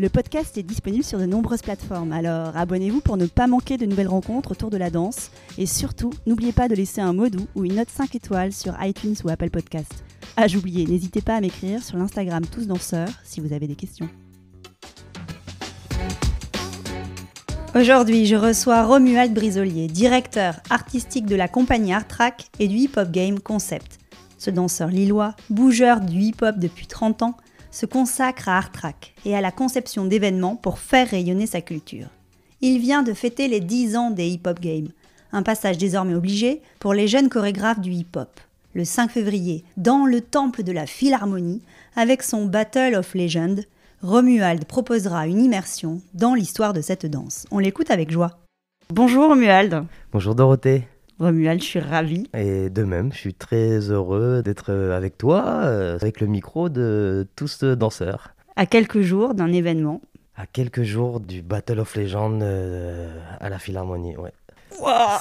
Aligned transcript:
Le 0.00 0.08
podcast 0.08 0.58
est 0.58 0.64
disponible 0.64 1.04
sur 1.04 1.20
de 1.20 1.24
nombreuses 1.24 1.62
plateformes, 1.62 2.10
alors 2.10 2.56
abonnez-vous 2.56 3.00
pour 3.00 3.16
ne 3.16 3.26
pas 3.26 3.46
manquer 3.46 3.76
de 3.76 3.86
nouvelles 3.86 4.08
rencontres 4.08 4.50
autour 4.50 4.68
de 4.68 4.76
la 4.76 4.90
danse. 4.90 5.30
Et 5.56 5.66
surtout, 5.66 6.10
n'oubliez 6.26 6.50
pas 6.50 6.66
de 6.66 6.74
laisser 6.74 7.00
un 7.00 7.12
mot 7.12 7.28
doux 7.28 7.46
ou 7.54 7.64
une 7.64 7.76
note 7.76 7.90
5 7.90 8.12
étoiles 8.16 8.52
sur 8.52 8.74
iTunes 8.82 9.14
ou 9.22 9.28
Apple 9.28 9.50
Podcast. 9.50 10.02
Ah, 10.36 10.48
j'oubliais, 10.48 10.84
n'hésitez 10.84 11.20
pas 11.20 11.36
à 11.36 11.40
m'écrire 11.40 11.80
sur 11.80 11.96
l'Instagram 11.96 12.44
Tous 12.44 12.66
Danseurs 12.66 13.08
si 13.22 13.40
vous 13.40 13.52
avez 13.52 13.68
des 13.68 13.76
questions. 13.76 14.08
Aujourd'hui, 17.76 18.26
je 18.26 18.34
reçois 18.34 18.82
Romuald 18.82 19.32
Brisolier, 19.32 19.86
directeur 19.86 20.56
artistique 20.70 21.26
de 21.26 21.36
la 21.36 21.46
compagnie 21.46 21.92
Art 21.92 22.08
Track 22.08 22.46
et 22.58 22.66
du 22.66 22.74
hip-hop 22.78 23.12
game 23.12 23.38
Concept. 23.38 24.00
Ce 24.38 24.50
danseur 24.50 24.88
lillois, 24.88 25.36
bougeur 25.50 26.00
du 26.00 26.18
hip-hop 26.18 26.58
depuis 26.58 26.88
30 26.88 27.22
ans, 27.22 27.36
se 27.74 27.86
consacre 27.86 28.48
à 28.48 28.56
Art 28.56 28.70
Track 28.70 29.14
et 29.24 29.36
à 29.36 29.40
la 29.40 29.50
conception 29.50 30.04
d'événements 30.04 30.54
pour 30.54 30.78
faire 30.78 31.08
rayonner 31.08 31.46
sa 31.46 31.60
culture. 31.60 32.06
Il 32.60 32.78
vient 32.78 33.02
de 33.02 33.12
fêter 33.12 33.48
les 33.48 33.60
10 33.60 33.96
ans 33.96 34.10
des 34.12 34.28
hip-hop 34.28 34.60
games, 34.60 34.88
un 35.32 35.42
passage 35.42 35.76
désormais 35.76 36.14
obligé 36.14 36.62
pour 36.78 36.94
les 36.94 37.08
jeunes 37.08 37.28
chorégraphes 37.28 37.80
du 37.80 37.90
hip-hop. 37.90 38.40
Le 38.74 38.84
5 38.84 39.10
février, 39.10 39.64
dans 39.76 40.06
le 40.06 40.20
temple 40.20 40.62
de 40.62 40.70
la 40.70 40.86
Philharmonie, 40.86 41.62
avec 41.96 42.22
son 42.22 42.46
Battle 42.46 42.94
of 42.94 43.14
Legends, 43.14 43.62
Romuald 44.02 44.66
proposera 44.66 45.26
une 45.26 45.42
immersion 45.42 46.00
dans 46.14 46.34
l'histoire 46.34 46.74
de 46.74 46.80
cette 46.80 47.06
danse. 47.06 47.44
On 47.50 47.58
l'écoute 47.58 47.90
avec 47.90 48.12
joie. 48.12 48.38
Bonjour 48.88 49.28
Romuald. 49.28 49.84
Bonjour 50.12 50.36
Dorothée. 50.36 50.86
Romuald, 51.18 51.60
je 51.60 51.66
suis 51.66 51.78
ravie. 51.80 52.28
Et 52.34 52.70
de 52.70 52.82
même, 52.82 53.12
je 53.12 53.18
suis 53.18 53.34
très 53.34 53.78
heureux 53.90 54.42
d'être 54.42 54.72
avec 54.72 55.16
toi, 55.16 55.44
euh, 55.62 55.96
avec 56.00 56.20
le 56.20 56.26
micro 56.26 56.68
de 56.68 57.26
tous 57.36 57.62
danseurs. 57.62 58.34
À 58.56 58.66
quelques 58.66 59.00
jours 59.00 59.34
d'un 59.34 59.52
événement. 59.52 60.00
À 60.36 60.46
quelques 60.46 60.82
jours 60.82 61.20
du 61.20 61.42
Battle 61.42 61.78
of 61.78 61.94
Legends 61.94 62.40
euh, 62.42 63.08
à 63.40 63.48
la 63.48 63.60
Philharmonie, 63.60 64.16
ouais. 64.16 64.32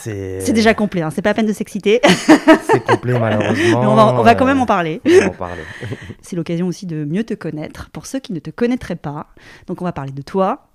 c'est 0.01 0.51
déjà 0.51 0.73
complet, 0.73 1.03
hein. 1.03 1.11
c'est 1.11 1.21
pas 1.21 1.29
la 1.29 1.33
peine 1.35 1.45
de 1.45 1.53
s'exciter. 1.53 2.01
c'est 2.05 2.83
complet 2.83 3.19
malheureusement. 3.19 3.81
Mais 3.81 3.87
on, 3.87 3.95
va, 3.95 4.15
on 4.15 4.23
va, 4.23 4.33
quand 4.33 4.45
même 4.45 4.59
en 4.59 4.65
parler. 4.65 4.99
On 5.05 5.27
en 5.27 5.29
parler. 5.29 5.61
c'est 6.21 6.35
l'occasion 6.35 6.65
aussi 6.65 6.87
de 6.87 7.05
mieux 7.05 7.23
te 7.23 7.35
connaître 7.35 7.91
pour 7.91 8.07
ceux 8.07 8.19
qui 8.19 8.33
ne 8.33 8.39
te 8.39 8.49
connaîtraient 8.49 8.95
pas. 8.95 9.27
Donc 9.67 9.83
on 9.83 9.85
va 9.85 9.91
parler 9.91 10.11
de 10.11 10.23
toi, 10.23 10.69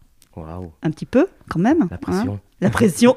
un 0.47 0.91
petit 0.91 1.07
peu, 1.07 1.27
quand 1.49 1.61
même. 1.61 1.89
La 1.91 1.97
hein. 1.97 1.99
pression. 2.01 2.41
la 2.61 2.71
pression. 2.71 3.15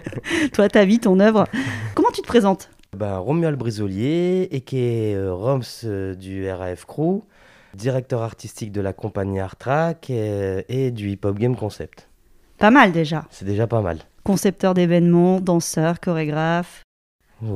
Toi, 0.52 0.68
ta 0.68 0.84
vie, 0.84 0.98
ton 0.98 1.20
œuvre. 1.20 1.46
Comment 1.94 2.10
tu 2.12 2.22
te 2.22 2.26
présentes? 2.26 2.70
Bah, 2.96 3.18
Romuald 3.18 3.58
Brisolier, 3.58 4.48
et 4.50 4.60
qui 4.60 4.78
est 4.78 5.14
euh, 5.16 5.34
Roms 5.34 5.62
euh, 5.84 6.14
du 6.14 6.48
RAF 6.48 6.84
Crew, 6.84 7.22
directeur 7.74 8.22
artistique 8.22 8.70
de 8.70 8.80
la 8.80 8.92
compagnie 8.92 9.40
Art 9.40 9.56
Track 9.56 10.10
et, 10.10 10.64
et 10.68 10.90
du 10.90 11.10
Hip 11.10 11.20
Hop 11.24 11.38
Game 11.38 11.56
Concept. 11.56 12.08
Pas 12.58 12.70
mal 12.70 12.92
déjà. 12.92 13.24
C'est 13.30 13.44
déjà 13.44 13.66
pas 13.66 13.80
mal. 13.80 13.98
Concepteur 14.22 14.74
d'événements, 14.74 15.40
danseur, 15.40 16.00
chorégraphe. 16.00 16.83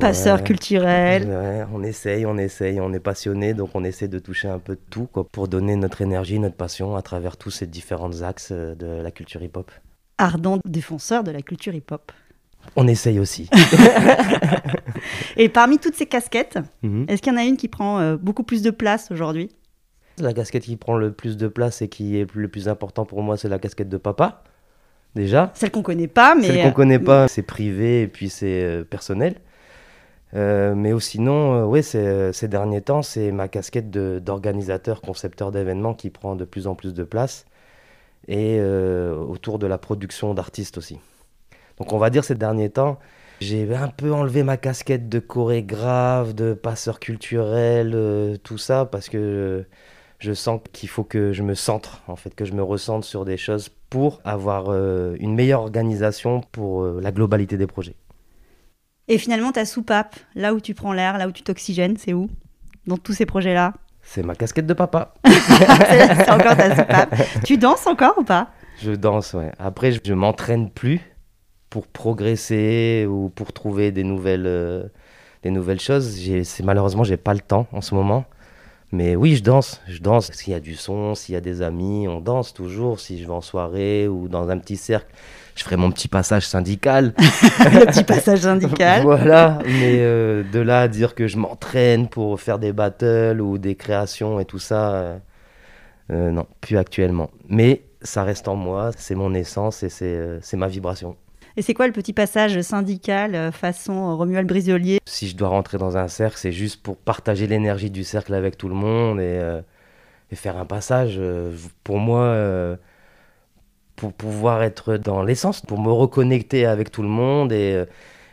Passeur 0.01 0.45
culturel. 0.45 1.67
on 1.73 1.83
essaye, 1.83 2.27
on 2.27 2.37
essaye, 2.37 2.81
on 2.81 2.93
est 2.93 3.01
passionné, 3.01 3.55
donc 3.55 3.71
on 3.75 3.85
essaie 3.85 4.09
de 4.09 4.19
toucher 4.19 4.49
un 4.49 4.59
peu 4.59 4.75
de 4.75 4.81
tout 4.91 5.07
quoi, 5.07 5.27
pour 5.31 5.49
donner 5.49 5.77
notre 5.77 6.03
énergie, 6.03 6.39
notre 6.39 6.57
passion 6.57 6.97
à 6.97 7.03
travers 7.03 7.37
tous 7.37 7.51
ces 7.51 7.67
différents 7.67 8.23
axes 8.23 8.51
euh, 8.53 8.75
de 8.75 8.87
la 8.87 9.11
culture 9.11 9.43
hip-hop. 9.43 9.71
Ardent 10.19 10.59
défenseur 10.65 11.25
de 11.25 11.31
la 11.31 11.43
culture 11.43 11.75
hip-hop. 11.75 12.13
On 12.77 12.89
essaye 12.89 13.19
aussi. 13.19 13.49
Et 15.37 15.49
parmi 15.49 15.79
toutes 15.79 15.95
ces 15.95 16.07
casquettes, 16.07 16.59
mhm. 16.83 17.07
est-ce 17.09 17.23
qu'il 17.23 17.33
y 17.33 17.37
en 17.37 17.39
a 17.39 17.45
une 17.45 17.57
qui 17.57 17.69
prend 17.69 18.01
euh, 18.01 18.17
beaucoup 18.17 18.43
plus 18.43 18.63
de 18.63 18.71
place 18.71 19.11
aujourd'hui? 19.11 19.49
La 20.19 20.33
casquette 20.33 20.65
qui 20.65 20.77
prend 20.77 20.97
le 20.97 21.13
plus 21.13 21.37
de 21.37 21.47
place 21.47 21.81
et 21.83 21.89
qui 21.89 22.19
est 22.19 22.35
le 22.35 22.49
plus 22.49 22.69
important 22.69 23.05
pour 23.05 23.23
moi, 23.23 23.37
c'est 23.37 23.49
la 23.49 23.61
casquette 23.61 23.89
de 23.89 23.97
papa. 23.97 24.43
Déjà. 25.15 25.53
Celle 25.55 25.71
qu'on 25.71 25.83
connaît 25.83 26.09
pas, 26.09 26.35
mais. 26.35 26.49
Celle 26.49 26.63
qu'on 26.63 26.73
connaît 26.73 26.99
pas, 26.99 27.29
c'est 27.29 27.43
privé 27.43 28.03
et 28.03 28.09
puis 28.09 28.29
c'est 28.29 28.63
euh, 28.63 28.85
personnel. 28.85 29.37
Euh, 30.35 30.75
mais 30.75 30.99
sinon, 31.01 31.55
euh, 31.55 31.65
oui, 31.65 31.81
euh, 31.95 32.33
ces 32.33 32.49
derniers 32.49 32.83
temps, 32.83 33.03
c'est 33.03 33.33
ma 33.33 33.49
casquette 33.49 33.91
d'organisateur, 33.91 35.01
concepteur 35.01 35.53
d'événements 35.53 35.95
qui 35.95 36.11
prend 36.11 36.37
de 36.37 36.45
plus 36.45 36.67
en 36.67 36.75
plus 36.75 36.95
de 36.95 37.05
place 37.05 37.47
et 38.27 38.61
autour 38.61 39.59
de 39.59 39.67
la 39.67 39.79
production 39.79 40.35
d'artistes 40.35 40.77
aussi. 40.77 40.99
Donc 41.79 41.95
on 41.95 41.99
va 41.99 42.11
dire 42.11 42.25
ces 42.25 42.35
derniers 42.35 42.69
temps, 42.69 42.99
j'ai 43.41 43.75
un 43.75 43.89
peu 43.89 44.13
enlevé 44.13 44.43
ma 44.43 44.59
casquette 44.59 45.09
de 45.09 45.19
chorégraphe, 45.19 46.35
de 46.35 46.53
passeur 46.53 47.01
culturel, 47.01 48.39
tout 48.45 48.59
ça, 48.59 48.85
parce 48.85 49.09
que 49.09 49.65
je 50.19 50.33
sens 50.35 50.61
qu'il 50.75 50.91
faut 50.91 51.05
que 51.05 51.33
je 51.33 51.43
me 51.43 51.55
centre, 51.55 52.03
en 52.07 52.17
fait, 52.17 52.35
que 52.35 52.45
je 52.45 52.53
me 52.53 52.63
recentre 52.63 53.07
sur 53.07 53.25
des 53.25 53.39
choses 53.39 53.71
pour 53.89 54.21
avoir 54.25 54.75
une 54.75 55.35
meilleure 55.35 55.63
organisation 55.63 56.43
pour 56.53 56.85
la 56.85 57.13
globalité 57.13 57.57
des 57.57 57.67
projets. 57.67 57.95
Et 59.09 59.17
finalement, 59.17 59.53
ta 59.53 59.65
soupape, 59.65 60.17
là 60.35 60.55
où 60.55 60.61
tu 60.61 60.75
prends 60.75 60.93
l'air, 60.93 61.17
là 61.17 61.29
où 61.29 61.33
tu 61.33 61.43
t'oxygènes, 61.43 61.97
c'est 61.97 62.13
où? 62.13 62.29
Dans 62.87 62.99
tous 62.99 63.15
ces 63.15 63.27
projets-là? 63.27 63.73
C'est 64.03 64.23
ma 64.23 64.35
casquette 64.35 64.67
de 64.67 64.75
papa. 64.75 65.15
c'est 65.25 66.31
encore 66.31 66.57
ta 66.57 66.77
soupape. 66.77 67.15
Tu 67.45 67.57
danses 67.59 67.87
encore 67.87 68.15
ou 68.19 68.25
pas? 68.25 68.49
Je 68.83 68.93
danse, 68.93 69.35
ouais. 69.35 69.51
Après, 69.59 69.93
je, 69.93 70.13
m'entraîne 70.13 70.71
plus 70.71 71.01
pour 71.69 71.87
progresser 71.87 73.07
ou 73.09 73.31
pour 73.31 73.53
trouver 73.53 73.93
des 73.93 74.05
nouvelles, 74.05 74.47
euh, 74.47 74.85
des 75.43 75.51
nouvelles 75.51 75.81
choses. 75.81 76.19
Malheureusement, 76.63 77.05
j'ai 77.05 77.17
pas 77.17 77.35
le 77.35 77.41
temps 77.41 77.67
en 77.73 77.81
ce 77.81 77.95
moment. 77.95 78.25
Mais 78.93 79.17
oui, 79.17 79.37
je 79.37 79.43
danse. 79.43 79.83
Je 79.87 80.01
danse. 80.01 80.31
S'il 80.33 80.53
y 80.53 80.57
a 80.57 80.61
du 80.61 80.75
son, 80.75 81.15
s'il 81.15 81.35
y 81.35 81.37
a 81.37 81.43
des 81.43 81.61
amis, 81.61 82.09
on 82.09 82.21
danse 82.21 82.55
toujours. 82.55 83.01
Si 83.01 83.21
je 83.21 83.27
vais 83.27 83.33
en 83.33 83.43
soirée 83.43 84.09
ou 84.09 84.29
dans 84.29 84.49
un 84.49 84.59
petit 84.59 84.77
cercle, 84.77 85.13
je 85.59 85.65
ferai 85.65 85.77
mon 85.77 85.91
petit 85.91 86.07
passage 86.07 86.47
syndical. 86.47 87.15
le 87.19 87.87
petit 87.87 88.05
passage 88.05 88.41
syndical. 88.41 89.03
voilà, 89.03 89.59
mais 89.67 89.97
euh, 89.99 90.45
de 90.53 90.61
là 90.61 90.83
à 90.83 90.89
dire 90.89 91.17
que 91.17 91.27
je 91.27 91.37
m'entraîne 91.37 92.09
pour 92.09 92.41
faire 92.41 92.61
des 92.61 92.73
battles 92.73 93.41
ou 93.41 93.59
des 93.59 93.75
créations 93.75 94.39
et 94.39 94.45
tout 94.45 94.61
ça, 94.61 94.93
euh, 94.93 95.19
euh, 96.13 96.31
non, 96.31 96.47
plus 96.61 96.79
actuellement. 96.79 97.31
Mais 97.49 97.83
ça 98.03 98.23
reste 98.23 98.47
en 98.47 98.55
moi, 98.55 98.93
c'est 98.97 99.17
mon 99.17 99.35
essence 99.35 99.83
et 99.83 99.89
c'est 99.89 100.57
ma 100.57 100.69
vibration. 100.69 101.17
Et 101.57 101.63
c'est 101.63 101.75
quoi 101.75 101.89
le 101.89 101.93
petit 101.93 102.13
passage 102.13 102.61
syndical 102.61 103.51
façon 103.51 104.17
Romuald 104.17 104.47
Brisolier 104.47 105.01
Si 105.07 105.27
je 105.27 105.37
dois 105.37 105.49
rentrer 105.49 105.77
dans 105.77 105.97
un 105.97 106.07
cercle, 106.07 106.37
c'est 106.39 106.53
juste 106.53 106.85
pour 106.85 106.97
partager 106.97 107.49
l'énergie 107.49 107.91
du 107.91 108.05
cercle 108.05 108.33
avec 108.33 108.57
tout 108.57 108.69
le 108.69 108.77
monde 108.77 109.21
et, 109.21 109.41
et 110.31 110.37
faire 110.37 110.57
un 110.57 110.67
passage. 110.67 111.21
Pour 111.83 111.99
moi 111.99 112.77
pour 113.99 114.13
pouvoir 114.13 114.63
être 114.63 114.97
dans 114.97 115.23
l'essence, 115.23 115.61
pour 115.61 115.81
me 115.81 115.91
reconnecter 115.91 116.65
avec 116.67 116.91
tout 116.91 117.03
le 117.03 117.09
monde. 117.09 117.53
Et, 117.53 117.75
euh, 117.75 117.85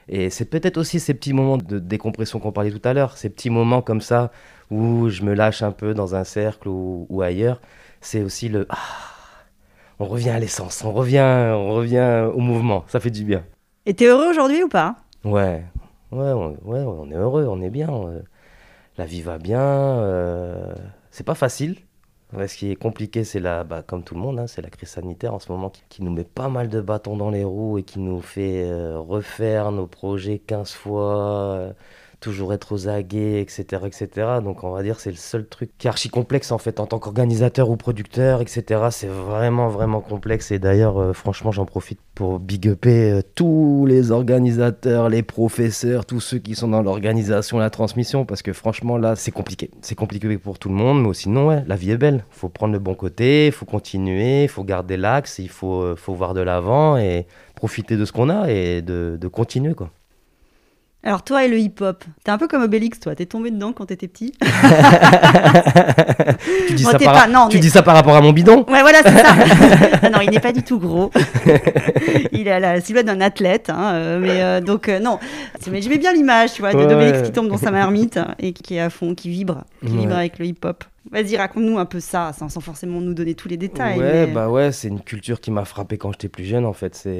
et 0.07 0.29
c'est 0.29 0.45
peut-être 0.45 0.77
aussi 0.77 0.99
ces 0.99 1.13
petits 1.13 1.33
moments 1.33 1.57
de 1.57 1.79
décompression 1.79 2.39
qu'on 2.39 2.51
parlait 2.51 2.71
tout 2.71 2.87
à 2.87 2.93
l'heure, 2.93 3.17
ces 3.17 3.29
petits 3.29 3.49
moments 3.49 3.81
comme 3.81 4.01
ça 4.01 4.31
où 4.71 5.09
je 5.09 5.23
me 5.23 5.33
lâche 5.33 5.61
un 5.63 5.71
peu 5.71 5.93
dans 5.93 6.15
un 6.15 6.23
cercle 6.23 6.67
ou, 6.69 7.07
ou 7.09 7.21
ailleurs. 7.21 7.59
C'est 8.01 8.21
aussi 8.21 8.49
le 8.49 8.67
ah, 8.69 8.77
on 9.99 10.05
revient 10.05 10.29
à 10.29 10.39
l'essence, 10.39 10.83
on 10.83 10.91
revient, 10.91 11.53
on 11.53 11.73
revient 11.73 12.29
au 12.33 12.39
mouvement, 12.39 12.83
ça 12.87 12.99
fait 12.99 13.11
du 13.11 13.23
bien. 13.23 13.43
Et 13.85 13.93
t'es 13.93 14.05
heureux 14.05 14.29
aujourd'hui 14.29 14.61
ou 14.63 14.67
pas? 14.67 14.97
Ouais, 15.23 15.63
ouais, 16.11 16.31
on, 16.31 16.57
ouais, 16.65 16.81
on 16.81 17.09
est 17.09 17.15
heureux, 17.15 17.47
on 17.49 17.61
est 17.61 17.69
bien. 17.69 17.89
Euh, 17.89 18.21
la 18.97 19.05
vie 19.05 19.21
va 19.21 19.37
bien. 19.37 19.61
Euh, 19.61 20.73
c'est 21.11 21.25
pas 21.25 21.35
facile, 21.35 21.77
ce 22.47 22.57
qui 22.57 22.71
est 22.71 22.75
compliqué, 22.75 23.23
c'est 23.23 23.39
la, 23.39 23.63
bah, 23.63 23.81
comme 23.81 24.03
tout 24.03 24.15
le 24.15 24.21
monde, 24.21 24.39
hein, 24.39 24.47
c'est 24.47 24.61
la 24.61 24.69
crise 24.69 24.89
sanitaire 24.89 25.33
en 25.33 25.39
ce 25.39 25.51
moment 25.51 25.71
qui, 25.89 26.03
nous 26.03 26.11
met 26.11 26.23
pas 26.23 26.49
mal 26.49 26.69
de 26.69 26.81
bâtons 26.81 27.17
dans 27.17 27.29
les 27.29 27.43
roues 27.43 27.77
et 27.77 27.83
qui 27.83 27.99
nous 27.99 28.21
fait 28.21 28.63
euh, 28.65 28.99
refaire 28.99 29.71
nos 29.71 29.87
projets 29.87 30.39
15 30.39 30.71
fois, 30.73 31.15
euh, 31.53 31.73
toujours 32.25 32.53
être 32.53 32.71
aux 32.71 32.87
aguets, 32.87 33.39
etc., 33.39 33.83
etc. 33.85 34.09
Donc 34.43 34.63
on 34.63 34.71
va 34.71 34.81
dire 34.81 34.99
c'est 34.99 35.11
le 35.11 35.15
seul 35.15 35.45
truc 35.45 35.69
qui 35.77 35.85
est 35.85 35.89
archi 35.89 36.09
complexe 36.09 36.51
en 36.51 36.57
fait 36.57 36.79
en 36.79 36.87
tant 36.87 36.97
qu'organisateur 36.97 37.69
ou 37.69 37.77
producteur, 37.77 38.41
etc. 38.41 38.87
C'est 38.89 39.07
vraiment 39.07 39.67
vraiment 39.69 40.01
complexe 40.01 40.49
et 40.49 40.57
d'ailleurs 40.57 40.99
euh, 40.99 41.13
franchement 41.13 41.51
j'en 41.51 41.65
profite 41.65 41.99
pour 42.15 42.39
big 42.39 42.65
upper 42.65 43.11
euh, 43.11 43.21
tous 43.35 43.85
les 43.87 44.09
organisateurs, 44.09 45.07
les 45.07 45.21
professeurs, 45.21 46.07
tous 46.07 46.19
ceux 46.19 46.39
qui 46.39 46.55
sont 46.55 46.69
dans 46.69 46.81
l'organisation, 46.81 47.59
la 47.59 47.69
transmission 47.69 48.25
parce 48.25 48.41
que 48.41 48.53
franchement 48.53 48.97
là 48.97 49.15
c'est 49.15 49.29
compliqué. 49.29 49.69
C'est 49.81 49.93
compliqué 49.93 50.39
pour 50.39 50.57
tout 50.57 50.69
le 50.69 50.75
monde 50.75 51.03
mais 51.03 51.09
aussi 51.09 51.29
non 51.29 51.49
ouais, 51.49 51.63
la 51.67 51.75
vie 51.75 51.91
est 51.91 51.97
belle. 51.97 52.25
Faut 52.31 52.49
prendre 52.49 52.73
le 52.73 52.79
bon 52.79 52.95
côté, 52.95 53.45
il 53.45 53.51
faut 53.51 53.67
continuer, 53.67 54.45
il 54.45 54.49
faut 54.49 54.63
garder 54.63 54.97
l'axe, 54.97 55.37
il 55.37 55.49
faut, 55.49 55.83
euh, 55.83 55.95
faut 55.95 56.15
voir 56.15 56.33
de 56.33 56.41
l'avant 56.41 56.97
et 56.97 57.27
profiter 57.53 57.97
de 57.97 58.05
ce 58.05 58.11
qu'on 58.11 58.29
a 58.29 58.49
et 58.49 58.81
de, 58.81 59.15
de 59.21 59.27
continuer 59.27 59.75
quoi. 59.75 59.91
Alors 61.07 61.23
toi 61.23 61.45
et 61.45 61.47
le 61.47 61.59
hip-hop, 61.59 62.03
t'es 62.23 62.31
un 62.31 62.39
peu 62.39 62.47
comme 62.47 62.63
Obélix, 62.63 62.99
toi. 62.99 63.13
T'es 63.13 63.27
tombé 63.27 63.51
dedans 63.51 63.73
quand 63.73 63.85
t'étais 63.85 64.07
petit. 64.07 64.33
tu 66.67 66.73
dis, 66.73 66.83
ça, 66.83 66.97
par... 66.97 67.27
non, 67.29 67.47
tu 67.47 67.59
dis 67.59 67.69
ça 67.69 67.83
par 67.83 67.93
rapport 67.93 68.15
à 68.15 68.21
mon 68.21 68.31
bidon? 68.31 68.65
Ouais, 68.67 68.81
voilà, 68.81 69.03
c'est 69.03 69.15
ça. 69.15 69.35
Ah 70.01 70.09
non, 70.09 70.21
il 70.21 70.31
n'est 70.31 70.39
pas 70.39 70.51
du 70.51 70.63
tout 70.63 70.79
gros. 70.79 71.11
il 72.31 72.49
a 72.49 72.59
la 72.59 72.81
silhouette 72.81 73.05
d'un 73.05 73.21
athlète. 73.21 73.69
Hein, 73.69 73.93
euh, 73.93 74.19
mais 74.19 74.41
euh, 74.41 74.61
donc, 74.61 74.89
euh, 74.89 74.99
non. 74.99 75.19
Mais 75.69 75.79
j'aimais 75.83 75.99
bien 75.99 76.11
l'image, 76.11 76.53
tu 76.53 76.61
vois, 76.61 76.73
d'Obélix 76.73 77.21
qui 77.21 77.31
tombe 77.31 77.49
dans 77.49 77.57
sa 77.57 77.69
marmite 77.69 78.19
et 78.39 78.53
qui 78.53 78.77
est 78.77 78.81
à 78.81 78.89
fond, 78.89 79.13
qui 79.13 79.29
vibre, 79.29 79.63
qui 79.85 79.95
vibre 79.95 80.15
avec 80.15 80.39
le 80.39 80.47
hip-hop. 80.47 80.83
Vas-y, 81.11 81.37
raconte-nous 81.37 81.77
un 81.77 81.85
peu 81.85 81.99
ça, 81.99 82.31
sans, 82.35 82.49
forcément 82.59 82.99
nous 82.99 83.13
donner 83.13 83.35
tous 83.35 83.47
les 83.47 83.57
détails. 83.57 83.99
Ouais, 83.99 84.25
bah 84.25 84.49
ouais, 84.49 84.71
c'est 84.71 84.87
une 84.87 85.01
culture 85.01 85.39
qui 85.39 85.51
m'a 85.51 85.65
frappé 85.65 85.99
quand 85.99 86.11
j'étais 86.11 86.29
plus 86.29 86.45
jeune, 86.45 86.65
en 86.65 86.73
fait. 86.73 86.95
C'est 86.95 87.19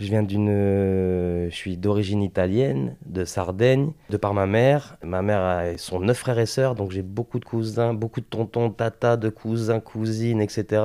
je 0.00 0.06
viens 0.06 0.22
d'une. 0.22 0.48
Euh, 0.50 1.50
je 1.50 1.54
suis 1.54 1.76
d'origine 1.76 2.22
italienne, 2.22 2.96
de 3.04 3.24
Sardaigne, 3.26 3.92
de 4.08 4.16
par 4.16 4.32
ma 4.32 4.46
mère. 4.46 4.96
Ma 5.04 5.20
mère 5.20 5.40
a 5.40 5.76
son 5.76 6.00
neuf 6.00 6.18
frères 6.18 6.38
et 6.38 6.46
sœurs, 6.46 6.74
donc 6.74 6.90
j'ai 6.90 7.02
beaucoup 7.02 7.38
de 7.38 7.44
cousins, 7.44 7.92
beaucoup 7.92 8.20
de 8.20 8.26
tontons, 8.26 8.70
tatas, 8.70 9.18
de 9.18 9.28
cousins, 9.28 9.80
cousines, 9.80 10.40
etc. 10.40 10.82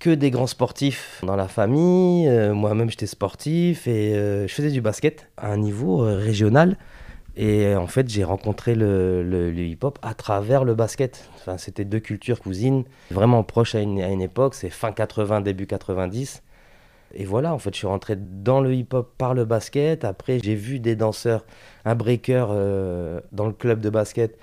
Que 0.00 0.10
des 0.10 0.30
grands 0.30 0.48
sportifs 0.48 1.22
dans 1.24 1.36
la 1.36 1.46
famille. 1.46 2.26
Euh, 2.28 2.52
moi-même, 2.52 2.90
j'étais 2.90 3.06
sportif 3.06 3.86
et 3.86 4.14
euh, 4.14 4.48
je 4.48 4.54
faisais 4.54 4.70
du 4.70 4.80
basket 4.80 5.28
à 5.36 5.52
un 5.52 5.58
niveau 5.58 5.98
régional. 5.98 6.76
Et 7.36 7.76
en 7.76 7.86
fait, 7.86 8.08
j'ai 8.08 8.24
rencontré 8.24 8.74
le, 8.74 9.54
hip-hop 9.56 10.00
à 10.02 10.14
travers 10.14 10.64
le 10.64 10.74
basket. 10.74 11.30
Enfin, 11.36 11.58
c'était 11.58 11.84
deux 11.84 12.00
cultures 12.00 12.40
cousines, 12.40 12.84
vraiment 13.12 13.44
proches 13.44 13.76
à 13.76 13.80
une 13.80 14.20
époque. 14.20 14.54
C'est 14.56 14.68
fin 14.68 14.90
80, 14.90 15.42
début 15.42 15.68
90. 15.68 16.42
Et 17.14 17.24
voilà, 17.24 17.52
en 17.52 17.58
fait, 17.58 17.72
je 17.74 17.78
suis 17.78 17.86
rentré 17.86 18.16
dans 18.16 18.60
le 18.60 18.74
hip-hop 18.74 19.14
par 19.18 19.34
le 19.34 19.44
basket. 19.44 20.04
Après, 20.04 20.38
j'ai 20.42 20.54
vu 20.54 20.78
des 20.78 20.96
danseurs, 20.96 21.44
un 21.84 21.94
breaker 21.94 22.46
euh, 22.50 23.20
dans 23.32 23.46
le 23.46 23.52
club 23.52 23.80
de 23.80 23.90
basket. 23.90 24.38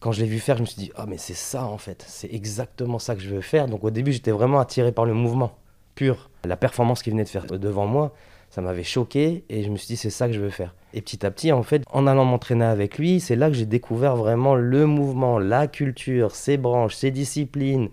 Quand 0.00 0.12
je 0.12 0.20
l'ai 0.20 0.26
vu 0.26 0.38
faire, 0.38 0.56
je 0.56 0.62
me 0.62 0.66
suis 0.66 0.76
dit, 0.76 0.92
ah, 0.96 1.06
mais 1.06 1.18
c'est 1.18 1.34
ça, 1.34 1.64
en 1.64 1.78
fait. 1.78 2.04
C'est 2.06 2.32
exactement 2.32 2.98
ça 2.98 3.14
que 3.14 3.22
je 3.22 3.30
veux 3.30 3.40
faire. 3.40 3.68
Donc, 3.68 3.84
au 3.84 3.90
début, 3.90 4.12
j'étais 4.12 4.32
vraiment 4.32 4.58
attiré 4.58 4.92
par 4.92 5.06
le 5.06 5.14
mouvement 5.14 5.56
pur. 5.94 6.30
La 6.44 6.56
performance 6.56 7.02
qu'il 7.02 7.12
venait 7.12 7.24
de 7.24 7.28
faire 7.28 7.46
devant 7.46 7.86
moi, 7.86 8.12
ça 8.50 8.60
m'avait 8.60 8.84
choqué. 8.84 9.44
Et 9.48 9.62
je 9.62 9.70
me 9.70 9.76
suis 9.76 9.86
dit, 9.86 9.96
c'est 9.96 10.10
ça 10.10 10.26
que 10.26 10.34
je 10.34 10.40
veux 10.40 10.50
faire. 10.50 10.74
Et 10.92 11.00
petit 11.00 11.24
à 11.24 11.30
petit, 11.30 11.52
en 11.52 11.62
fait, 11.62 11.82
en 11.90 12.06
allant 12.06 12.24
m'entraîner 12.24 12.64
avec 12.64 12.98
lui, 12.98 13.20
c'est 13.20 13.36
là 13.36 13.48
que 13.48 13.54
j'ai 13.54 13.66
découvert 13.66 14.16
vraiment 14.16 14.56
le 14.56 14.86
mouvement, 14.86 15.38
la 15.38 15.68
culture, 15.68 16.34
ses 16.34 16.56
branches, 16.56 16.96
ses 16.96 17.10
disciplines. 17.10 17.88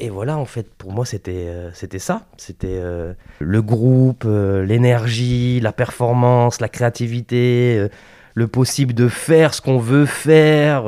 Et 0.00 0.10
voilà, 0.10 0.38
en 0.38 0.44
fait, 0.44 0.72
pour 0.74 0.92
moi, 0.92 1.04
c'était 1.04 1.48
euh, 1.48 1.98
ça. 1.98 2.26
C'était 2.36 2.68
euh, 2.70 3.14
le 3.40 3.62
groupe, 3.62 4.24
euh, 4.26 4.64
l'énergie, 4.64 5.58
la 5.60 5.72
performance, 5.72 6.60
la 6.60 6.68
créativité, 6.68 7.88
le 8.34 8.48
possible 8.48 8.94
de 8.94 9.08
faire 9.08 9.54
ce 9.54 9.60
qu'on 9.60 9.78
veut 9.78 10.06
faire. 10.06 10.84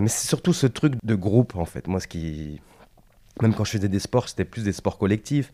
Mais 0.00 0.08
c'est 0.08 0.28
surtout 0.28 0.52
ce 0.52 0.66
truc 0.66 0.94
de 1.02 1.14
groupe, 1.14 1.56
en 1.56 1.64
fait. 1.64 1.86
Moi, 1.86 2.00
ce 2.00 2.08
qui. 2.08 2.60
Même 3.40 3.54
quand 3.54 3.64
je 3.64 3.72
faisais 3.72 3.88
des 3.88 4.00
sports, 4.00 4.28
c'était 4.28 4.44
plus 4.44 4.64
des 4.64 4.72
sports 4.72 4.98
collectifs. 4.98 5.52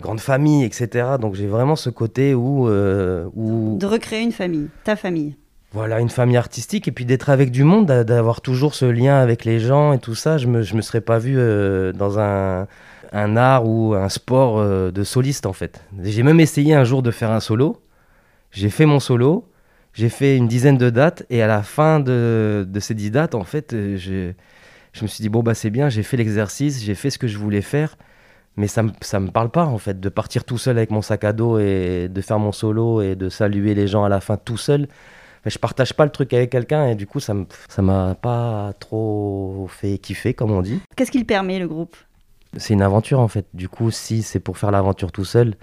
Grande 0.00 0.20
famille, 0.20 0.64
etc. 0.64 1.16
Donc 1.20 1.34
j'ai 1.34 1.46
vraiment 1.46 1.76
ce 1.76 1.90
côté 1.90 2.34
où. 2.34 2.66
De 2.68 3.86
recréer 3.86 4.22
une 4.22 4.32
famille, 4.32 4.68
ta 4.82 4.96
famille 4.96 5.36
voilà, 5.72 6.00
une 6.00 6.08
famille 6.08 6.36
artistique 6.36 6.88
et 6.88 6.92
puis 6.92 7.04
d'être 7.04 7.30
avec 7.30 7.50
du 7.52 7.62
monde, 7.62 7.86
d'avoir 7.86 8.40
toujours 8.40 8.74
ce 8.74 8.84
lien 8.86 9.16
avec 9.18 9.44
les 9.44 9.60
gens 9.60 9.92
et 9.92 9.98
tout 9.98 10.16
ça. 10.16 10.36
Je 10.36 10.46
me, 10.48 10.62
je 10.62 10.74
me 10.74 10.82
serais 10.82 11.00
pas 11.00 11.18
vu 11.18 11.36
euh, 11.38 11.92
dans 11.92 12.18
un, 12.18 12.66
un, 13.12 13.36
art 13.36 13.66
ou 13.68 13.94
un 13.94 14.08
sport 14.08 14.58
euh, 14.58 14.90
de 14.90 15.04
soliste 15.04 15.46
en 15.46 15.52
fait. 15.52 15.82
J'ai 16.02 16.24
même 16.24 16.40
essayé 16.40 16.74
un 16.74 16.84
jour 16.84 17.02
de 17.02 17.12
faire 17.12 17.30
un 17.30 17.40
solo. 17.40 17.80
J'ai 18.50 18.68
fait 18.70 18.84
mon 18.84 18.98
solo, 18.98 19.48
j'ai 19.94 20.08
fait 20.08 20.36
une 20.36 20.48
dizaine 20.48 20.76
de 20.76 20.90
dates 20.90 21.24
et 21.30 21.40
à 21.40 21.46
la 21.46 21.62
fin 21.62 22.00
de, 22.00 22.66
de 22.68 22.80
ces 22.80 22.94
dix 22.94 23.12
dates, 23.12 23.36
en 23.36 23.44
fait, 23.44 23.72
euh, 23.72 23.96
je, 23.96 24.32
je 24.92 25.02
me 25.02 25.06
suis 25.06 25.22
dit, 25.22 25.28
bon, 25.28 25.44
bah 25.44 25.54
c'est 25.54 25.70
bien, 25.70 25.88
j'ai 25.88 26.02
fait 26.02 26.16
l'exercice, 26.16 26.82
j'ai 26.82 26.96
fait 26.96 27.10
ce 27.10 27.18
que 27.18 27.28
je 27.28 27.38
voulais 27.38 27.62
faire. 27.62 27.96
Mais 28.56 28.66
ça 28.66 28.82
ne 28.82 28.90
ça 29.02 29.20
me 29.20 29.30
parle 29.30 29.50
pas 29.50 29.64
en 29.64 29.78
fait 29.78 30.00
de 30.00 30.08
partir 30.08 30.44
tout 30.44 30.58
seul 30.58 30.76
avec 30.76 30.90
mon 30.90 31.02
sac 31.02 31.22
à 31.22 31.32
dos 31.32 31.60
et 31.60 32.08
de 32.10 32.20
faire 32.20 32.40
mon 32.40 32.50
solo 32.50 33.00
et 33.00 33.14
de 33.14 33.28
saluer 33.28 33.74
les 33.74 33.86
gens 33.86 34.02
à 34.02 34.08
la 34.08 34.20
fin 34.20 34.36
tout 34.36 34.56
seul 34.56 34.88
je 35.46 35.58
partage 35.58 35.94
pas 35.94 36.04
le 36.04 36.10
truc 36.10 36.32
avec 36.32 36.50
quelqu'un 36.50 36.86
et 36.86 36.94
du 36.94 37.06
coup 37.06 37.20
ça 37.20 37.34
ça 37.68 37.82
m'a 37.82 38.14
pas 38.14 38.72
trop 38.78 39.66
fait 39.70 39.98
kiffer 39.98 40.34
comme 40.34 40.50
on 40.50 40.62
dit. 40.62 40.80
Qu'est-ce 40.96 41.10
qu'il 41.10 41.24
permet 41.24 41.58
le 41.58 41.68
groupe? 41.68 41.96
C'est 42.56 42.74
une 42.74 42.82
aventure 42.82 43.20
en 43.20 43.28
fait. 43.28 43.46
Du 43.54 43.68
coup 43.68 43.90
si 43.90 44.22
c'est 44.22 44.40
pour 44.40 44.58
faire 44.58 44.70
l'aventure 44.70 45.12
tout 45.12 45.24
seul, 45.24 45.54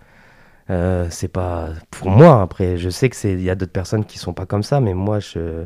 euh, 0.70 1.08
c'est 1.10 1.28
pas 1.28 1.70
pour 1.92 2.10
moi. 2.10 2.42
Après 2.42 2.78
je 2.78 2.90
sais 2.90 3.10
que 3.10 3.16
c'est 3.16 3.34
il 3.34 3.42
y 3.44 3.50
a 3.50 3.56
d'autres 3.56 3.72
personnes 3.72 4.06
qui 4.06 4.18
sont 4.18 4.34
pas 4.34 4.46
comme 4.46 4.64
ça, 4.64 4.80
mais 4.80 4.94
moi 4.94 5.20
je 5.20 5.66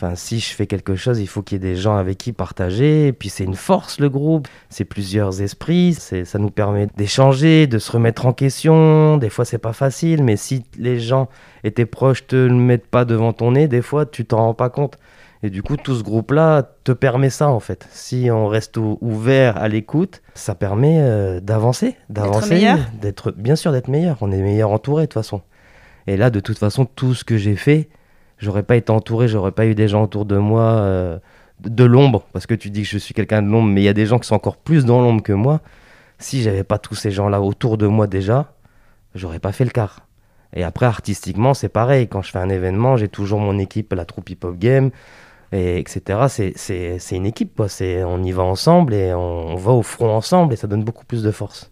Enfin, 0.00 0.14
si 0.14 0.38
je 0.38 0.54
fais 0.54 0.68
quelque 0.68 0.94
chose, 0.94 1.18
il 1.18 1.26
faut 1.26 1.42
qu'il 1.42 1.56
y 1.56 1.66
ait 1.66 1.70
des 1.72 1.74
gens 1.74 1.96
avec 1.96 2.18
qui 2.18 2.32
partager. 2.32 3.08
Et 3.08 3.12
puis 3.12 3.28
c'est 3.28 3.42
une 3.42 3.56
force 3.56 3.98
le 3.98 4.08
groupe, 4.08 4.46
c'est 4.68 4.84
plusieurs 4.84 5.42
esprits, 5.42 5.94
ça 5.94 6.38
nous 6.38 6.50
permet 6.50 6.86
d'échanger, 6.96 7.66
de 7.66 7.80
se 7.80 7.90
remettre 7.90 8.24
en 8.24 8.32
question. 8.32 9.16
Des 9.16 9.28
fois 9.28 9.44
c'est 9.44 9.58
pas 9.58 9.72
facile, 9.72 10.22
mais 10.22 10.36
si 10.36 10.62
les 10.78 11.00
gens 11.00 11.28
et 11.64 11.72
tes 11.72 11.84
proches 11.84 12.28
te 12.28 12.36
le 12.36 12.54
mettent 12.54 12.86
pas 12.86 13.04
devant 13.04 13.32
ton 13.32 13.50
nez, 13.50 13.66
des 13.66 13.82
fois 13.82 14.06
tu 14.06 14.24
t'en 14.24 14.36
rends 14.36 14.54
pas 14.54 14.70
compte. 14.70 14.98
Et 15.42 15.50
du 15.50 15.64
coup, 15.64 15.76
tout 15.76 15.96
ce 15.96 16.04
groupe-là 16.04 16.62
te 16.84 16.92
permet 16.92 17.30
ça 17.30 17.48
en 17.48 17.58
fait. 17.58 17.88
Si 17.90 18.28
on 18.30 18.46
reste 18.46 18.76
ouvert 18.76 19.56
à 19.56 19.66
l'écoute, 19.66 20.22
ça 20.34 20.54
permet 20.54 20.98
euh, 21.00 21.40
d'avancer, 21.40 21.96
d'avancer, 22.08 22.68
d'être 23.00 23.32
bien 23.32 23.56
sûr 23.56 23.72
d'être 23.72 23.88
meilleur. 23.88 24.16
On 24.20 24.30
est 24.30 24.42
meilleur 24.42 24.70
entouré 24.70 25.02
de 25.02 25.06
toute 25.06 25.14
façon. 25.14 25.42
Et 26.06 26.16
là, 26.16 26.30
de 26.30 26.38
toute 26.38 26.58
façon, 26.58 26.84
tout 26.84 27.14
ce 27.14 27.24
que 27.24 27.36
j'ai 27.36 27.56
fait, 27.56 27.88
j'aurais 28.38 28.62
pas 28.62 28.76
été 28.76 28.90
entouré, 28.90 29.28
j'aurais 29.28 29.52
pas 29.52 29.66
eu 29.66 29.74
des 29.74 29.88
gens 29.88 30.02
autour 30.02 30.24
de 30.24 30.36
moi 30.36 30.62
euh, 30.62 31.18
de 31.60 31.84
l'ombre, 31.84 32.24
parce 32.32 32.46
que 32.46 32.54
tu 32.54 32.70
dis 32.70 32.82
que 32.82 32.88
je 32.88 32.98
suis 32.98 33.14
quelqu'un 33.14 33.42
de 33.42 33.48
l'ombre, 33.48 33.68
mais 33.68 33.82
il 33.82 33.84
y 33.84 33.88
a 33.88 33.94
des 33.94 34.06
gens 34.06 34.18
qui 34.18 34.28
sont 34.28 34.34
encore 34.34 34.56
plus 34.56 34.84
dans 34.84 35.00
l'ombre 35.00 35.22
que 35.22 35.32
moi. 35.32 35.60
Si 36.18 36.42
j'avais 36.42 36.64
pas 36.64 36.78
tous 36.78 36.94
ces 36.94 37.10
gens-là 37.10 37.40
autour 37.40 37.78
de 37.78 37.86
moi 37.86 38.06
déjà, 38.06 38.52
j'aurais 39.14 39.38
pas 39.38 39.52
fait 39.52 39.64
le 39.64 39.70
quart. 39.70 40.08
Et 40.54 40.64
après, 40.64 40.86
artistiquement, 40.86 41.54
c'est 41.54 41.68
pareil. 41.68 42.08
Quand 42.08 42.22
je 42.22 42.30
fais 42.30 42.38
un 42.38 42.48
événement, 42.48 42.96
j'ai 42.96 43.08
toujours 43.08 43.38
mon 43.38 43.58
équipe, 43.58 43.92
la 43.92 44.04
troupe 44.04 44.30
hip-hop 44.30 44.56
game, 44.58 44.90
et 45.52 45.78
etc. 45.78 46.54
C'est 46.56 47.16
une 47.16 47.26
équipe, 47.26 47.54
quoi. 47.56 47.66
On 47.80 48.22
y 48.22 48.32
va 48.32 48.42
ensemble 48.42 48.94
et 48.94 49.12
on, 49.12 49.56
va 49.56 49.72
au 49.72 49.82
front 49.82 50.14
ensemble 50.14 50.54
et 50.54 50.56
ça 50.56 50.66
donne 50.66 50.84
beaucoup 50.84 51.04
plus 51.04 51.22
de 51.22 51.30
force. 51.30 51.70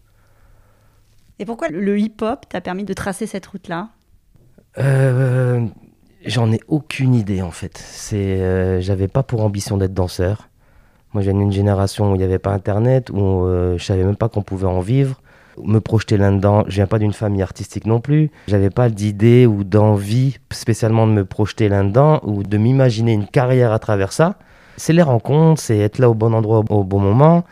Et 1.39 1.45
pourquoi 1.45 1.69
le 1.69 1.99
hip-hop 1.99 2.47
t'a 2.49 2.61
permis 2.61 2.85
de 2.85 2.95
tracer 2.95 3.27
cette 3.27 3.47
route-là? 3.47 3.91
Euh, 4.79 5.67
J'en 6.27 6.53
ai 6.53 6.61
aucune 6.69 7.15
idée 7.15 7.43
en 7.43 7.51
fait. 7.51 7.79
C'est, 7.79 8.17
euh, 8.17 8.81
j'avais 8.81 9.09
pas 9.09 9.23
pour 9.23 9.43
ambition 9.43 9.77
d'être 9.77 9.95
danseur. 9.95 10.49
Moi, 11.15 11.23
j'ai 11.23 11.31
une 11.31 11.53
génération 11.53 12.13
où 12.13 12.15
il 12.15 12.19
n'y 12.19 12.25
avait 12.25 12.39
pas 12.39 12.51
Internet, 12.51 13.11
où 13.11 13.47
euh, 13.47 13.79
je 13.79 13.85
savais 13.85 14.05
même 14.05 14.17
pas 14.17 14.29
qu'on 14.29 14.43
pouvait 14.43 14.67
en 14.67 14.81
vivre. 14.81 15.23
Me 15.65 15.79
projeter 15.79 16.19
là-dedans, 16.19 16.65
je 16.69 16.75
viens 16.75 16.87
pas 16.87 16.99
d'une 16.99 17.15
famille 17.15 17.41
artistique 17.41 17.87
non 17.87 18.01
plus. 18.01 18.31
J'avais 18.49 18.69
pas 18.69 18.91
d'idée 18.91 19.47
ou 19.47 19.65
d'envie 19.65 20.37
spécialement 20.51 21.07
de 21.07 21.13
me 21.13 21.25
projeter 21.25 21.71
là-dedans 21.71 22.21
ou 22.25 22.43
de 22.43 22.59
m'imaginer 22.59 23.13
une 23.13 23.27
carrière 23.27 23.73
à 23.73 23.79
travers 23.79 24.13
ça. 24.13 24.35
C'est 24.77 24.93
les 24.93 25.01
rencontres, 25.01 25.63
c'est 25.63 25.79
être 25.79 25.99
là 25.99 26.11
au 26.11 26.15
bon 26.15 26.35
endroit 26.35 26.63
au 26.69 26.85
bon 26.85 26.99
moment. 26.99 27.45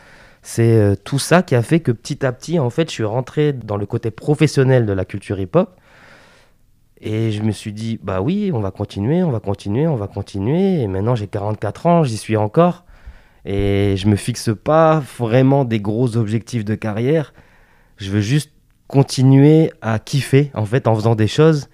C'est 0.43 0.77
euh, 0.77 0.95
tout 0.95 1.17
ça 1.17 1.41
qui 1.41 1.55
a 1.55 1.63
fait 1.63 1.79
que 1.79 1.91
petit 1.91 2.23
à 2.23 2.31
petit, 2.31 2.59
en 2.59 2.69
fait, 2.69 2.89
je 2.89 2.93
suis 2.93 3.03
rentré 3.03 3.51
dans 3.51 3.77
le 3.77 3.87
côté 3.87 4.11
professionnel 4.11 4.85
de 4.85 4.93
la 4.93 5.05
culture 5.05 5.39
hip-hop 5.39 5.71
et 7.05 7.31
je 7.31 7.43
me 7.43 7.51
suis 7.51 7.71
dit, 7.71 7.99
bah 8.01 8.19
oui, 8.19 8.49
on 8.51 8.61
va 8.61 8.71
continuer, 8.71 9.21
on 9.21 9.29
va 9.29 9.39
continuer, 9.39 9.85
on 9.85 9.95
va 9.95 10.07
continuer. 10.07 10.81
Et 10.81 10.87
maintenant, 10.87 11.13
j'ai 11.13 11.27
44 11.27 11.85
ans, 11.85 12.03
j'y 12.03 12.17
suis 12.17 12.35
encore. 12.35 12.83
Et 13.45 13.93
je 13.95 14.07
me 14.07 14.15
fixe 14.15 14.49
pas 14.63 15.03
vraiment 15.19 15.65
des 15.65 15.79
gros 15.79 16.17
objectifs 16.17 16.65
de 16.65 16.73
carrière. 16.73 17.35
Je 17.97 18.09
veux 18.09 18.21
juste 18.21 18.51
continuer 18.87 19.71
à 19.83 19.99
kiffer, 19.99 20.49
en 20.55 20.65
fait, 20.65 20.87
en 20.87 20.95
faisant 20.95 21.13
des 21.13 21.27
choses. 21.27 21.69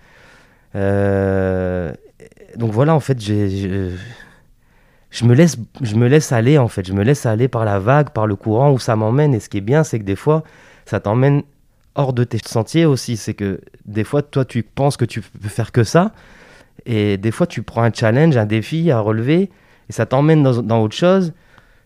Euh, 0.75 1.93
donc 2.57 2.71
voilà, 2.73 2.93
en 2.93 2.99
fait, 2.99 3.23
je, 3.23 3.95
je, 5.11 5.23
me 5.23 5.33
laisse, 5.33 5.55
je 5.79 5.95
me 5.95 6.09
laisse 6.09 6.33
aller, 6.33 6.57
en 6.57 6.67
fait. 6.67 6.85
Je 6.85 6.91
me 6.91 7.03
laisse 7.03 7.25
aller 7.25 7.47
par 7.47 7.63
la 7.63 7.79
vague, 7.79 8.09
par 8.09 8.27
le 8.27 8.35
courant 8.35 8.73
où 8.73 8.79
ça 8.79 8.97
m'emmène. 8.97 9.33
Et 9.33 9.39
ce 9.39 9.47
qui 9.47 9.59
est 9.59 9.61
bien, 9.61 9.85
c'est 9.85 9.97
que 9.97 10.03
des 10.03 10.17
fois, 10.17 10.43
ça 10.85 10.99
t'emmène 10.99 11.43
hors 11.95 12.13
de 12.13 12.23
tes 12.23 12.39
sentiers 12.45 12.85
aussi. 12.85 13.17
C'est 13.17 13.33
que 13.33 13.61
des 13.85 14.03
fois, 14.03 14.21
toi, 14.21 14.45
tu 14.45 14.63
penses 14.63 14.97
que 14.97 15.05
tu 15.05 15.21
peux 15.21 15.49
faire 15.49 15.71
que 15.71 15.83
ça, 15.83 16.11
Et 16.85 17.17
des 17.17 17.31
fois, 17.31 17.47
tu 17.47 17.61
prends 17.61 17.83
un 17.83 17.93
challenge, 17.93 18.37
un 18.37 18.45
défi 18.45 18.89
à 18.91 18.99
relever, 18.99 19.51
et 19.89 19.93
ça 19.93 20.05
t'emmène 20.05 20.41
dans, 20.43 20.61
dans 20.61 20.81
autre 20.81 20.95
chose. 20.95 21.33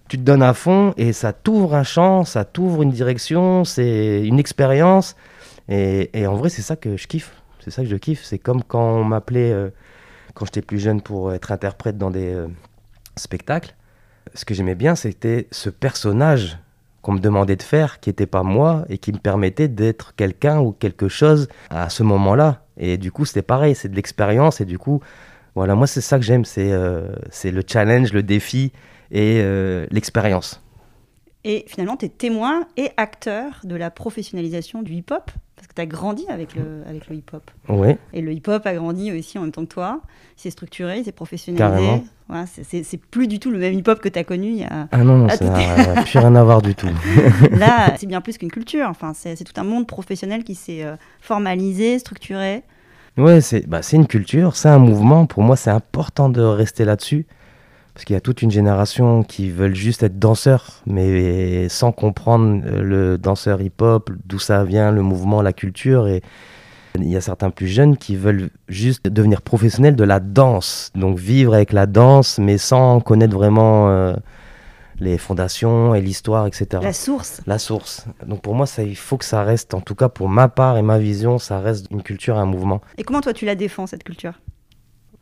Tu 0.07 0.17
te 0.17 0.21
donnes 0.21 0.43
à 0.43 0.53
fond, 0.53 0.93
et 0.97 1.13
ça 1.13 1.33
t'ouvre 1.33 1.75
un 1.75 1.83
champ, 1.83 2.23
ça 2.23 2.45
t'ouvre 2.45 2.83
une 2.83 2.91
direction, 2.91 3.65
c'est 3.65 4.25
une 4.25 4.39
expérience. 4.39 5.15
Et, 5.67 6.27
en 6.27 6.35
vrai, 6.35 6.49
c'est 6.49 6.61
ça 6.61 6.75
que 6.75 6.97
je 6.97 7.07
kiffe. 7.07 7.33
C'est 7.59 7.71
ça 7.71 7.81
que 7.83 7.89
je 7.89 7.95
kiffe. 7.95 8.23
C'est 8.23 8.37
comme 8.37 8.63
quand 8.63 8.99
on 8.99 9.03
m'appelait, 9.03 9.51
euh, 9.51 9.69
quand 10.33 10.45
j'étais 10.45 10.61
plus 10.61 10.79
jeune, 10.79 11.01
pour 11.01 11.33
être 11.33 11.51
interprète 11.51 11.97
dans 11.97 12.11
des 12.11 12.33
euh, 12.33 12.47
spectacles. 13.15 13.75
Ce 14.33 14.45
que 14.45 14.53
j'aimais 14.53 14.75
bien, 14.75 14.95
c'était 14.95 15.47
ce 15.51 15.69
personnage 15.69 16.59
qu'on 17.05 17.13
me 17.13 17.19
demandait 17.19 17.55
de 17.55 17.61
faire, 17.61 17.99
qui 17.99 18.09
n'était 18.09 18.25
pas 18.25 18.41
moi, 18.41 18.83
et 18.89 18.97
qui 18.97 19.13
me 19.13 19.19
permettait 19.19 19.67
d'être 19.67 20.15
quelqu'un 20.15 20.59
ou 20.59 20.71
quelque 20.71 21.07
chose 21.07 21.47
à 21.69 21.91
ce 21.91 22.01
moment-là. 22.01 22.63
Et 22.77 22.97
du 22.97 23.11
coup, 23.11 23.25
c'était 23.25 23.43
pareil, 23.43 23.75
c'est 23.75 23.89
de 23.89 23.95
l'expérience. 23.95 24.59
Et 24.59 24.65
du 24.65 24.79
coup, 24.79 25.01
voilà, 25.53 25.75
moi, 25.75 25.85
c'est 25.85 26.01
ça 26.01 26.17
que 26.17 26.25
j'aime, 26.25 26.45
c'est 26.45 26.71
euh, 26.71 27.15
c'est 27.29 27.51
le 27.51 27.61
challenge, 27.65 28.11
le 28.11 28.23
défi 28.23 28.71
et 29.11 29.39
euh, 29.39 29.85
l'expérience. 29.91 30.63
Et 31.43 31.65
finalement, 31.67 31.95
tu 31.95 32.07
es 32.07 32.09
témoin 32.09 32.65
et 32.75 32.89
acteur 32.97 33.61
de 33.63 33.75
la 33.75 33.91
professionnalisation 33.91 34.81
du 34.81 34.93
hip-hop, 34.93 35.29
parce 35.55 35.67
que 35.67 35.75
tu 35.75 35.81
as 35.81 35.85
grandi 35.85 36.25
avec 36.27 36.55
le, 36.55 36.81
avec 36.89 37.07
le 37.07 37.17
hip-hop. 37.17 37.51
Oui, 37.69 37.97
Et 38.13 38.21
le 38.21 38.33
hip-hop 38.33 38.65
a 38.65 38.73
grandi 38.73 39.11
aussi 39.11 39.37
en 39.37 39.43
même 39.43 39.51
temps 39.51 39.65
que 39.65 39.71
toi. 39.71 40.01
Il 40.39 40.41
s'est 40.41 40.49
structuré, 40.49 40.97
il 40.97 41.05
s'est 41.05 41.11
professionnalisé. 41.11 41.69
Carrément. 41.69 42.03
Voilà, 42.27 42.45
c'est- 42.47 42.97
plus 42.97 43.27
du 43.27 43.39
tout 43.39 43.51
le 43.51 43.59
même 43.59 43.73
hip-hop 43.73 43.99
que 43.99 44.09
tu 44.09 44.17
as 44.17 44.23
connu 44.23 44.47
il 44.47 44.57
y 44.57 44.63
a... 44.63 44.87
ah 44.91 44.97
non, 45.03 45.17
non, 45.17 45.27
Ah, 45.29 45.37
ça 45.37 45.45
n'a 45.45 46.01
plus 46.03 46.17
rien 46.17 46.35
à 46.35 46.43
voir 46.43 46.61
du 46.61 46.73
tout. 46.73 46.87
Là, 47.51 47.95
c'est 47.99 48.07
bien 48.07 48.19
plus 48.21 48.37
qu'une 48.39 48.51
culture. 48.51 48.87
Enfin, 48.89 49.13
c'est 49.13 49.35
tout 49.43 49.53
un 49.61 49.63
monde 49.63 49.85
professionnel 49.85 50.43
qui 50.43 50.55
s'est 50.55 50.83
euh, 50.83 50.95
formalisé, 51.21 51.99
structuré. 51.99 52.63
Ouais, 53.17 53.41
c'est 53.41 53.67
bah, 53.67 53.81
une 53.93 54.07
culture, 54.07 54.55
c'est 54.55 54.69
un 54.69 54.79
mouvement. 54.79 55.25
Pour 55.27 55.43
moi, 55.43 55.55
c'est 55.55 55.69
important 55.69 56.29
de 56.29 56.41
rester 56.41 56.83
là-dessus. 56.83 57.27
Parce 57.93 58.03
qu'il 58.03 58.13
y 58.15 58.17
a 58.17 58.21
toute 58.21 58.41
une 58.41 58.51
génération 58.51 59.23
qui 59.23 59.49
veulent 59.51 59.75
juste 59.75 60.03
être 60.03 60.19
danseurs, 60.19 60.81
mais 60.85 61.69
sans 61.69 61.93
comprendre 61.93 62.61
euh, 62.65 62.81
le 62.81 63.17
danseur 63.17 63.61
hip-hop, 63.61 64.09
d'où 64.25 64.39
ça 64.39 64.65
vient, 64.65 64.91
le 64.91 65.01
mouvement, 65.01 65.41
la 65.41 65.53
culture. 65.53 66.07
Et 66.07 66.21
il 67.01 67.09
y 67.09 67.15
a 67.15 67.21
certains 67.21 67.49
plus 67.49 67.67
jeunes 67.67 67.97
qui 67.97 68.15
veulent 68.15 68.49
juste 68.67 69.07
devenir 69.07 69.41
professionnels 69.41 69.95
de 69.95 70.03
la 70.03 70.19
danse. 70.19 70.91
Donc 70.95 71.17
vivre 71.17 71.53
avec 71.53 71.73
la 71.73 71.85
danse, 71.85 72.39
mais 72.39 72.57
sans 72.57 72.99
connaître 72.99 73.33
vraiment 73.33 73.89
euh, 73.89 74.13
les 74.99 75.17
fondations 75.17 75.95
et 75.95 76.01
l'histoire, 76.01 76.47
etc. 76.47 76.81
La 76.81 76.93
source. 76.93 77.41
La 77.45 77.59
source. 77.59 78.05
Donc 78.25 78.41
pour 78.41 78.55
moi, 78.55 78.65
ça, 78.65 78.83
il 78.83 78.95
faut 78.95 79.17
que 79.17 79.25
ça 79.25 79.43
reste, 79.43 79.73
en 79.73 79.81
tout 79.81 79.95
cas 79.95 80.09
pour 80.09 80.29
ma 80.29 80.47
part 80.47 80.77
et 80.77 80.81
ma 80.81 80.99
vision, 80.99 81.37
ça 81.37 81.59
reste 81.59 81.87
une 81.91 82.03
culture 82.03 82.35
et 82.35 82.39
un 82.39 82.45
mouvement 82.45 82.81
Et 82.97 83.03
comment 83.03 83.21
toi 83.21 83.33
tu 83.33 83.45
la 83.45 83.55
défends, 83.55 83.87
cette 83.87 84.03
culture? 84.03 84.33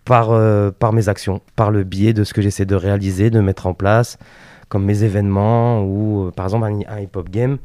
Par, 0.06 0.32
euh, 0.32 0.70
par 0.72 0.92
mes 0.92 1.08
actions, 1.08 1.42
par 1.56 1.72
le 1.72 1.84
biais 1.84 2.13
de 2.13 2.24
ce 2.24 2.34
que 2.34 2.42
j'essaie 2.42 2.65
de 2.65 2.75
réaliser, 2.75 3.30
de 3.30 3.39
mettre 3.39 3.68
en 3.68 3.74
place, 3.74 4.18
comme 4.68 4.84
mes 4.84 5.03
événements 5.03 5.82
ou 5.84 6.27
euh, 6.27 6.32
par 6.32 6.46
exemple 6.46 6.65
un, 6.65 6.80
un 6.94 7.00
hip-hop 7.00 7.30
game. 7.30 7.58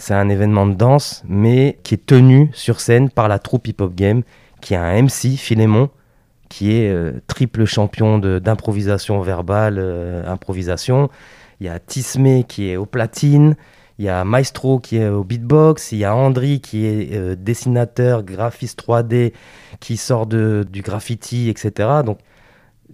C'est 0.00 0.14
un 0.14 0.30
événement 0.30 0.66
de 0.66 0.72
danse, 0.72 1.22
mais 1.28 1.78
qui 1.82 1.92
est 1.92 2.06
tenu 2.06 2.48
sur 2.54 2.80
scène 2.80 3.10
par 3.10 3.28
la 3.28 3.38
troupe 3.38 3.68
hip-hop 3.68 3.94
game, 3.94 4.22
qui 4.62 4.74
a 4.74 4.82
un 4.82 5.02
MC, 5.02 5.36
Philémon, 5.36 5.90
qui 6.48 6.72
est 6.72 6.90
euh, 6.90 7.20
triple 7.26 7.66
champion 7.66 8.18
d'improvisation 8.18 9.20
verbale, 9.20 9.76
euh, 9.78 10.26
improvisation. 10.26 11.10
Il 11.60 11.66
y 11.66 11.68
a 11.68 11.78
Tismé 11.78 12.46
qui 12.48 12.70
est 12.70 12.78
au 12.78 12.86
platine. 12.86 13.56
Il 13.98 14.06
y 14.06 14.08
a 14.08 14.24
Maestro 14.24 14.80
qui 14.80 14.96
est 14.96 15.08
au 15.10 15.22
beatbox. 15.22 15.92
Il 15.92 15.98
y 15.98 16.06
a 16.06 16.16
Andri 16.16 16.62
qui 16.62 16.86
est 16.86 17.14
euh, 17.14 17.36
dessinateur, 17.38 18.22
graphiste 18.22 18.82
3D, 18.82 19.34
qui 19.80 19.98
sort 19.98 20.26
de, 20.26 20.66
du 20.72 20.80
graffiti, 20.80 21.50
etc. 21.50 22.00
Donc, 22.06 22.20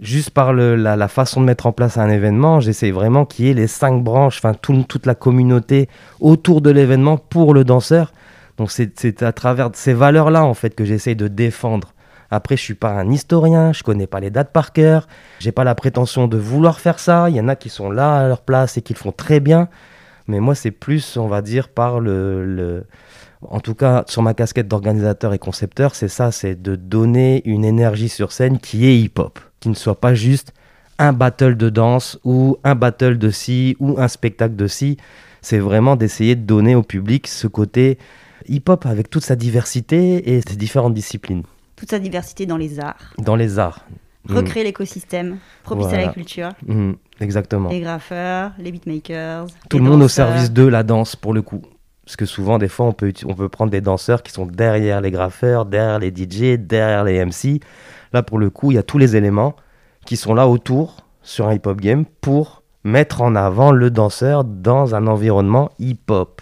juste 0.01 0.31
par 0.31 0.53
le- 0.53 0.77
la, 0.77 0.97
la 0.97 1.09
façon 1.09 1.41
de 1.41 1.47
mettre 1.47 1.67
en 1.67 1.73
place 1.73 1.99
un 1.99 2.09
événement, 2.09 2.61
j'essaie 2.61 2.91
vraiment 2.91 3.25
qu'il 3.25 3.47
y 3.47 3.51
ait 3.51 3.55
les 3.55 3.67
cinq 3.67 4.03
branches, 4.03 4.39
enfin 4.39 4.55
tout- 4.55 4.85
toute 4.89 5.07
la 5.07 5.15
communauté 5.15 5.89
autour 6.21 6.61
de 6.61 6.71
l'événement 6.71 7.17
pour 7.17 7.55
le 7.55 7.65
danseur. 7.65 8.13
Donc, 8.59 8.71
c'est 8.71 9.23
à 9.23 9.33
travers 9.33 9.71
ces 9.75 9.93
valeurs-là, 9.93 10.45
en 10.45 10.55
fait, 10.55 10.75
que 10.75 10.85
j'essaie 10.85 11.15
de 11.15 11.29
défendre. 11.29 11.93
Après, 12.31 12.57
je 12.57 12.63
suis 12.63 12.75
pas 12.75 12.91
un 12.91 13.11
historien, 13.11 13.73
je 13.73 13.83
connais 13.83 14.07
pas 14.07 14.19
les 14.21 14.31
dates 14.31 14.53
par 14.53 14.73
cœur, 14.73 15.07
j'ai 15.39 15.53
pas 15.53 15.63
la 15.65 15.75
prétention 15.75 16.27
de 16.27 16.37
vouloir 16.37 16.81
faire 16.81 16.99
ça. 16.99 17.29
Il 17.31 17.37
y 17.37 17.41
en 17.41 17.49
a 17.49 17.55
qui 17.55 17.69
sont 17.69 17.91
là 17.91 18.17
à 18.19 18.27
leur 18.29 18.41
place 18.41 18.77
et 18.79 18.83
qui 18.83 18.95
le 18.95 18.99
font 18.99 19.13
très 19.13 19.41
bien. 19.41 19.69
Mais 20.27 20.41
moi, 20.41 20.55
c'est 20.57 20.73
plus, 20.73 21.17
on 21.17 21.29
va 21.29 21.41
dire, 21.43 21.69
par 21.69 22.01
le, 22.01 22.45
le- 22.45 22.85
En 23.43 23.61
tout 23.61 23.75
cas, 23.75 24.03
sur 24.09 24.23
ma 24.23 24.35
casquette 24.35 24.67
d'organisateur 24.67 25.35
et 25.35 25.39
concepteur, 25.39 25.95
c'est 25.95 26.09
ça, 26.09 26.33
c'est 26.33 26.61
de 26.61 26.75
donner 26.75 27.43
une 27.45 27.65
énergie 27.65 28.09
sur 28.09 28.33
scène 28.33 28.59
qui 28.59 28.87
est 28.87 28.99
hip-hop. 28.99 29.39
Qui 29.61 29.69
ne 29.69 29.75
soit 29.75 30.01
pas 30.01 30.15
juste 30.15 30.53
un 30.99 31.13
battle 31.13 31.57
de 31.57 31.69
danse 31.69 32.19
ou 32.25 32.59
un 32.65 32.75
battle 32.75 33.19
de 33.19 33.31
ci 33.31 33.77
ou 33.81 33.97
un 33.99 34.09
spectacle 34.09 34.57
de 34.57 34.67
ci. 34.67 34.97
C'est 35.43 35.59
vraiment 35.59 35.97
d'essayer 35.97 36.35
de 36.35 36.43
donner 36.43 36.75
au 36.75 36.83
public 36.83 37.27
ce 37.27 37.47
côté 37.47 37.99
hip-hop 38.49 38.87
avec 38.87 39.11
toute 39.11 39.25
sa 39.25 39.37
diversité 39.37 40.35
et 40.35 40.41
ses 40.47 40.57
différentes 40.57 40.95
disciplines. 40.95 41.43
Toute 41.77 41.91
sa 41.91 41.99
diversité 41.99 42.47
dans 42.47 42.57
les 42.57 42.81
arts. 42.81 43.15
Dans 43.19 43.37
les 43.37 43.59
arts. 43.59 43.85
Mm. 44.29 44.37
Recréer 44.37 44.65
l'écosystème, 44.65 45.39
propice 45.63 45.87
à 45.89 45.99
la 45.99 46.09
culture. 46.09 46.51
Mm, 46.67 46.93
exactement. 47.21 47.69
Les 47.69 47.81
graffeurs, 47.81 48.53
les 48.59 48.73
beatmakers. 48.73 49.47
Tout 49.69 49.79
les 49.79 49.85
le 49.85 49.91
monde 49.91 50.03
au 50.03 50.09
service 50.09 50.53
de 50.53 50.65
la 50.65 50.83
danse 50.83 51.17
pour 51.17 51.35
le 51.35 51.43
coup. 51.43 51.63
Parce 52.05 52.17
que 52.17 52.25
souvent, 52.25 52.59
des 52.59 52.69
fois, 52.69 52.87
on 52.87 52.93
peut, 52.93 53.13
on 53.25 53.35
peut 53.35 53.49
prendre 53.49 53.71
des 53.71 53.81
danseurs 53.81 54.23
qui 54.23 54.33
sont 54.33 54.47
derrière 54.47 55.01
les 55.01 55.11
graffeurs, 55.11 55.67
derrière 55.67 55.99
les 55.99 56.11
DJ, 56.11 56.57
derrière 56.57 57.03
les 57.03 57.25
MC. 57.25 57.61
Pour 58.23 58.39
le 58.39 58.51
coup, 58.51 58.71
il 58.71 58.75
y 58.75 58.79
a 58.79 58.83
tous 58.83 58.99
les 58.99 59.17
éléments 59.17 59.55
qui 60.05 60.17
sont 60.17 60.35
là 60.35 60.49
autour 60.49 61.05
sur 61.23 61.49
un 61.49 61.55
hip-hop 61.55 61.81
game 61.81 62.05
pour 62.21 62.63
mettre 62.85 63.23
en 63.23 63.35
avant 63.35 63.73
le 63.73 63.91
danseur 63.91 64.45
dans 64.45 64.95
un 64.95 65.07
environnement 65.07 65.71
hip-hop. 65.79 66.41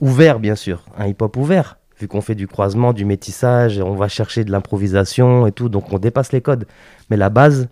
Ouvert, 0.00 0.38
bien 0.38 0.54
sûr. 0.54 0.84
Un 0.96 1.08
hip-hop 1.08 1.36
ouvert. 1.36 1.78
Vu 1.98 2.08
qu'on 2.08 2.20
fait 2.20 2.34
du 2.34 2.48
croisement, 2.48 2.92
du 2.92 3.04
métissage, 3.04 3.78
on 3.80 3.94
va 3.94 4.08
chercher 4.08 4.44
de 4.44 4.50
l'improvisation 4.50 5.46
et 5.46 5.52
tout, 5.52 5.68
donc 5.68 5.92
on 5.92 5.98
dépasse 5.98 6.32
les 6.32 6.40
codes. 6.40 6.66
Mais 7.08 7.16
la 7.16 7.30
base, 7.30 7.68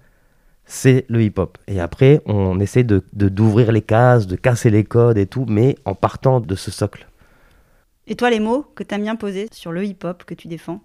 c'est 0.64 1.04
le 1.09 1.23
hip-hop. 1.23 1.59
Et 1.66 1.80
après, 1.80 2.23
on 2.26 2.61
essaie 2.61 2.85
de- 2.85 3.04
d'ouvrir 3.12 3.73
les 3.73 3.82
cases, 3.82 4.26
de 4.26 4.37
casser 4.37 4.71
les 4.71 4.85
codes 4.85 5.18
et 5.18 5.26
tout, 5.26 5.44
mais 5.49 5.76
en 5.85 5.94
partant 5.94 6.40
de 6.40 6.54
ce 6.54 6.71
socle. 6.71 7.09
Et 8.06 8.14
toi, 8.14 8.30
les 8.30 8.40
mots 8.40 8.64
que 8.75 8.82
tu 8.82 8.94
aimes 8.94 9.02
bien 9.02 9.16
poser 9.16 9.49
sur 9.52 9.73
le 9.73 9.85
hip-hop 9.85 10.25
que 10.25 10.35
tu 10.35 10.49
défends? 10.49 10.80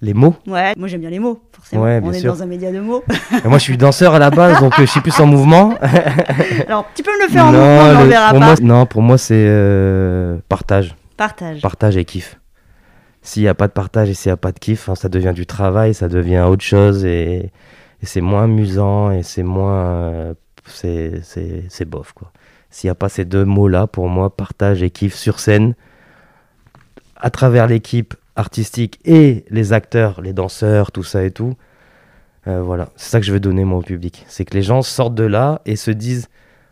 Les 0.00 0.14
mots. 0.14 0.36
Ouais, 0.46 0.74
moi 0.76 0.86
j'aime 0.86 1.00
bien 1.00 1.10
les 1.10 1.18
mots, 1.18 1.40
forcément. 1.52 1.82
Ouais, 1.82 2.00
On 2.04 2.12
est 2.12 2.20
sûr. 2.20 2.32
dans 2.32 2.42
un 2.42 2.46
média 2.46 2.70
de 2.70 2.78
mots. 2.78 3.02
Et 3.44 3.48
moi, 3.48 3.58
je 3.58 3.64
suis 3.64 3.76
danseur 3.76 4.14
à 4.14 4.20
la 4.20 4.30
base, 4.30 4.60
donc 4.60 4.72
euh, 4.78 4.82
je 4.86 4.90
suis 4.90 5.00
plus 5.00 5.18
en 5.18 5.26
mouvement. 5.26 5.74
Alors, 6.68 6.86
tu 6.94 7.02
peux 7.02 7.10
me 7.10 7.26
le 7.26 7.32
faire 7.32 7.46
en 7.46 7.50
Non, 7.52 7.58
mouvement, 7.58 8.00
on 8.00 8.04
le- 8.04 8.08
verra 8.08 8.30
pour 8.30 8.38
pas. 8.38 8.46
moi, 8.46 8.54
non, 8.62 8.86
pour 8.86 9.02
moi, 9.02 9.18
c'est 9.18 9.34
euh, 9.36 10.38
partage. 10.48 10.94
Partage. 11.16 11.60
Partage 11.60 11.96
et 11.96 12.04
kiff. 12.04 12.38
S'il 13.22 13.42
n'y 13.42 13.48
a 13.48 13.54
pas 13.54 13.66
de 13.66 13.72
partage 13.72 14.08
et 14.08 14.14
s'il 14.14 14.30
n'y 14.30 14.34
a 14.34 14.36
pas 14.36 14.52
de 14.52 14.58
kiff, 14.60 14.88
hein, 14.88 14.94
ça 14.94 15.08
devient 15.08 15.32
du 15.34 15.46
travail, 15.46 15.92
ça 15.94 16.06
devient 16.08 16.44
autre 16.48 16.62
chose 16.64 17.04
et, 17.04 17.50
et 18.00 18.06
c'est 18.06 18.20
moins 18.20 18.44
amusant 18.44 19.10
et 19.10 19.24
c'est 19.24 19.42
moins. 19.42 19.82
euh, 19.84 20.34
c'est 20.74 21.84
bof, 21.88 22.12
quoi. 22.12 22.30
S'il 22.70 22.86
n'y 22.86 22.92
a 22.92 22.94
pas 22.94 23.08
ces 23.08 23.24
deux 23.24 23.44
mots-là, 23.44 23.88
pour 23.88 24.08
moi, 24.08 24.30
partage 24.34 24.80
et 24.84 24.90
kiff 24.90 25.14
sur 25.14 25.40
scène, 25.40 25.74
à 27.16 27.30
travers 27.30 27.66
l'équipe 27.66 28.14
artistique 28.38 29.00
et 29.04 29.44
les 29.50 29.72
acteurs, 29.72 30.20
les 30.22 30.32
danseurs, 30.32 30.92
tout 30.92 31.02
ça 31.02 31.24
et 31.24 31.30
tout, 31.30 31.56
euh, 32.46 32.62
voilà, 32.62 32.88
c'est 32.96 33.10
ça 33.10 33.20
que 33.20 33.26
je 33.26 33.32
veux 33.32 33.40
donner, 33.40 33.64
moi, 33.64 33.78
au 33.78 33.82
public. 33.82 34.24
C'est 34.28 34.44
que 34.44 34.54
les 34.54 34.62
gens 34.62 34.80
sortent 34.82 35.14
de 35.14 35.24
là 35.24 35.60
et 35.66 35.76
se 35.76 35.90
disent 35.90 36.28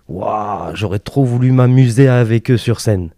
Waouh, 0.09 0.75
j'aurais 0.75 1.01
trop 1.01 1.25
voulu 1.25 1.51
m'amuser 1.51 2.09
avec 2.09 2.51
eux 2.51 2.57
sur 2.57 2.81
scène 2.81 3.11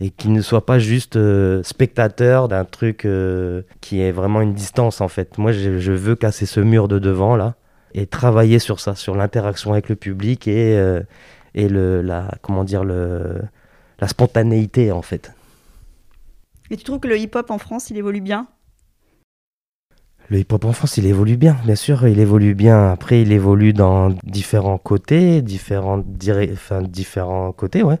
et 0.00 0.10
qu'ils 0.10 0.32
ne 0.32 0.42
soient 0.42 0.66
pas 0.66 0.78
juste 0.78 1.16
euh, 1.16 1.62
spectateurs 1.62 2.48
d'un 2.48 2.64
truc 2.64 3.06
euh, 3.06 3.62
qui 3.80 4.00
est 4.02 4.12
vraiment 4.12 4.42
une 4.42 4.52
distance 4.52 5.00
en 5.00 5.08
fait. 5.08 5.38
Moi, 5.38 5.52
je, 5.52 5.78
je 5.78 5.92
veux 5.92 6.16
casser 6.16 6.44
ce 6.44 6.60
mur 6.60 6.88
de 6.88 6.98
devant 6.98 7.36
là 7.36 7.54
et 7.94 8.06
travailler 8.06 8.58
sur 8.58 8.80
ça, 8.80 8.94
sur 8.94 9.14
l'interaction 9.14 9.72
avec 9.72 9.88
le 9.88 9.94
public 9.94 10.48
et, 10.48 10.76
et 11.54 11.68
le, 11.68 12.02
la, 12.02 12.34
comment 12.42 12.64
dire, 12.64 12.84
le, 12.84 13.40
la 14.00 14.08
spontanéité 14.08 14.92
en 14.92 15.00
fait. 15.00 15.32
Et 16.70 16.76
tu 16.76 16.84
trouves 16.84 17.00
que 17.00 17.08
le 17.08 17.18
hip-hop 17.18 17.50
en 17.50 17.58
France, 17.58 17.90
il 17.90 17.96
évolue 17.96 18.20
bien? 18.20 18.48
Le 20.28 20.38
hip-hop 20.40 20.64
en 20.64 20.72
France, 20.72 20.96
il 20.96 21.06
évolue 21.06 21.36
bien, 21.36 21.56
bien 21.64 21.76
sûr, 21.76 22.06
il 22.08 22.18
évolue 22.18 22.54
bien. 22.54 22.90
Après, 22.90 23.22
il 23.22 23.30
évolue 23.30 23.72
dans 23.72 24.10
différents 24.24 24.78
côtés, 24.78 25.40
différents, 25.42 26.02
enfin, 26.52 26.82
différents 26.82 27.52
côtés, 27.52 27.84
ouais. 27.84 27.98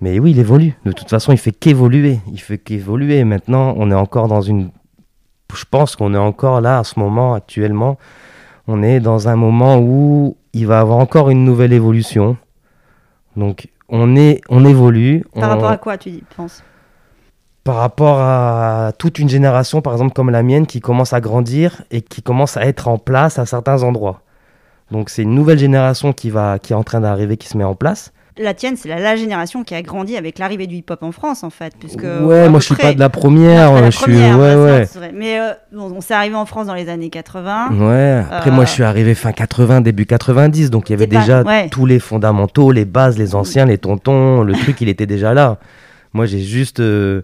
Mais 0.00 0.18
oui, 0.18 0.30
il 0.32 0.38
évolue. 0.38 0.74
De 0.86 0.92
toute 0.92 1.10
façon, 1.10 1.32
il 1.32 1.38
fait 1.38 1.52
qu'évoluer. 1.52 2.18
Il 2.32 2.40
fait 2.40 2.58
qu'évoluer. 2.58 3.24
Maintenant, 3.24 3.74
on 3.76 3.90
est 3.90 3.94
encore 3.94 4.28
dans 4.28 4.40
une. 4.40 4.70
Je 5.54 5.64
pense 5.70 5.96
qu'on 5.96 6.14
est 6.14 6.18
encore 6.18 6.60
là, 6.62 6.78
à 6.78 6.84
ce 6.84 6.98
moment, 6.98 7.34
actuellement. 7.34 7.98
On 8.66 8.82
est 8.82 8.98
dans 9.00 9.28
un 9.28 9.36
moment 9.36 9.78
où 9.78 10.36
il 10.54 10.66
va 10.66 10.80
avoir 10.80 10.98
encore 10.98 11.28
une 11.28 11.44
nouvelle 11.44 11.74
évolution. 11.74 12.38
Donc, 13.36 13.68
on, 13.88 14.16
est, 14.16 14.40
on 14.48 14.64
évolue. 14.64 15.24
Par 15.34 15.44
on- 15.44 15.52
rapport 15.52 15.70
à 15.70 15.76
quoi, 15.76 15.98
tu 15.98 16.10
dis, 16.10 16.24
penses? 16.36 16.62
Par 17.64 17.76
rapport 17.76 18.18
à 18.20 18.92
toute 18.98 19.18
une 19.18 19.28
génération, 19.28 19.80
par 19.80 19.94
exemple 19.94 20.12
comme 20.12 20.30
la 20.30 20.42
mienne, 20.42 20.66
qui 20.66 20.80
commence 20.80 21.12
à 21.14 21.20
grandir 21.20 21.82
et 21.90 22.02
qui 22.02 22.20
commence 22.22 22.56
à 22.58 22.62
être 22.66 22.88
en 22.88 22.98
place 22.98 23.38
à 23.38 23.46
certains 23.46 23.82
endroits. 23.82 24.20
Donc 24.90 25.08
c'est 25.08 25.22
une 25.22 25.34
nouvelle 25.34 25.58
génération 25.58 26.12
qui, 26.12 26.28
va, 26.30 26.58
qui 26.58 26.74
est 26.74 26.76
en 26.76 26.82
train 26.84 27.00
d'arriver, 27.00 27.36
qui 27.38 27.48
se 27.48 27.56
met 27.56 27.64
en 27.64 27.74
place. 27.74 28.12
La 28.36 28.52
tienne, 28.52 28.76
c'est 28.76 28.88
la, 28.88 28.98
la 28.98 29.14
génération 29.16 29.62
qui 29.62 29.74
a 29.76 29.80
grandi 29.82 30.16
avec 30.16 30.38
l'arrivée 30.40 30.66
du 30.66 30.74
hip-hop 30.74 31.02
en 31.04 31.12
France, 31.12 31.44
en 31.44 31.50
fait. 31.50 31.72
Puisque, 31.78 32.02
ouais, 32.02 32.48
moi 32.48 32.58
je 32.58 32.64
suis 32.66 32.74
près- 32.74 32.88
pas 32.88 32.94
de 32.94 32.98
la 32.98 33.08
première. 33.08 33.72
La 33.74 33.90
je 33.90 33.96
suis, 33.96 34.12
ouais, 34.12 34.86
ça, 34.86 35.00
ouais. 35.00 35.12
Mais 35.14 35.38
euh, 35.40 35.52
bon, 35.72 35.92
on 35.96 36.00
s'est 36.00 36.14
arrivé 36.14 36.34
en 36.34 36.44
France 36.44 36.66
dans 36.66 36.74
les 36.74 36.88
années 36.88 37.10
80. 37.10 37.68
Ouais, 37.78 38.24
après 38.30 38.50
Euh, 38.50 38.52
moi 38.52 38.64
je 38.64 38.70
suis 38.72 38.82
arrivé 38.82 39.14
fin 39.14 39.30
80, 39.32 39.80
début 39.82 40.04
90, 40.04 40.70
donc 40.70 40.90
il 40.90 40.92
y 40.92 40.96
avait 40.96 41.06
pas- 41.06 41.20
déjà 41.20 41.42
ouais. 41.44 41.68
tous 41.70 41.86
les 41.86 42.00
fondamentaux, 42.00 42.72
les 42.72 42.84
bases, 42.84 43.16
les 43.16 43.36
anciens, 43.36 43.66
les 43.66 43.78
tontons, 43.78 44.42
le 44.42 44.52
truc 44.54 44.80
il 44.80 44.88
était 44.88 45.06
déjà 45.06 45.32
là. 45.32 45.58
Moi 46.12 46.26
j'ai 46.26 46.40
juste... 46.40 46.80
euh, 46.80 47.22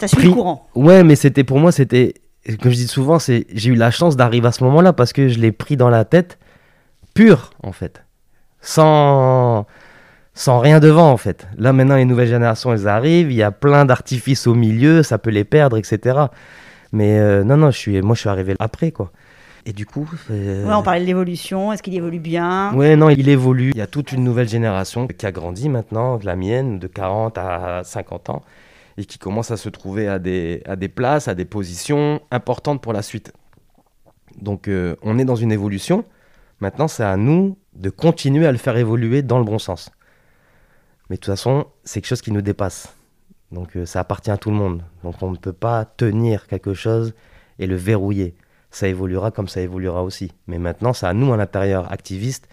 T'as 0.00 0.08
suivi 0.08 0.26
le 0.28 0.32
courant. 0.34 0.66
Ouais, 0.74 1.04
mais 1.04 1.14
c'était 1.14 1.44
pour 1.44 1.58
moi, 1.60 1.70
c'était... 1.72 2.14
Comme 2.62 2.72
je 2.72 2.76
dis 2.76 2.88
souvent, 2.88 3.18
c'est 3.18 3.46
j'ai 3.52 3.70
eu 3.70 3.74
la 3.74 3.90
chance 3.90 4.16
d'arriver 4.16 4.48
à 4.48 4.52
ce 4.52 4.64
moment-là 4.64 4.92
parce 4.94 5.12
que 5.12 5.28
je 5.28 5.38
l'ai 5.38 5.52
pris 5.52 5.76
dans 5.76 5.90
la 5.90 6.04
tête 6.04 6.38
pur 7.14 7.50
en 7.62 7.72
fait. 7.72 8.02
Sans... 8.62 9.66
Sans 10.32 10.58
rien 10.60 10.80
devant 10.80 11.10
en 11.10 11.16
fait. 11.16 11.46
Là 11.58 11.72
maintenant 11.74 11.96
les 11.96 12.04
nouvelles 12.06 12.28
générations 12.28 12.72
elles 12.72 12.88
arrivent, 12.88 13.30
il 13.30 13.36
y 13.36 13.42
a 13.42 13.50
plein 13.50 13.84
d'artifices 13.84 14.46
au 14.46 14.54
milieu, 14.54 15.02
ça 15.02 15.18
peut 15.18 15.30
les 15.30 15.44
perdre, 15.44 15.76
etc. 15.76 16.18
Mais 16.92 17.18
euh, 17.18 17.44
non, 17.44 17.56
non, 17.58 17.70
je 17.70 17.76
suis, 17.76 18.00
moi 18.00 18.14
je 18.14 18.20
suis 18.20 18.28
arrivé 18.30 18.54
après 18.58 18.90
quoi. 18.90 19.10
Et 19.66 19.72
du 19.74 19.84
coup... 19.84 20.08
euh, 20.30 20.66
Ouais, 20.66 20.72
on 20.74 20.82
parlait 20.82 21.00
de 21.00 21.06
l'évolution. 21.06 21.72
Est-ce 21.72 21.82
qu'il 21.82 21.94
évolue 21.94 22.20
bien? 22.20 22.72
Ouais, 22.74 22.96
non, 22.96 23.10
il 23.10 23.28
évolue. 23.28 23.72
Il 23.74 23.78
y 23.78 23.82
a 23.82 23.86
toute 23.86 24.12
une 24.12 24.24
nouvelle 24.24 24.48
génération 24.48 25.06
qui 25.06 25.26
a 25.26 25.32
grandi 25.32 25.68
maintenant, 25.68 26.18
la 26.22 26.36
mienne, 26.36 26.78
de 26.78 26.86
40 26.86 27.36
à 27.36 27.82
50 27.84 28.30
ans, 28.30 28.42
et 28.96 29.04
qui 29.04 29.18
commence 29.18 29.50
à 29.50 29.56
se 29.56 29.68
trouver 29.68 30.08
à 30.08 30.18
des, 30.18 30.62
à 30.66 30.76
des 30.76 30.88
places, 30.88 31.28
à 31.28 31.34
des 31.34 31.44
positions 31.44 32.20
importantes 32.30 32.82
pour 32.82 32.92
la 32.92 33.02
suite. 33.02 33.32
Donc, 34.40 34.68
euh, 34.68 34.96
on 35.02 35.18
est 35.18 35.24
dans 35.24 35.36
une 35.36 35.52
évolution. 35.52 36.04
Maintenant, 36.60 36.88
c'est 36.88 37.04
à 37.04 37.16
nous 37.16 37.56
de 37.74 37.90
continuer 37.90 38.46
à 38.46 38.52
le 38.52 38.58
faire 38.58 38.76
évoluer 38.76 39.22
dans 39.22 39.38
le 39.38 39.44
bon 39.44 39.58
sens. 39.58 39.90
Mais 41.08 41.16
de 41.16 41.20
toute 41.20 41.32
façon, 41.32 41.66
c'est 41.84 42.00
quelque 42.00 42.10
chose 42.10 42.22
qui 42.22 42.32
nous 42.32 42.42
dépasse. 42.42 42.94
Donc, 43.52 43.76
euh, 43.76 43.86
ça 43.86 44.00
appartient 44.00 44.30
à 44.30 44.36
tout 44.36 44.50
le 44.50 44.56
monde. 44.56 44.84
Donc, 45.02 45.22
on 45.22 45.30
ne 45.30 45.36
peut 45.36 45.52
pas 45.52 45.84
tenir 45.84 46.46
quelque 46.46 46.74
chose 46.74 47.14
et 47.58 47.66
le 47.66 47.76
verrouiller 47.76 48.34
ça 48.70 48.88
évoluera 48.88 49.30
comme 49.30 49.48
ça 49.48 49.60
évoluera 49.60 50.02
aussi. 50.02 50.32
Mais 50.46 50.58
maintenant, 50.58 50.92
c'est 50.92 51.06
à 51.06 51.14
nous, 51.14 51.32
à 51.32 51.36
l'intérieur, 51.36 51.90
activistes, 51.92 52.48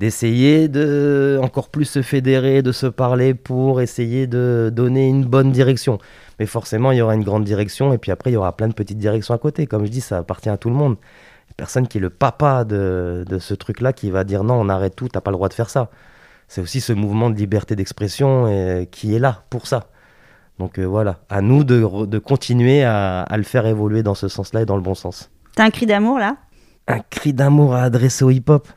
d'essayer 0.00 0.68
de 0.68 1.38
encore 1.42 1.68
plus 1.70 1.86
se 1.86 2.02
fédérer, 2.02 2.62
de 2.62 2.72
se 2.72 2.86
parler 2.86 3.34
pour 3.34 3.80
essayer 3.80 4.26
de 4.26 4.70
donner 4.74 5.08
une 5.08 5.24
bonne 5.24 5.52
direction. 5.52 5.98
Mais 6.38 6.46
forcément, 6.46 6.92
il 6.92 6.98
y 6.98 7.00
aura 7.02 7.14
une 7.14 7.24
grande 7.24 7.44
direction 7.44 7.92
et 7.92 7.98
puis 7.98 8.10
après, 8.10 8.30
il 8.30 8.34
y 8.34 8.36
aura 8.36 8.54
plein 8.56 8.68
de 8.68 8.74
petites 8.74 8.98
directions 8.98 9.34
à 9.34 9.38
côté. 9.38 9.66
Comme 9.66 9.86
je 9.86 9.90
dis, 9.90 10.02
ça 10.02 10.18
appartient 10.18 10.50
à 10.50 10.58
tout 10.58 10.68
le 10.68 10.74
monde. 10.74 10.96
Personne 11.56 11.88
qui 11.88 11.96
est 11.96 12.00
le 12.02 12.10
papa 12.10 12.64
de, 12.64 13.24
de 13.26 13.38
ce 13.38 13.54
truc-là 13.54 13.94
qui 13.94 14.10
va 14.10 14.24
dire 14.24 14.44
non, 14.44 14.54
on 14.54 14.68
arrête 14.68 14.94
tout, 14.94 15.08
t'as 15.08 15.22
pas 15.22 15.30
le 15.30 15.36
droit 15.36 15.48
de 15.48 15.54
faire 15.54 15.70
ça. 15.70 15.90
C'est 16.48 16.60
aussi 16.60 16.80
ce 16.80 16.92
mouvement 16.92 17.30
de 17.30 17.36
liberté 17.36 17.74
d'expression 17.74 18.44
euh, 18.46 18.84
qui 18.84 19.14
est 19.14 19.18
là 19.18 19.44
pour 19.48 19.66
ça. 19.66 19.88
Donc 20.58 20.78
euh, 20.78 20.84
voilà, 20.84 21.20
à 21.30 21.40
nous 21.40 21.64
de, 21.64 22.06
de 22.06 22.18
continuer 22.18 22.84
à, 22.84 23.22
à 23.22 23.36
le 23.38 23.42
faire 23.42 23.66
évoluer 23.66 24.02
dans 24.02 24.14
ce 24.14 24.28
sens-là 24.28 24.62
et 24.62 24.66
dans 24.66 24.76
le 24.76 24.82
bon 24.82 24.94
sens 24.94 25.30
T'as 25.54 25.64
un 25.64 25.70
cri 25.70 25.86
d'amour 25.86 26.18
là? 26.18 26.36
Un 26.88 27.00
cri 27.00 27.32
d'amour 27.32 27.74
à 27.74 27.82
adresser 27.82 28.24
au 28.24 28.30
hip-hop? 28.30 28.68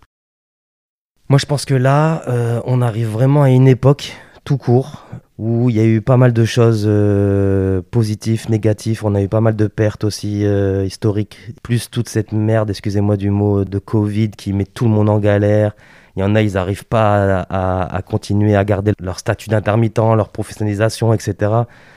Moi, 1.30 1.38
je 1.38 1.46
pense 1.46 1.66
que 1.66 1.76
là, 1.76 2.24
euh, 2.28 2.60
on 2.66 2.82
arrive 2.82 3.08
vraiment 3.10 3.44
à 3.44 3.50
une 3.50 3.68
époque, 3.68 4.14
tout 4.46 4.58
court, 4.58 5.06
où 5.38 5.70
il 5.70 5.76
y 5.76 5.80
a 5.80 5.86
eu 5.86 6.02
pas 6.02 6.18
mal 6.18 6.34
de 6.34 6.44
choses 6.44 6.86
euh, 6.88 7.82
positives, 7.92 8.50
négatives. 8.50 9.02
On 9.06 9.14
a 9.14 9.22
eu 9.22 9.28
pas 9.28 9.40
mal 9.40 9.56
de 9.56 9.68
pertes 9.68 10.04
aussi 10.04 10.44
euh, 10.44 10.84
historiques. 10.86 11.38
Plus 11.62 11.92
toute 11.92 12.10
cette 12.10 12.32
merde, 12.32 12.72
excusez-moi 12.72 13.16
du 13.16 13.30
mot, 13.30 13.64
de 13.64 13.78
Covid 13.78 14.32
qui 14.32 14.54
met 14.54 14.66
tout 14.66 14.86
le 14.86 14.92
monde 14.92 15.08
en 15.10 15.20
galère. 15.20 15.74
Il 16.16 16.22
y 16.22 16.24
en 16.24 16.34
a, 16.34 16.42
ils 16.42 16.54
n'arrivent 16.54 16.86
pas 16.86 17.42
à, 17.42 17.96
à- 17.96 18.02
continuer 18.02 18.56
à 18.56 18.66
garder 18.66 18.94
leur 19.00 19.20
statut 19.20 19.50
d'intermittent, 19.50 20.00
leur 20.00 20.30
professionnalisation, 20.30 21.14
etc. 21.14 21.36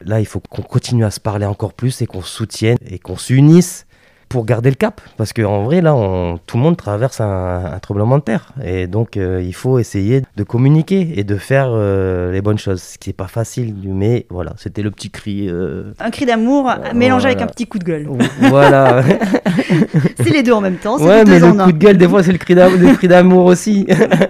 Là, 0.04 0.20
il 0.20 0.26
faut 0.26 0.40
qu'on 0.40 0.62
continue 0.62 1.06
à 1.06 1.10
se 1.10 1.18
parler 1.20 1.46
encore 1.46 1.72
plus 1.72 2.02
et 2.02 2.06
qu'on 2.06 2.20
soutienne 2.20 2.76
et 2.86 2.98
qu'on 2.98 3.16
s'unisse 3.16 3.86
pour 4.32 4.44
garder 4.44 4.70
le 4.70 4.74
cap. 4.76 5.00
Parce 5.16 5.32
qu'en 5.32 5.62
vrai, 5.62 5.80
là, 5.80 5.94
on- 5.94 6.38
tout 6.46 6.56
le 6.56 6.62
monde 6.62 6.76
traverse 6.76 7.20
un, 7.20 7.64
un 7.74 7.78
tremblement 7.78 8.18
de 8.18 8.22
terre. 8.24 8.52
Et 8.64 8.86
donc, 8.86 9.16
euh, 9.16 9.42
il 9.44 9.54
faut 9.54 9.78
essayer 9.78 10.22
de 10.36 10.42
communiquer 10.42 11.12
et 11.18 11.24
de 11.24 11.36
faire 11.36 11.68
euh, 11.70 12.32
les 12.32 12.40
bonnes 12.42 12.58
choses. 12.58 12.82
Ce 12.82 12.98
qui 12.98 13.10
n'est 13.10 13.14
pas 13.14 13.28
facile, 13.28 13.74
mais 13.84 14.26
voilà, 14.30 14.54
c'était 14.56 14.82
le 14.82 14.90
petit 14.90 15.10
cri. 15.10 15.48
euh, 15.48 15.92
Un 16.00 16.10
cri 16.10 16.26
d'amour 16.26 16.70
mélangé 16.94 17.26
avec 17.28 17.42
un 17.42 17.46
petit 17.46 17.66
coup 17.66 17.78
de 17.78 17.84
gueule. 17.84 18.08
voilà. 18.40 19.02
C'est 20.16 20.30
les 20.30 20.42
deux 20.42 20.52
en 20.52 20.60
même 20.60 20.76
temps. 20.76 20.98
Ouais, 20.98 21.24
mais 21.24 21.38
le 21.38 21.46
un. 21.46 21.64
coup 21.64 21.72
de 21.72 21.78
gueule, 21.78 21.96
des 21.98 22.08
fois, 22.08 22.22
c'est 22.22 22.32
le 22.32 22.38
cri 22.38 22.54
d'amour, 22.54 22.78
le 22.78 22.94
cri 22.94 23.08
d'amour 23.08 23.44
aussi. 23.44 23.86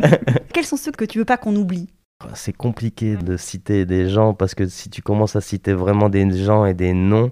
Quels 0.52 0.64
sont 0.64 0.76
ceux 0.76 0.92
que 0.92 1.04
tu 1.04 1.18
veux 1.18 1.24
pas 1.24 1.36
qu'on 1.36 1.54
oublie? 1.56 1.88
C'est 2.34 2.56
compliqué 2.56 3.16
de 3.16 3.36
citer 3.36 3.84
des 3.84 4.08
gens 4.08 4.32
parce 4.34 4.54
que 4.54 4.66
si 4.68 4.88
tu 4.90 5.02
commences 5.02 5.34
à 5.36 5.40
citer 5.40 5.72
vraiment 5.72 6.08
des 6.08 6.30
gens 6.44 6.64
et 6.64 6.74
des 6.74 6.92
noms, 6.92 7.30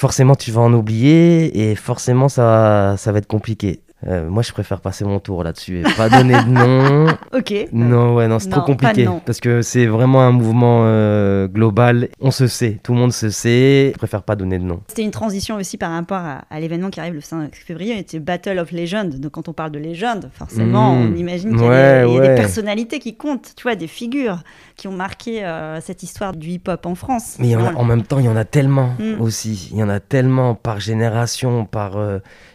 forcément 0.00 0.34
tu 0.34 0.50
vas 0.50 0.62
en 0.62 0.72
oublier 0.72 1.70
et 1.70 1.74
forcément 1.74 2.30
ça, 2.30 2.94
ça 2.96 3.12
va 3.12 3.18
être 3.18 3.26
compliqué. 3.26 3.82
Euh, 4.06 4.28
moi 4.30 4.42
je 4.42 4.52
préfère 4.52 4.80
passer 4.80 5.04
mon 5.04 5.18
tour 5.20 5.44
là-dessus 5.44 5.80
et 5.80 5.82
pas 5.96 6.08
donner 6.08 6.34
de 6.42 6.48
nom. 6.48 7.06
Ok. 7.36 7.54
Non, 7.72 8.14
ouais, 8.16 8.26
non, 8.28 8.38
c'est 8.38 8.48
trop 8.48 8.62
compliqué 8.62 9.06
parce 9.26 9.40
que 9.40 9.62
c'est 9.62 9.86
vraiment 9.86 10.22
un 10.22 10.32
mouvement 10.32 10.82
euh, 10.84 11.46
global. 11.48 12.08
On 12.20 12.30
se 12.30 12.46
sait, 12.46 12.78
tout 12.82 12.92
le 12.92 12.98
monde 12.98 13.12
se 13.12 13.30
sait. 13.30 13.90
Je 13.92 13.98
préfère 13.98 14.22
pas 14.22 14.36
donner 14.36 14.58
de 14.58 14.64
nom. 14.64 14.80
C'était 14.88 15.02
une 15.02 15.10
transition 15.10 15.56
aussi 15.56 15.76
par 15.76 15.90
rapport 15.92 16.18
à, 16.18 16.44
à 16.50 16.60
l'événement 16.60 16.90
qui 16.90 16.98
arrive 17.00 17.14
le 17.14 17.20
5 17.20 17.54
février, 17.54 17.96
c'était 17.98 18.18
Battle 18.18 18.58
of 18.58 18.72
Legends. 18.72 19.10
Donc 19.18 19.32
quand 19.32 19.48
on 19.48 19.52
parle 19.52 19.70
de 19.70 19.78
légende, 19.78 20.30
forcément, 20.32 20.94
Mmh. 20.94 21.12
on 21.12 21.16
imagine 21.16 21.50
qu'il 21.50 21.60
y 21.60 21.64
a, 21.64 21.68
Ouais, 21.68 22.02
des, 22.04 22.08
il 22.10 22.14
y 22.14 22.18
a 22.18 22.20
ouais. 22.20 22.28
des 22.30 22.34
personnalités 22.34 22.98
qui 22.98 23.16
comptent, 23.16 23.52
tu 23.56 23.62
vois, 23.64 23.74
des 23.76 23.86
figures 23.86 24.38
qui 24.76 24.88
ont 24.88 24.92
marqué 24.92 25.44
euh, 25.44 25.80
cette 25.80 26.02
histoire 26.02 26.34
du 26.34 26.48
hip-hop 26.48 26.86
en 26.86 26.94
France. 26.94 27.36
Mais 27.38 27.54
en 27.56 27.84
même 27.84 28.02
temps, 28.02 28.18
il 28.18 28.24
y 28.24 28.28
en 28.28 28.36
a 28.36 28.44
tellement 28.44 28.90
Mm. 28.98 29.20
aussi. 29.20 29.68
Il 29.72 29.78
y 29.78 29.82
en 29.82 29.88
a 29.88 30.00
tellement 30.00 30.54
par 30.54 30.80
génération, 30.80 31.64
par 31.64 31.92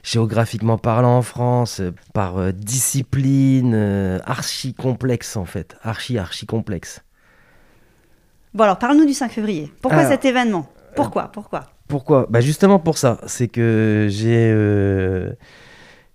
géographiquement 0.03 0.77
parlant 0.77 1.17
en 1.17 1.21
France, 1.21 1.34
euh, 1.39 1.91
par 2.13 2.37
euh, 2.37 2.51
discipline, 2.51 3.73
euh, 3.75 4.19
archi 4.25 4.73
complexe 4.73 5.35
en 5.37 5.45
fait. 5.45 5.75
Archi, 5.83 6.17
archi 6.17 6.45
complexe. 6.45 7.01
Bon 8.53 8.63
alors, 8.63 8.79
parle-nous 8.79 9.05
du 9.05 9.13
5 9.13 9.31
février. 9.31 9.71
Pourquoi 9.81 9.99
Alors, 9.99 10.11
cet 10.11 10.23
événement? 10.25 10.67
Pourquoi? 10.95 11.29
Pourquoi? 11.31 11.65
Pourquoi? 11.87 12.25
Bah 12.29 12.41
Justement 12.41 12.79
pour 12.79 12.97
ça. 12.97 13.19
C'est 13.27 13.47
que 13.47 14.07
j'ai 14.09 14.49
euh, 14.51 15.33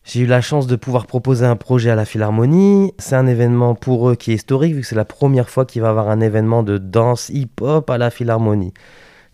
j'ai 0.05 0.21
eu 0.21 0.27
la 0.27 0.41
chance 0.41 0.67
de 0.67 0.77
pouvoir 0.77 1.07
proposer 1.07 1.45
un 1.45 1.57
projet 1.57 1.91
à 1.91 1.95
la 1.95 2.05
Philharmonie. 2.05 2.95
C'est 2.99 3.15
un 3.15 3.27
événement 3.27 3.75
pour 3.75 4.11
eux 4.11 4.17
qui 4.17 4.33
est 4.33 4.35
historique, 4.35 4.75
vu 4.75 4.81
que 4.81 4.87
c'est 4.87 4.97
la 4.97 5.05
première 5.05 5.51
fois 5.51 5.67
qu'il 5.67 5.83
va 5.83 5.89
y 5.89 5.91
avoir 5.91 6.09
un 6.09 6.21
événement 6.21 6.63
de 6.63 6.79
danse 6.79 7.29
hip-hop 7.29 7.89
à 7.91 7.99
la 7.99 8.11
Philharmonie. 8.11 8.73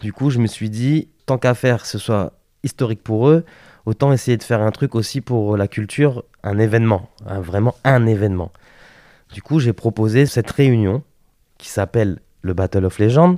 Du 0.00 0.12
coup, 0.12 0.30
je 0.30 0.38
me 0.38 0.46
suis 0.46 0.68
dit, 0.68 1.08
tant 1.24 1.38
qu'à 1.38 1.54
faire 1.54 1.82
que 1.82 1.88
ce 1.88 1.98
soit 1.98 2.32
historique 2.64 3.02
pour 3.02 3.28
eux, 3.28 3.44
autant 3.86 4.12
essayer 4.12 4.36
de 4.36 4.42
faire 4.42 4.60
un 4.60 4.70
truc 4.72 4.94
aussi 4.94 5.20
pour 5.20 5.56
la 5.56 5.68
culture, 5.68 6.24
un 6.42 6.58
événement, 6.58 7.08
un- 7.26 7.40
vraiment 7.40 7.74
un 7.84 8.06
événement. 8.06 8.50
Du 9.32 9.42
coup, 9.42 9.58
j'ai 9.60 9.72
proposé 9.72 10.26
cette 10.26 10.50
réunion 10.50 11.02
qui 11.58 11.68
s'appelle 11.68 12.18
le 12.42 12.52
Battle 12.52 12.84
of 12.84 12.98
Legends, 12.98 13.36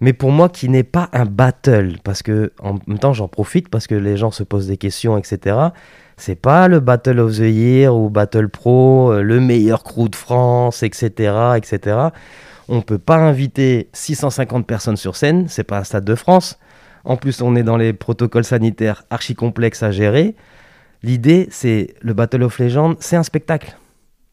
mais 0.00 0.12
pour 0.12 0.30
moi 0.30 0.48
qui 0.48 0.68
n'est 0.68 0.84
pas 0.84 1.08
un 1.12 1.24
battle, 1.24 1.96
parce 2.04 2.22
que 2.22 2.52
en 2.62 2.76
même 2.86 2.98
temps 3.00 3.12
j'en 3.12 3.26
profite 3.26 3.68
parce 3.68 3.88
que 3.88 3.96
les 3.96 4.16
gens 4.16 4.30
se 4.30 4.44
posent 4.44 4.68
des 4.68 4.76
questions, 4.76 5.18
etc. 5.18 5.56
C'est 6.16 6.36
pas 6.36 6.68
le 6.68 6.78
Battle 6.80 7.18
of 7.18 7.36
the 7.36 7.40
Year 7.50 7.94
ou 7.96 8.08
Battle 8.08 8.48
Pro, 8.48 9.12
euh, 9.12 9.22
le 9.22 9.40
meilleur 9.40 9.82
crew 9.82 10.08
de 10.08 10.14
France, 10.16 10.82
etc., 10.84 11.32
etc. 11.56 11.96
On 12.68 12.82
peut 12.82 12.98
pas 12.98 13.16
inviter 13.16 13.88
650 13.92 14.66
personnes 14.66 14.96
sur 14.96 15.16
scène, 15.16 15.48
c'est 15.48 15.64
pas 15.64 15.78
un 15.78 15.84
stade 15.84 16.04
de 16.04 16.14
France. 16.14 16.58
En 17.08 17.16
plus, 17.16 17.40
on 17.40 17.56
est 17.56 17.62
dans 17.62 17.78
les 17.78 17.94
protocoles 17.94 18.44
sanitaires 18.44 19.02
archi 19.08 19.34
complexes 19.34 19.82
à 19.82 19.90
gérer. 19.90 20.36
L'idée, 21.02 21.48
c'est 21.50 21.94
le 22.02 22.12
Battle 22.12 22.42
of 22.42 22.58
Legends, 22.58 22.96
c'est 23.00 23.16
un 23.16 23.22
spectacle. 23.22 23.78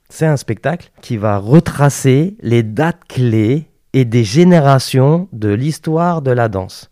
C'est 0.09 0.25
un 0.25 0.35
spectacle 0.35 0.91
qui 1.01 1.15
va 1.15 1.38
retracer 1.38 2.35
les 2.41 2.63
dates 2.63 3.05
clés 3.07 3.69
et 3.93 4.03
des 4.03 4.25
générations 4.25 5.29
de 5.31 5.53
l'histoire 5.53 6.21
de 6.21 6.31
la 6.31 6.49
danse. 6.49 6.91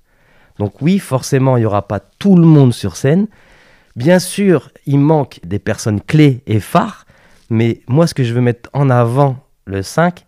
Donc 0.57 0.81
oui, 0.81 0.99
forcément, 0.99 1.57
il 1.57 1.61
n'y 1.61 1.65
aura 1.65 1.85
pas 1.85 1.99
tout 1.99 2.37
le 2.37 2.45
monde 2.45 2.73
sur 2.73 2.95
scène. 2.95 3.27
Bien 3.97 4.19
sûr, 4.19 4.71
il 4.85 4.99
manque 4.99 5.41
des 5.43 5.59
personnes 5.59 5.99
clés 5.99 6.43
et 6.47 6.61
phares, 6.61 7.05
mais 7.49 7.81
moi, 7.89 8.07
ce 8.07 8.13
que 8.13 8.23
je 8.23 8.33
veux 8.33 8.39
mettre 8.39 8.69
en 8.71 8.89
avant 8.89 9.35
le 9.65 9.83
5, 9.83 10.25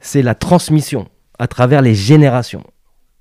c'est 0.00 0.22
la 0.22 0.34
transmission 0.34 1.06
à 1.38 1.46
travers 1.46 1.82
les 1.82 1.94
générations. 1.94 2.64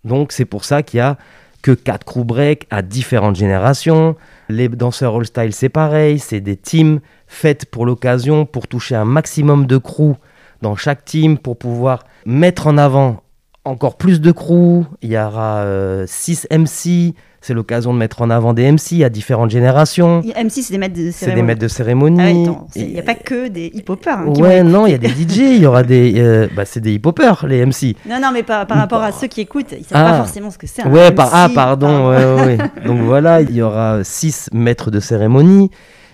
Donc 0.03 0.31
c'est 0.31 0.45
pour 0.45 0.65
ça 0.65 0.81
qu'il 0.81 0.97
y 0.97 1.01
a 1.01 1.19
que 1.61 1.71
4 1.71 2.05
crew 2.05 2.23
break 2.23 2.67
à 2.69 2.81
différentes 2.81 3.35
générations. 3.35 4.15
Les 4.49 4.69
danseurs 4.69 5.15
all 5.15 5.25
style, 5.25 5.53
c'est 5.53 5.69
pareil, 5.69 6.19
c'est 6.19 6.41
des 6.41 6.57
teams 6.57 6.99
faites 7.27 7.65
pour 7.65 7.85
l'occasion, 7.85 8.45
pour 8.45 8.67
toucher 8.67 8.95
un 8.95 9.05
maximum 9.05 9.65
de 9.65 9.77
crew 9.77 10.15
dans 10.61 10.75
chaque 10.75 11.05
team, 11.05 11.37
pour 11.37 11.57
pouvoir 11.57 12.05
mettre 12.25 12.67
en 12.67 12.77
avant 12.77 13.21
encore 13.65 13.97
plus 13.97 14.21
de 14.21 14.31
crew, 14.31 14.85
il 15.01 15.11
y 15.11 15.17
aura 15.17 15.65
6 16.05 16.47
MC, 16.51 17.13
c'est 17.47 17.53
l'occasion 17.53 17.93
de 17.93 17.97
mettre 17.97 18.21
en 18.21 18.29
avant 18.29 18.53
des 18.53 18.69
MC 18.69 19.03
à 19.05 19.09
différentes 19.09 19.51
générations. 19.51 20.19
MC, 20.19 20.51
c'est 20.51 20.71
des 20.71 20.77
maîtres 20.77 20.95
de 20.95 21.11
cérémonie. 21.11 21.13
C'est 21.13 21.33
des 21.33 21.41
maîtres 21.41 21.61
de 21.61 21.67
cérémonie. 21.69 22.49
Ah 22.49 22.65
il 22.75 22.87
n'y 22.87 22.99
a 22.99 23.03
pas 23.03 23.15
que 23.15 23.47
des 23.47 23.71
hip-hoppers. 23.73 24.19
Hein, 24.19 24.33
ouais, 24.37 24.63
non, 24.63 24.85
il 24.85 24.91
y 24.91 24.95
a 24.95 24.97
des 24.97 25.07
DJ, 25.07 25.37
il 25.37 25.59
y 25.59 25.65
aura 25.65 25.83
des. 25.83 26.15
Euh, 26.17 26.49
bah, 26.53 26.65
c'est 26.65 26.81
des 26.81 26.91
hip-hoppers, 26.91 27.45
les 27.47 27.65
MC. 27.65 27.95
Non, 28.05 28.19
non, 28.21 28.31
mais 28.33 28.43
par, 28.43 28.67
par 28.67 28.77
rapport 28.77 29.01
à 29.01 29.13
ceux 29.13 29.27
qui 29.27 29.39
écoutent, 29.39 29.71
ils 29.71 29.79
ne 29.79 29.83
savent 29.85 30.03
pas 30.03 30.15
ah. 30.15 30.17
forcément 30.17 30.51
ce 30.51 30.57
que 30.57 30.67
c'est. 30.67 30.85
Ouais, 30.85 31.11
par, 31.11 31.29
ah, 31.31 31.47
pardon. 31.55 32.09
Ouais, 32.09 32.43
ouais, 32.43 32.57
Donc 32.85 32.99
voilà, 32.99 33.41
il 33.41 33.55
y 33.55 33.61
aura 33.61 34.03
six 34.03 34.49
maîtres 34.51 34.91
de 34.91 34.99
cérémonie, 34.99 35.71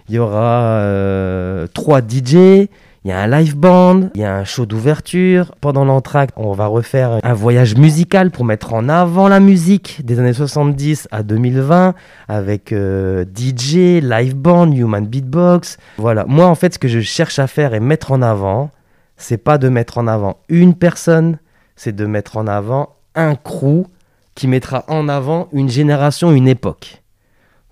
il 0.10 0.16
y 0.16 0.20
aura 0.20 0.78
euh, 0.82 1.66
trois 1.74 2.02
DJ. 2.02 2.68
Il 3.06 3.10
y 3.10 3.12
a 3.12 3.20
un 3.20 3.28
live 3.28 3.58
band, 3.58 4.10
il 4.16 4.22
y 4.22 4.24
a 4.24 4.34
un 4.34 4.46
show 4.46 4.66
d'ouverture. 4.66 5.54
Pendant 5.60 5.84
l'entracte, 5.84 6.34
on 6.38 6.54
va 6.54 6.68
refaire 6.68 7.20
un 7.22 7.34
voyage 7.34 7.76
musical 7.76 8.32
pour 8.32 8.46
mettre 8.46 8.74
en 8.74 8.88
avant 8.88 9.28
la 9.28 9.42
musique 9.42 10.06
des 10.06 10.20
années 10.20 10.32
70 10.32 11.10
à 11.12 11.22
2020 11.22 11.96
avec 12.30 12.72
euh, 12.72 13.26
DJ, 13.26 14.02
live 14.02 14.38
band, 14.38 14.72
human 14.72 15.06
beatbox. 15.06 15.78
Voilà. 15.98 16.24
Moi, 16.30 16.46
en 16.46 16.56
fait, 16.56 16.76
ce 16.76 16.80
que 16.80 16.88
je 16.88 17.02
cherche 17.02 17.40
à 17.40 17.48
faire 17.48 17.74
et 17.74 17.82
mettre 17.82 18.14
en 18.14 18.22
avant, 18.22 18.72
c'est 19.18 19.38
pas 19.38 19.58
de 19.58 19.68
mettre 19.68 19.98
en 19.98 20.08
avant 20.08 20.38
une 20.48 20.74
personne, 20.74 21.40
c'est 21.76 21.94
de 21.94 22.06
mettre 22.06 22.38
en 22.38 22.48
avant 22.48 22.96
un 23.16 23.36
crew 23.36 23.86
qui 24.34 24.48
mettra 24.48 24.86
en 24.88 25.10
avant 25.10 25.50
une 25.52 25.70
génération, 25.70 26.32
une 26.32 26.48
époque. 26.48 27.04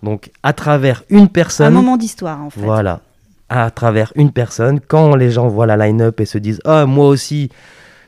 Donc, 0.04 0.30
à 0.44 0.52
travers 0.52 1.04
une 1.10 1.30
personne. 1.30 1.67
Un 1.67 1.82
moment 1.82 1.96
d'histoire, 1.96 2.41
en 2.41 2.50
fait. 2.50 2.60
Voilà 2.60 3.00
à 3.51 3.69
travers 3.69 4.13
une 4.15 4.31
personne. 4.31 4.79
Quand 4.79 5.15
les 5.15 5.29
gens 5.29 5.49
voient 5.49 5.65
la 5.65 5.75
line-up 5.75 6.21
et 6.21 6.25
se 6.25 6.37
disent 6.37 6.61
Ah, 6.63 6.85
moi 6.85 7.07
aussi, 7.07 7.49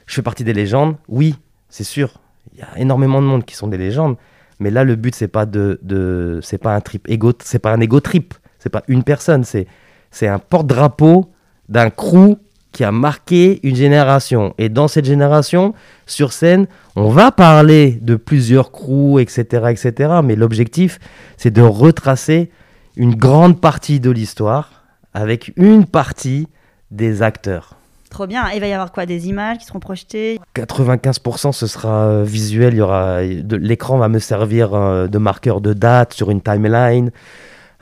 je 0.06 0.16
fais 0.16 0.22
partie 0.22 0.46
des 0.46 0.54
légendes, 0.54 0.96
oui, 1.10 1.36
c'est 1.70 1.84
sûr. 1.84 2.22
Il 2.54 2.60
y 2.60 2.62
a 2.62 2.70
énormément 2.78 3.22
de 3.22 3.28
monde 3.28 3.44
qui 3.44 3.56
sont 3.56 3.68
des 3.68 3.78
légendes. 3.78 4.16
Mais 4.60 4.72
là, 4.72 4.86
le 4.86 4.96
but, 4.96 5.14
c'est 5.14 5.28
pas 5.28 5.46
de, 5.46 6.40
c'est 6.42 6.58
pas 6.58 6.74
un 6.74 6.80
trip 6.80 7.10
égo, 7.10 7.34
c'est 7.44 7.60
pas 7.60 7.74
un 7.74 8.00
trip. 8.00 8.34
C'est 8.58 8.70
pas 8.70 8.84
une 8.88 9.04
personne, 9.04 9.44
c'est, 9.44 9.68
c'est 10.10 10.30
un 10.30 10.40
porte-drapeau 10.40 11.30
d'un 11.68 11.90
crew 11.90 12.38
qui 12.72 12.86
a 12.86 12.94
marqué 12.94 13.60
une 13.68 13.76
génération. 13.76 14.54
Et 14.58 14.70
dans 14.70 14.88
cette 14.88 15.04
génération, 15.04 15.74
sur 16.06 16.32
scène, 16.32 16.68
on 16.96 17.10
va 17.10 17.32
parler 17.32 18.00
de 18.02 18.16
plusieurs 18.16 18.72
crews, 18.72 19.20
etc., 19.20 19.66
etc. 19.70 20.22
Mais 20.24 20.38
l'objectif, 20.38 21.00
c'est 21.36 21.52
de 21.52 21.62
retracer 21.62 22.50
une 22.96 23.16
grande 23.16 23.60
partie 23.60 24.00
de 24.00 24.10
l'histoire 24.10 24.83
avec 25.14 25.54
une 25.56 25.86
partie 25.86 26.48
des 26.92 27.22
acteurs. 27.22 27.76
Trop 28.10 28.28
bien. 28.28 28.50
il 28.54 28.60
va 28.60 28.68
y 28.68 28.74
avoir 28.74 28.92
quoi? 28.92 29.08
Des 29.08 29.28
images 29.28 29.58
qui 29.58 29.66
seront 29.66 29.80
projetées? 29.80 30.40
95% 30.56 31.52
ce 31.52 31.66
sera 31.66 32.06
euh, 32.06 32.24
visuel. 32.24 32.76
Il 32.76 32.78
y 32.78 32.82
aura 32.82 33.24
l'écran 33.24 33.98
va 33.98 34.08
me 34.08 34.20
servir 34.20 34.76
euh, 34.76 35.08
de 35.08 35.18
marqueur 35.18 35.62
de 35.62 35.74
date 35.74 36.14
sur 36.14 36.30
une 36.30 36.42
timeline 36.42 37.10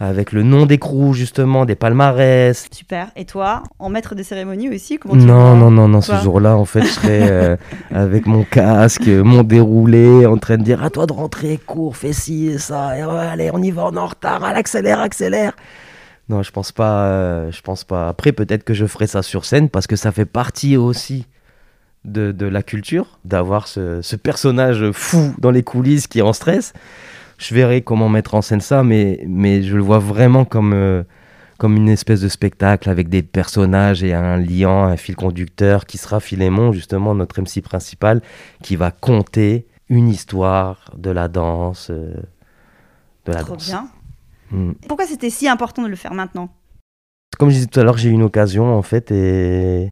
avec 0.01 0.31
le 0.31 0.41
nom 0.41 0.65
des 0.65 0.79
crews 0.79 1.13
justement, 1.13 1.65
des 1.65 1.75
palmarès. 1.75 2.67
Super. 2.71 3.11
Et 3.15 3.25
toi, 3.25 3.61
en 3.77 3.89
maître 3.89 4.15
de 4.15 4.23
cérémonie 4.23 4.73
aussi 4.73 4.99
Non, 5.05 5.55
non, 5.55 5.69
non, 5.69 5.87
non. 5.87 6.01
Ce 6.01 6.15
jour-là, 6.15 6.57
en 6.57 6.65
fait, 6.65 6.81
je 6.81 6.87
serai 6.87 7.29
euh, 7.29 7.55
avec 7.93 8.25
mon 8.25 8.43
casque, 8.43 9.07
mon 9.07 9.43
déroulé, 9.43 10.25
en 10.25 10.37
train 10.37 10.57
de 10.57 10.63
dire 10.63 10.83
à 10.83 10.89
toi 10.89 11.05
de 11.05 11.13
rentrer, 11.13 11.59
cours, 11.63 11.95
fais 11.95 12.13
ci 12.13 12.47
et 12.47 12.57
ça. 12.57 12.97
Et 12.97 13.01
allez, 13.01 13.51
on 13.53 13.61
y 13.61 13.69
va, 13.69 13.85
on 13.85 13.93
est 13.93 13.99
en 13.99 14.07
retard. 14.07 14.43
Allez, 14.43 14.57
accélère, 14.57 14.99
accélère. 14.99 15.53
Non, 16.31 16.43
je 16.43 16.51
pense 16.51 16.71
pas. 16.71 17.07
Euh, 17.07 17.51
je 17.51 17.61
pense 17.61 17.83
pas. 17.83 18.07
Après, 18.07 18.31
peut-être 18.31 18.63
que 18.63 18.73
je 18.73 18.85
ferai 18.85 19.05
ça 19.05 19.21
sur 19.21 19.43
scène 19.43 19.69
parce 19.69 19.85
que 19.85 19.97
ça 19.97 20.13
fait 20.13 20.25
partie 20.25 20.77
aussi 20.77 21.25
de, 22.05 22.31
de 22.31 22.45
la 22.45 22.63
culture 22.63 23.19
d'avoir 23.25 23.67
ce, 23.67 24.01
ce, 24.01 24.15
personnage 24.15 24.91
fou 24.91 25.35
dans 25.39 25.51
les 25.51 25.61
coulisses 25.61 26.07
qui 26.07 26.19
est 26.19 26.23
en 26.23 26.31
stress. 26.31 26.71
Je 27.37 27.53
verrai 27.53 27.81
comment 27.81 28.07
mettre 28.07 28.33
en 28.33 28.41
scène 28.41 28.61
ça, 28.61 28.81
mais, 28.81 29.21
mais 29.27 29.61
je 29.61 29.75
le 29.75 29.81
vois 29.81 29.99
vraiment 29.99 30.45
comme, 30.45 30.71
euh, 30.73 31.03
comme 31.57 31.75
une 31.75 31.89
espèce 31.89 32.21
de 32.21 32.29
spectacle 32.29 32.89
avec 32.89 33.09
des 33.09 33.23
personnages 33.23 34.01
et 34.01 34.13
un 34.13 34.37
lien, 34.37 34.85
un 34.85 34.95
fil 34.95 35.17
conducteur 35.17 35.85
qui 35.85 35.97
sera 35.97 36.21
Philémon, 36.21 36.71
justement 36.71 37.13
notre 37.13 37.41
MC 37.41 37.61
principal, 37.61 38.21
qui 38.63 38.77
va 38.77 38.91
conter 38.91 39.67
une 39.89 40.07
histoire 40.07 40.91
de 40.97 41.09
la 41.09 41.27
danse. 41.27 41.89
Euh, 41.89 42.13
de 43.25 43.33
la 43.33 43.43
Trop 43.43 43.57
bien. 43.57 43.89
Mm. 44.51 44.73
Pourquoi 44.87 45.05
c'était 45.05 45.29
si 45.29 45.47
important 45.47 45.83
de 45.83 45.87
le 45.87 45.95
faire 45.95 46.13
maintenant 46.13 46.49
Comme 47.37 47.49
je 47.49 47.55
disais 47.55 47.67
tout 47.67 47.79
à 47.79 47.83
l'heure, 47.83 47.97
j'ai 47.97 48.09
eu 48.09 48.13
une 48.13 48.23
occasion 48.23 48.75
en 48.75 48.81
fait 48.81 49.11
et. 49.11 49.89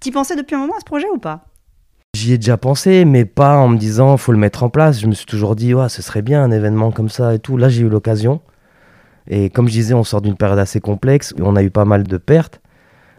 Tu 0.00 0.10
pensais 0.10 0.36
depuis 0.36 0.54
un 0.54 0.60
moment 0.60 0.76
à 0.76 0.80
ce 0.80 0.84
projet 0.84 1.08
ou 1.12 1.18
pas 1.18 1.46
J'y 2.14 2.32
ai 2.32 2.38
déjà 2.38 2.56
pensé, 2.56 3.04
mais 3.04 3.24
pas 3.24 3.56
en 3.58 3.68
me 3.68 3.76
disant 3.76 4.16
faut 4.16 4.32
le 4.32 4.38
mettre 4.38 4.62
en 4.62 4.70
place. 4.70 5.00
Je 5.00 5.06
me 5.06 5.12
suis 5.12 5.26
toujours 5.26 5.56
dit 5.56 5.74
ouais, 5.74 5.88
ce 5.88 6.02
serait 6.02 6.22
bien 6.22 6.42
un 6.42 6.50
événement 6.50 6.90
comme 6.90 7.08
ça 7.08 7.34
et 7.34 7.38
tout. 7.38 7.56
Là, 7.56 7.68
j'ai 7.68 7.82
eu 7.82 7.88
l'occasion. 7.88 8.40
Et 9.28 9.48
comme 9.50 9.68
je 9.68 9.72
disais, 9.72 9.94
on 9.94 10.02
sort 10.02 10.20
d'une 10.20 10.36
période 10.36 10.58
assez 10.58 10.80
complexe. 10.80 11.34
On 11.38 11.54
a 11.54 11.62
eu 11.62 11.70
pas 11.70 11.84
mal 11.84 12.04
de 12.04 12.16
pertes. 12.16 12.60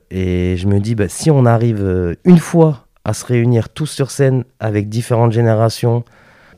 Et 0.09 0.57
je 0.57 0.67
me 0.67 0.79
dis, 0.79 0.93
bah, 0.93 1.07
si 1.07 1.31
on 1.31 1.45
arrive 1.45 1.81
euh, 1.81 2.15
une 2.25 2.39
fois 2.39 2.87
à 3.05 3.13
se 3.13 3.25
réunir 3.25 3.69
tous 3.69 3.85
sur 3.85 4.11
scène 4.11 4.43
avec 4.59 4.89
différentes 4.89 5.31
générations 5.31 6.03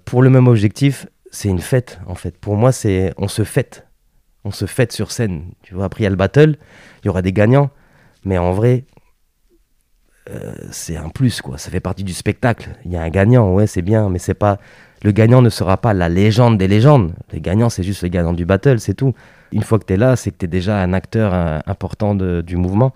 pour 0.05 0.23
le 0.23 0.31
même 0.31 0.47
objectif, 0.47 1.05
c'est 1.31 1.49
une 1.49 1.59
fête 1.59 1.99
en 2.07 2.15
fait. 2.15 2.37
Pour 2.37 2.55
moi, 2.55 2.71
c'est 2.71 3.13
on 3.17 3.27
se 3.27 3.43
fête 3.43 3.85
on 4.45 4.51
se 4.51 4.65
fête 4.65 4.91
sur 4.91 5.11
scène. 5.11 5.51
Tu 5.61 5.73
vois, 5.73 5.85
après, 5.85 6.01
il 6.01 6.03
y 6.03 6.07
a 6.07 6.09
le 6.09 6.15
battle, 6.15 6.57
il 7.03 7.07
y 7.07 7.09
aura 7.09 7.21
des 7.21 7.33
gagnants. 7.33 7.69
Mais 8.25 8.37
en 8.37 8.51
vrai, 8.51 8.85
euh, 10.29 10.53
c'est 10.71 10.95
un 10.95 11.09
plus, 11.09 11.41
quoi. 11.41 11.57
Ça 11.57 11.69
fait 11.69 11.79
partie 11.79 12.03
du 12.03 12.13
spectacle. 12.13 12.69
Il 12.85 12.91
y 12.91 12.97
a 12.97 13.01
un 13.01 13.09
gagnant, 13.09 13.53
ouais, 13.53 13.67
c'est 13.67 13.81
bien, 13.81 14.09
mais 14.09 14.19
c'est 14.19 14.33
pas. 14.33 14.59
Le 15.03 15.11
gagnant 15.11 15.41
ne 15.41 15.49
sera 15.49 15.77
pas 15.77 15.93
la 15.93 16.07
légende 16.07 16.57
des 16.57 16.67
légendes. 16.67 17.13
Le 17.33 17.39
gagnant, 17.39 17.69
c'est 17.69 17.83
juste 17.83 18.03
le 18.03 18.07
gagnant 18.07 18.33
du 18.33 18.45
battle, 18.45 18.79
c'est 18.79 18.93
tout. 18.93 19.13
Une 19.51 19.63
fois 19.63 19.77
que 19.77 19.85
tu 19.85 19.93
es 19.93 19.97
là, 19.97 20.15
c'est 20.15 20.31
que 20.31 20.37
tu 20.37 20.45
es 20.45 20.47
déjà 20.47 20.77
un 20.77 20.93
acteur 20.93 21.33
important 21.67 22.15
du 22.15 22.55
mouvement. 22.55 22.93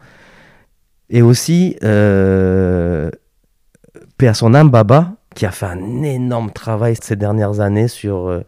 Et 1.09 1.21
aussi, 1.21 1.77
euh, 1.83 3.11
paix 4.17 4.33
son 4.33 4.53
âme, 4.53 4.69
Baba, 4.69 5.15
qui 5.35 5.45
a 5.45 5.51
fait 5.51 5.65
un 5.65 6.03
énorme 6.03 6.51
travail 6.51 6.95
ces 7.01 7.17
dernières 7.17 7.59
années 7.59 7.89
sur. 7.89 8.27
Euh, 8.29 8.45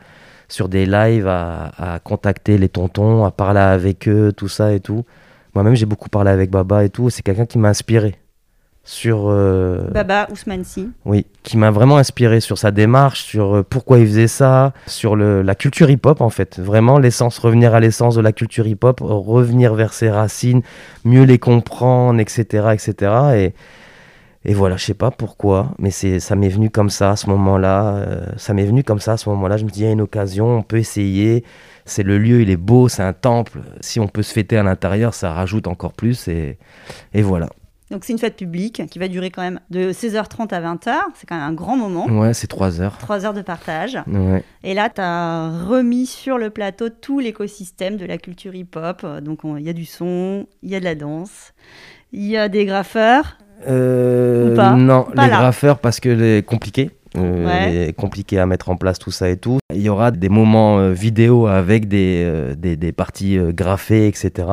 sur 0.50 0.68
des 0.68 0.86
lives 0.86 1.28
à, 1.28 2.00
contacter 2.04 2.58
les 2.58 2.70
tontons, 2.70 3.24
à 3.24 3.32
parler 3.32 3.60
avec 3.60 4.08
eux, 4.08 4.34
tout 4.36 4.50
ça 4.50 4.74
et 4.74 4.80
tout. 4.80 5.06
Moi-même, 5.56 5.76
j'ai 5.76 5.86
beaucoup 5.86 6.10
parlé 6.10 6.32
avec 6.32 6.50
Baba 6.50 6.84
et 6.84 6.90
tout. 6.90 7.10
C'est 7.10 7.22
quelqu'un 7.22 7.46
qui 7.46 7.58
m'a 7.58 7.70
inspiré 7.70 8.16
sur. 8.84 9.28
Euh, 9.28 9.88
Baba 9.92 10.28
Ousmane 10.32 10.64
Si. 10.64 10.90
Oui, 11.06 11.26
qui 11.44 11.58
m'a 11.58 11.72
vraiment 11.72 11.98
inspiré 11.98 12.40
sur 12.40 12.58
sa 12.58 12.72
démarche, 12.72 13.24
sur 13.24 13.58
euh, 13.58 13.64
pourquoi 13.68 14.00
il 14.00 14.08
faisait 14.08 14.28
ça, 14.28 14.74
sur 14.88 15.16
le, 15.16 15.42
la 15.42 15.56
culture 15.56 15.90
hip-hop 15.90 16.22
en 16.22 16.30
fait. 16.30 16.60
Vraiment 16.60 16.98
l'essence, 16.98 17.38
revenir 17.38 17.76
à 17.76 17.80
l'essence 17.80 18.16
de 18.16 18.22
la 18.22 18.32
culture 18.32 18.68
hip-hop, 18.68 19.00
revenir 19.02 19.76
vers 19.76 19.94
ses 19.94 20.10
racines, 20.10 20.62
mieux 21.06 21.24
les 21.24 21.40
comprendre, 21.40 22.20
etc. 22.20 22.70
etc. 22.74 23.12
Et, 23.36 23.54
et 24.46 24.54
voilà, 24.54 24.78
je 24.78 24.86
sais 24.86 24.94
pas 24.94 25.12
pourquoi, 25.12 25.74
mais 25.80 25.92
c'est 25.92 26.22
ça 26.22 26.36
m'est 26.36 26.48
venu 26.50 26.70
comme 26.70 26.90
ça 26.90 27.12
à 27.12 27.16
ce 27.18 27.30
moment-là. 27.30 27.96
Euh, 27.96 28.26
ça 28.38 28.54
m'est 28.54 28.66
venu 28.66 28.84
comme 28.84 29.00
ça 29.00 29.14
à 29.14 29.18
ce 29.18 29.28
moment-là. 29.30 29.58
Je 29.58 29.66
me 29.66 29.70
dis, 29.70 29.82
il 29.82 29.86
y 29.86 29.88
a 29.88 29.92
une 29.92 30.02
occasion, 30.02 30.58
on 30.58 30.64
peut 30.64 30.78
essayer. 30.78 31.44
C'est 31.86 32.04
le 32.04 32.18
lieu, 32.18 32.42
il 32.42 32.50
est 32.50 32.58
beau, 32.58 32.88
c'est 32.88 33.04
un 33.04 33.14
temple. 33.14 33.60
Si 33.82 34.00
on 34.00 34.08
peut 34.08 34.24
se 34.24 34.32
fêter 34.32 34.58
à 34.58 34.64
l'intérieur, 34.64 35.14
ça 35.14 35.34
rajoute 35.34 35.68
encore 35.68 35.92
plus. 35.92 36.30
Et, 36.30 36.58
et 37.14 37.22
voilà. 37.22 37.50
Donc 37.92 38.06
c'est 38.06 38.14
une 38.14 38.20
fête 38.20 38.38
publique 38.38 38.84
qui 38.90 39.00
va 39.00 39.08
durer 39.08 39.32
quand 39.32 39.42
même 39.42 39.60
de 39.72 39.92
16h30 39.92 40.54
à 40.54 40.62
20h. 40.62 40.94
C'est 41.16 41.28
quand 41.28 41.36
même 41.36 41.50
un 41.50 41.54
grand 41.54 41.76
moment. 41.76 42.06
Ouais, 42.06 42.34
c'est 42.34 42.48
3 42.48 42.80
heures. 42.80 42.98
3 43.00 43.26
heures 43.26 43.34
de 43.34 43.42
partage. 43.42 43.98
Ouais. 44.08 44.44
Et 44.64 44.74
là, 44.74 44.90
tu 44.90 45.02
as 45.02 45.66
remis 45.66 46.06
sur 46.06 46.38
le 46.38 46.50
plateau 46.50 46.90
tout 46.90 47.20
l'écosystème 47.20 47.98
de 47.98 48.06
la 48.06 48.18
culture 48.18 48.56
hip-hop. 48.56 49.06
Donc 49.22 49.40
il 49.44 49.66
y 49.66 49.70
a 49.70 49.74
du 49.74 49.86
son, 49.86 50.46
il 50.62 50.70
y 50.70 50.76
a 50.76 50.80
de 50.80 50.86
la 50.86 50.96
danse, 50.96 51.54
il 52.14 52.26
y 52.26 52.38
a 52.38 52.48
des 52.48 52.66
graffeurs, 52.66 53.38
euh, 53.68 54.76
non, 54.76 55.08
les 55.10 55.28
graffeurs 55.28 55.80
parce 55.80 56.00
que 56.00 56.18
c'est 56.18 56.46
compliqué. 56.46 56.92
Euh, 57.18 57.92
compliqué 57.94 58.38
à 58.38 58.46
mettre 58.46 58.70
en 58.70 58.76
place 58.76 59.00
tout 59.00 59.12
ça 59.12 59.30
et 59.30 59.38
tout. 59.38 59.58
Il 59.74 59.82
y 59.82 59.90
aura 59.90 60.12
des 60.12 60.30
moments 60.30 60.78
euh, 60.78 60.92
vidéo 60.92 61.48
avec 61.48 61.88
des, 61.88 62.54
des, 62.56 62.78
des, 62.78 62.92
parties 62.92 63.38
graffées, 63.50 64.08
etc. 64.08 64.48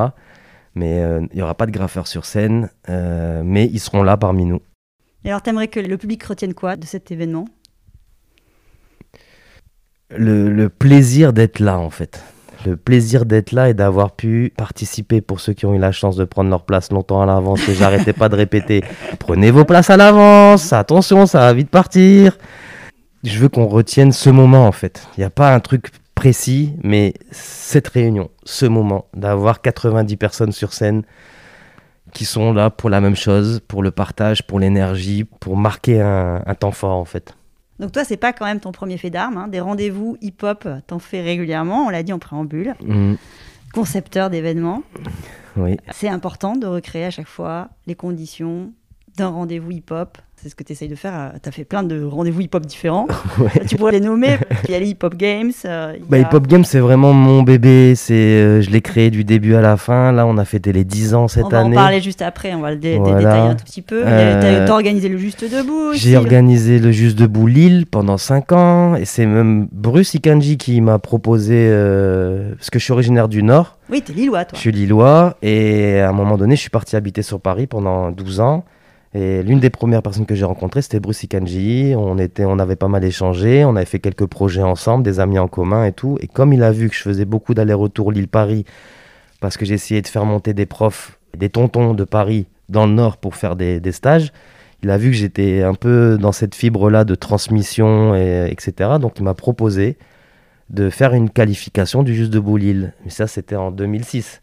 Mais 0.73 1.01
il 1.31 1.35
n'y 1.35 1.41
aura 1.41 1.55
pas 1.55 1.65
de 1.65 1.71
graffeurs 1.71 2.07
sur 2.07 2.25
scène, 2.25 2.69
mais 2.87 3.65
ils 3.71 3.79
seront 3.79 4.03
là 4.03 4.17
parmi 4.17 4.45
nous. 4.45 4.61
Et 5.23 5.29
alors, 5.29 5.41
t'aimerais 5.41 5.67
que 5.67 5.79
le 5.79 5.97
public 5.97 6.23
retienne 6.23 6.53
quoi 6.53 6.75
de 6.75 6.85
cet 6.85 7.11
événement? 7.11 7.47
Le, 10.15 10.49
le 10.49 10.69
plaisir 10.69 11.33
d'être 11.33 11.59
là, 11.59 11.77
en 11.77 11.89
fait 11.89 12.23
le 12.65 12.75
plaisir 12.75 13.25
d'être 13.25 13.51
là 13.51 13.69
et 13.69 13.73
d'avoir 13.73 14.11
pu 14.11 14.53
participer 14.55 15.21
pour 15.21 15.39
ceux 15.39 15.53
qui 15.53 15.65
ont 15.65 15.73
eu 15.73 15.79
la 15.79 15.91
chance 15.91 16.15
de 16.15 16.25
prendre 16.25 16.49
leur 16.49 16.63
place 16.63 16.91
longtemps 16.91 17.21
à 17.21 17.25
l'avance 17.25 17.63
que 17.63 17.73
j'arrêtais 17.73 18.13
pas 18.13 18.29
de 18.29 18.35
répéter. 18.35 18.83
Prenez 19.19 19.51
vos 19.51 19.65
places 19.65 19.89
à 19.89 19.97
l'avance, 19.97 20.73
attention, 20.73 21.25
ça 21.25 21.39
va 21.39 21.53
vite 21.53 21.69
partir. 21.69 22.37
Je 23.23 23.39
veux 23.39 23.49
qu'on 23.49 23.67
retienne 23.67 24.11
ce 24.11 24.29
moment 24.29 24.67
en 24.67 24.71
fait. 24.71 25.07
Il 25.17 25.21
n'y 25.21 25.25
a 25.25 25.29
pas 25.29 25.53
un 25.53 25.59
truc 25.59 25.91
précis, 26.15 26.73
mais 26.83 27.13
cette 27.31 27.87
réunion, 27.87 28.29
ce 28.43 28.65
moment, 28.65 29.05
d'avoir 29.13 29.61
90 29.61 30.17
personnes 30.17 30.51
sur 30.51 30.73
scène 30.73 31.03
qui 32.13 32.25
sont 32.25 32.53
là 32.53 32.69
pour 32.69 32.89
la 32.89 33.01
même 33.01 33.15
chose, 33.15 33.61
pour 33.67 33.83
le 33.83 33.91
partage, 33.91 34.47
pour 34.47 34.59
l'énergie, 34.59 35.25
pour 35.25 35.57
marquer 35.57 36.01
un, 36.01 36.41
un 36.45 36.55
temps 36.55 36.71
fort 36.71 36.97
en 36.97 37.05
fait. 37.05 37.36
Donc 37.79 37.91
toi, 37.91 38.03
c'est 38.03 38.17
pas 38.17 38.33
quand 38.33 38.45
même 38.45 38.59
ton 38.59 38.71
premier 38.71 38.97
fait 38.97 39.09
d'armes. 39.09 39.37
hein. 39.37 39.47
Des 39.47 39.59
rendez-vous 39.59 40.17
hip-hop, 40.21 40.67
t'en 40.87 40.99
fais 40.99 41.21
régulièrement, 41.21 41.85
on 41.85 41.89
l'a 41.89 42.03
dit 42.03 42.13
en 42.13 42.19
préambule. 42.19 42.73
Mm, 42.83 43.13
Concepteur 43.73 44.29
d'événements. 44.29 44.81
oui. 45.57 45.77
C'est 45.91 46.07
important 46.09 46.55
de 46.55 46.65
recréer 46.65 47.05
à 47.05 47.11
chaque 47.11 47.27
fois 47.27 47.69
les 47.85 47.95
conditions 47.95 48.71
d'un 49.17 49.27
rendez-vous 49.29 49.71
hip-hop. 49.71 50.17
C'est 50.39 50.49
ce 50.49 50.55
que 50.55 50.63
tu 50.63 50.73
essayes 50.73 50.87
de 50.87 50.93
faire. 50.95 51.31
Tu 51.41 51.49
as 51.49 51.51
fait 51.51 51.63
plein 51.63 51.81
de 51.81 52.03
rendez-vous 52.03 52.41
hip-hop 52.41 52.63
différents. 52.65 53.07
Ouais. 53.39 53.65
Tu 53.67 53.75
pourrais 53.75 53.91
les 53.93 53.99
nommer. 53.99 54.37
Il 54.67 54.71
y 54.71 54.75
a 54.75 54.79
les 54.79 54.89
hip-hop 54.89 55.15
games. 55.15 55.51
euh, 55.65 55.93
Bah, 56.09 56.17
a- 56.17 56.19
Hip 56.21 56.27
Hop 56.33 56.47
Game, 56.47 56.63
c'est 56.63 56.79
vraiment 56.79 57.11
mon 57.13 57.41
bébé. 57.43 57.93
C'est, 57.95 58.13
euh, 58.13 58.61
je 58.61 58.69
l'ai 58.71 58.81
créé 58.81 59.09
du 59.11 59.23
début 59.23 59.53
à 59.55 59.61
la 59.61 59.77
fin. 59.77 60.11
Là, 60.11 60.25
on 60.27 60.37
a 60.37 60.45
fêté 60.45 60.71
les 60.73 60.83
10 60.83 61.13
ans 61.15 61.27
cette 61.27 61.45
on 61.45 61.49
va 61.49 61.59
année. 61.61 61.75
en 61.77 61.81
parler 61.81 62.01
juste 62.01 62.21
après, 62.21 62.53
on 62.55 62.61
va 62.61 62.71
le 62.71 62.77
dé- 62.77 62.93
dé- 62.93 62.97
Voilà. 62.99 63.17
détailler 63.19 63.49
un 63.49 63.55
tout 63.55 63.65
petit 63.65 63.81
peu. 63.81 64.03
Euh, 64.05 64.65
Tu 64.65 64.71
as 64.71 64.73
organisé 64.73 65.09
le 65.09 65.17
Juste 65.17 65.43
Debout. 65.43 65.93
J'ai 65.93 66.17
organisé 66.17 66.79
le 66.79 66.91
Juste 66.91 67.17
Debout 67.17 67.47
Lille 67.47 67.85
pendant 67.85 68.17
5 68.17 68.51
ans. 68.51 68.95
Et 68.95 69.05
c'est 69.05 69.25
même 69.25 69.67
Bruce 69.71 70.13
Ikanji 70.15 70.57
qui 70.57 70.81
m'a 70.81 70.97
proposé, 70.99 71.55
euh, 71.69 72.53
parce 72.55 72.69
que 72.71 72.77
je 72.79 72.83
suis 72.83 72.93
originaire 72.93 73.27
du 73.27 73.41
Nord. 73.43 73.77
Oui, 73.91 74.01
t'es 74.01 74.13
Lillois, 74.13 74.45
toi. 74.45 74.55
Je 74.55 74.59
suis 74.61 74.71
lillois. 74.71 75.35
Et 75.41 75.99
à 75.99 76.09
un 76.09 76.13
moment 76.13 76.37
donné, 76.37 76.55
je 76.55 76.61
suis 76.61 76.69
parti 76.69 76.95
habiter 76.95 77.21
sur 77.21 77.39
Paris 77.39 77.67
pendant 77.67 78.11
12 78.11 78.39
ans. 78.39 78.65
Et 79.13 79.41
l'une 79.41 79.59
des 79.59 79.69
premières 79.69 80.01
personnes 80.01 80.25
que 80.25 80.35
j'ai 80.35 80.45
rencontrées, 80.45 80.81
c'était 80.81 80.99
Bruce 80.99 81.23
Ikanji. 81.23 81.93
On, 81.97 82.17
était, 82.17 82.45
on 82.45 82.59
avait 82.59 82.75
pas 82.75 82.87
mal 82.87 83.03
échangé. 83.03 83.63
On 83.65 83.75
avait 83.75 83.85
fait 83.85 83.99
quelques 83.99 84.25
projets 84.25 84.61
ensemble, 84.61 85.03
des 85.03 85.19
amis 85.19 85.39
en 85.39 85.47
commun 85.47 85.85
et 85.85 85.91
tout. 85.93 86.17
Et 86.21 86.27
comme 86.27 86.53
il 86.53 86.61
a 86.63 86.71
vu 86.71 86.89
que 86.89 86.95
je 86.95 87.01
faisais 87.01 87.25
beaucoup 87.25 87.53
d'allers-retours 87.53 88.11
Lille-Paris, 88.11 88.65
parce 89.39 89.57
que 89.57 89.65
j'essayais 89.65 90.01
de 90.01 90.07
faire 90.07 90.25
monter 90.25 90.53
des 90.53 90.65
profs, 90.65 91.19
des 91.37 91.49
tontons 91.49 91.93
de 91.93 92.03
Paris 92.03 92.47
dans 92.69 92.85
le 92.85 92.93
Nord 92.93 93.17
pour 93.17 93.35
faire 93.35 93.55
des, 93.55 93.81
stages, 93.91 94.31
il 94.83 94.89
a 94.89 94.97
vu 94.97 95.11
que 95.11 95.15
j'étais 95.15 95.63
un 95.63 95.73
peu 95.73 96.17
dans 96.19 96.31
cette 96.31 96.53
fibre-là 96.53 97.03
de 97.05 97.15
transmission, 97.15 98.13
et, 98.15 98.49
etc. 98.51 98.91
Donc 98.99 99.13
il 99.17 99.23
m'a 99.23 99.33
proposé 99.33 99.97
de 100.69 100.89
faire 100.89 101.13
une 101.13 101.29
qualification 101.29 102.03
du 102.03 102.13
Juste 102.13 102.31
Debout 102.31 102.57
Lille. 102.57 102.93
Mais 103.05 103.09
ça, 103.09 103.25
c'était 103.27 103.55
en 103.55 103.71
2006. 103.71 104.41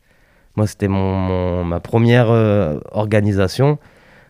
Moi, 0.56 0.66
c'était 0.66 0.88
mon, 0.88 1.14
mon- 1.14 1.64
ma 1.64 1.80
première 1.80 2.30
euh, 2.30 2.78
organisation. 2.92 3.78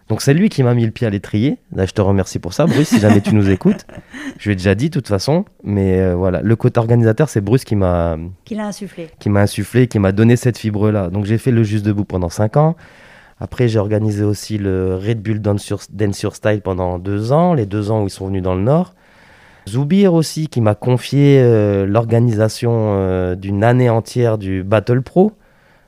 Donc 0.09 0.21
c'est 0.21 0.35
lui 0.35 0.51
qui 0.51 0.62
m'a 0.62 0.75
mis 0.75 0.85
le 0.85 0.90
pied 0.90 1.07
à 1.07 1.11
l'étrier. 1.11 1.57
Là, 1.75 1.87
je 1.87 1.93
te 1.93 2.01
remercie 2.03 2.38
pour 2.38 2.53
ça, 2.53 2.67
Bruce, 2.67 2.88
si 2.88 3.01
jamais 3.01 3.21
tu 3.23 3.35
nous 3.35 3.49
écoutes. 3.49 3.87
Je 4.38 4.49
lui 4.49 4.53
ai 4.53 4.57
déjà 4.57 4.75
dit, 4.75 4.90
de 4.90 4.95
toute 4.95 5.09
façon. 5.09 5.45
Mais 5.62 6.01
euh, 6.01 6.14
voilà, 6.14 6.43
le 6.43 6.57
côté 6.57 6.79
organisateur, 6.81 7.29
c'est 7.29 7.40
Bruce 7.40 7.64
qui 7.64 7.77
m'a 7.77 8.17
Qui 8.45 8.55
l'a 8.55 8.67
insufflé. 8.67 9.09
qui 9.19 9.31
m'a 9.31 9.40
insufflé, 9.43 9.87
qui 9.87 9.99
m'a 9.99 10.12
donné 10.12 10.37
cette 10.37 10.59
fibre-là. 10.59 11.09
Donc 11.09 11.25
j'ai 11.25 11.38
fait 11.38 11.53
le 11.53 11.62
Juste 11.62 11.87
Debout 11.87 12.05
pendant 12.05 12.29
5 12.29 12.57
ans. 12.57 12.77
Après, 13.40 13.69
j'ai 13.69 13.79
organisé 13.79 14.25
aussi 14.25 14.59
le 14.59 14.97
Red 14.97 15.23
Bull 15.23 15.40
Dance 15.40 15.62
sur 15.62 16.35
Style 16.35 16.61
pendant 16.62 16.99
2 16.99 17.33
ans, 17.33 17.55
les 17.55 17.67
2 17.67 17.90
ans 17.90 18.03
où 18.03 18.07
ils 18.07 18.11
sont 18.11 18.27
venus 18.27 18.43
dans 18.43 18.55
le 18.55 18.62
Nord. 18.62 18.95
Zoubir 19.69 20.12
aussi, 20.12 20.49
qui 20.49 20.61
m'a 20.61 20.75
confié 20.75 21.38
euh, 21.40 21.87
l'organisation 21.87 22.73
euh, 22.99 23.35
d'une 23.35 23.64
année 23.64 23.88
entière 23.88 24.37
du 24.37 24.62
Battle 24.62 25.01
Pro, 25.01 25.33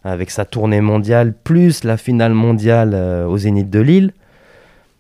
avec 0.07 0.31
sa 0.31 0.45
tournée 0.45 0.81
mondiale, 0.81 1.33
plus 1.33 1.83
la 1.83 1.97
finale 1.97 2.33
mondiale 2.33 2.93
euh, 2.95 3.27
au 3.27 3.39
Zénith 3.39 3.71
de 3.71 3.81
Lille. 3.81 4.13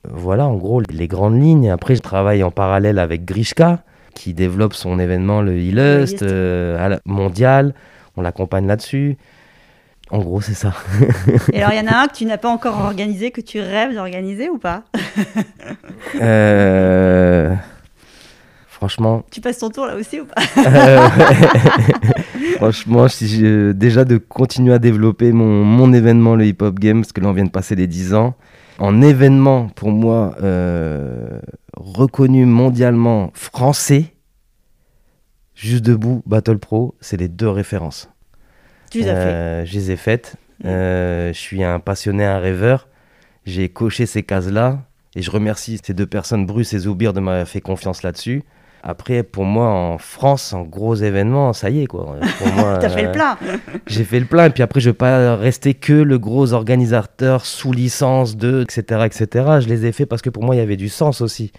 Voilà, 0.08 0.46
en 0.46 0.56
gros, 0.56 0.80
les 0.80 1.08
grandes 1.08 1.40
lignes. 1.40 1.70
Après, 1.70 1.94
je 1.94 2.00
travaille 2.00 2.42
en 2.42 2.50
parallèle 2.50 2.98
avec 2.98 3.24
Grishka, 3.24 3.80
qui 4.14 4.34
développe 4.34 4.74
son 4.74 4.98
événement, 4.98 5.42
le 5.42 5.58
Illust, 5.58 6.22
euh, 6.22 6.96
mondial. 7.04 7.74
On 8.16 8.22
l'accompagne 8.22 8.66
là-dessus. 8.66 9.16
En 10.10 10.18
gros, 10.18 10.40
c'est 10.40 10.54
ça. 10.54 10.72
Et 11.52 11.60
alors, 11.60 11.72
il 11.72 11.78
y 11.78 11.80
en 11.80 11.92
a 11.92 12.02
un 12.02 12.06
que 12.06 12.14
tu 12.14 12.24
n'as 12.26 12.38
pas 12.38 12.48
encore 12.48 12.78
organisé, 12.80 13.30
que 13.30 13.40
tu 13.40 13.60
rêves 13.60 13.94
d'organiser 13.94 14.48
ou 14.48 14.58
pas? 14.58 14.84
Euh, 16.20 17.54
Franchement, 18.76 19.24
Tu 19.30 19.40
passes 19.40 19.58
ton 19.58 19.70
tour 19.70 19.86
là 19.86 19.96
aussi 19.96 20.20
ou 20.20 20.26
pas 20.26 20.42
Euh, 20.58 21.08
Franchement, 22.56 23.08
si 23.08 23.26
je- 23.26 23.72
déjà 23.72 24.04
de 24.04 24.18
continuer 24.18 24.74
à 24.74 24.78
développer 24.78 25.32
mon, 25.32 25.64
mon 25.64 25.92
événement, 25.94 26.36
le 26.36 26.44
Hip 26.46 26.58
Hop 26.60 26.78
Game, 26.78 27.00
parce 27.00 27.12
que 27.12 27.20
là 27.22 27.28
on 27.28 27.32
vient 27.32 27.44
de 27.46 27.50
passer 27.50 27.74
les 27.74 27.86
10 27.86 28.12
ans. 28.14 28.34
En 28.78 29.00
événement, 29.00 29.68
pour 29.68 29.90
moi, 29.90 30.34
euh, 30.42 31.40
reconnu 31.74 32.44
mondialement 32.44 33.30
français, 33.34 34.12
Juste 35.54 35.84
Debout, 35.86 36.22
Battle 36.26 36.58
Pro, 36.58 36.94
c'est 37.00 37.16
les 37.16 37.28
deux 37.28 37.48
références. 37.48 38.10
Tu 38.90 38.98
les 38.98 39.08
as 39.08 39.14
fait. 39.14 39.20
Euh, 39.28 39.64
je 39.64 39.72
les 39.72 39.90
ai 39.92 39.96
faites. 39.96 40.36
Euh, 40.66 41.32
je 41.32 41.38
suis 41.38 41.64
un 41.64 41.80
passionné, 41.80 42.26
un 42.26 42.38
rêveur. 42.38 42.88
J'ai 43.46 43.70
coché 43.70 44.04
ces 44.04 44.22
cases-là. 44.22 44.82
Et 45.14 45.22
je 45.22 45.30
remercie 45.30 45.80
ces 45.82 45.94
deux 45.94 46.04
personnes, 46.06 46.44
Bruce 46.44 46.74
et 46.74 46.80
Zoubir, 46.80 47.14
de 47.14 47.20
m'avoir 47.20 47.48
fait 47.48 47.62
confiance 47.62 48.02
là-dessus. 48.02 48.42
Après, 48.88 49.24
pour 49.24 49.44
moi, 49.44 49.66
en 49.66 49.98
France, 49.98 50.52
en 50.52 50.62
gros 50.62 50.94
événement, 50.94 51.52
ça 51.52 51.70
y 51.70 51.82
est, 51.82 51.86
quoi. 51.86 52.18
Pour 52.38 52.52
moi, 52.52 52.78
T'as 52.80 52.88
fait 52.88 53.02
le 53.02 53.08
euh, 53.08 53.12
plein. 53.12 53.36
J'ai 53.88 54.04
fait 54.04 54.20
le 54.20 54.26
plein. 54.26 54.44
Et 54.44 54.50
puis 54.50 54.62
après, 54.62 54.78
je 54.78 54.88
ne 54.88 54.92
vais 54.92 54.96
pas 54.96 55.34
rester 55.34 55.74
que 55.74 55.92
le 55.92 56.18
gros 56.20 56.52
organisateur 56.52 57.44
sous 57.44 57.72
licence 57.72 58.36
de, 58.36 58.62
etc., 58.62 59.06
etc. 59.06 59.26
Je 59.58 59.66
les 59.66 59.86
ai 59.86 59.92
fait 59.92 60.06
parce 60.06 60.22
que 60.22 60.30
pour 60.30 60.44
moi, 60.44 60.54
il 60.54 60.58
y 60.58 60.60
avait 60.60 60.76
du 60.76 60.88
sens 60.88 61.20
aussi. 61.20 61.50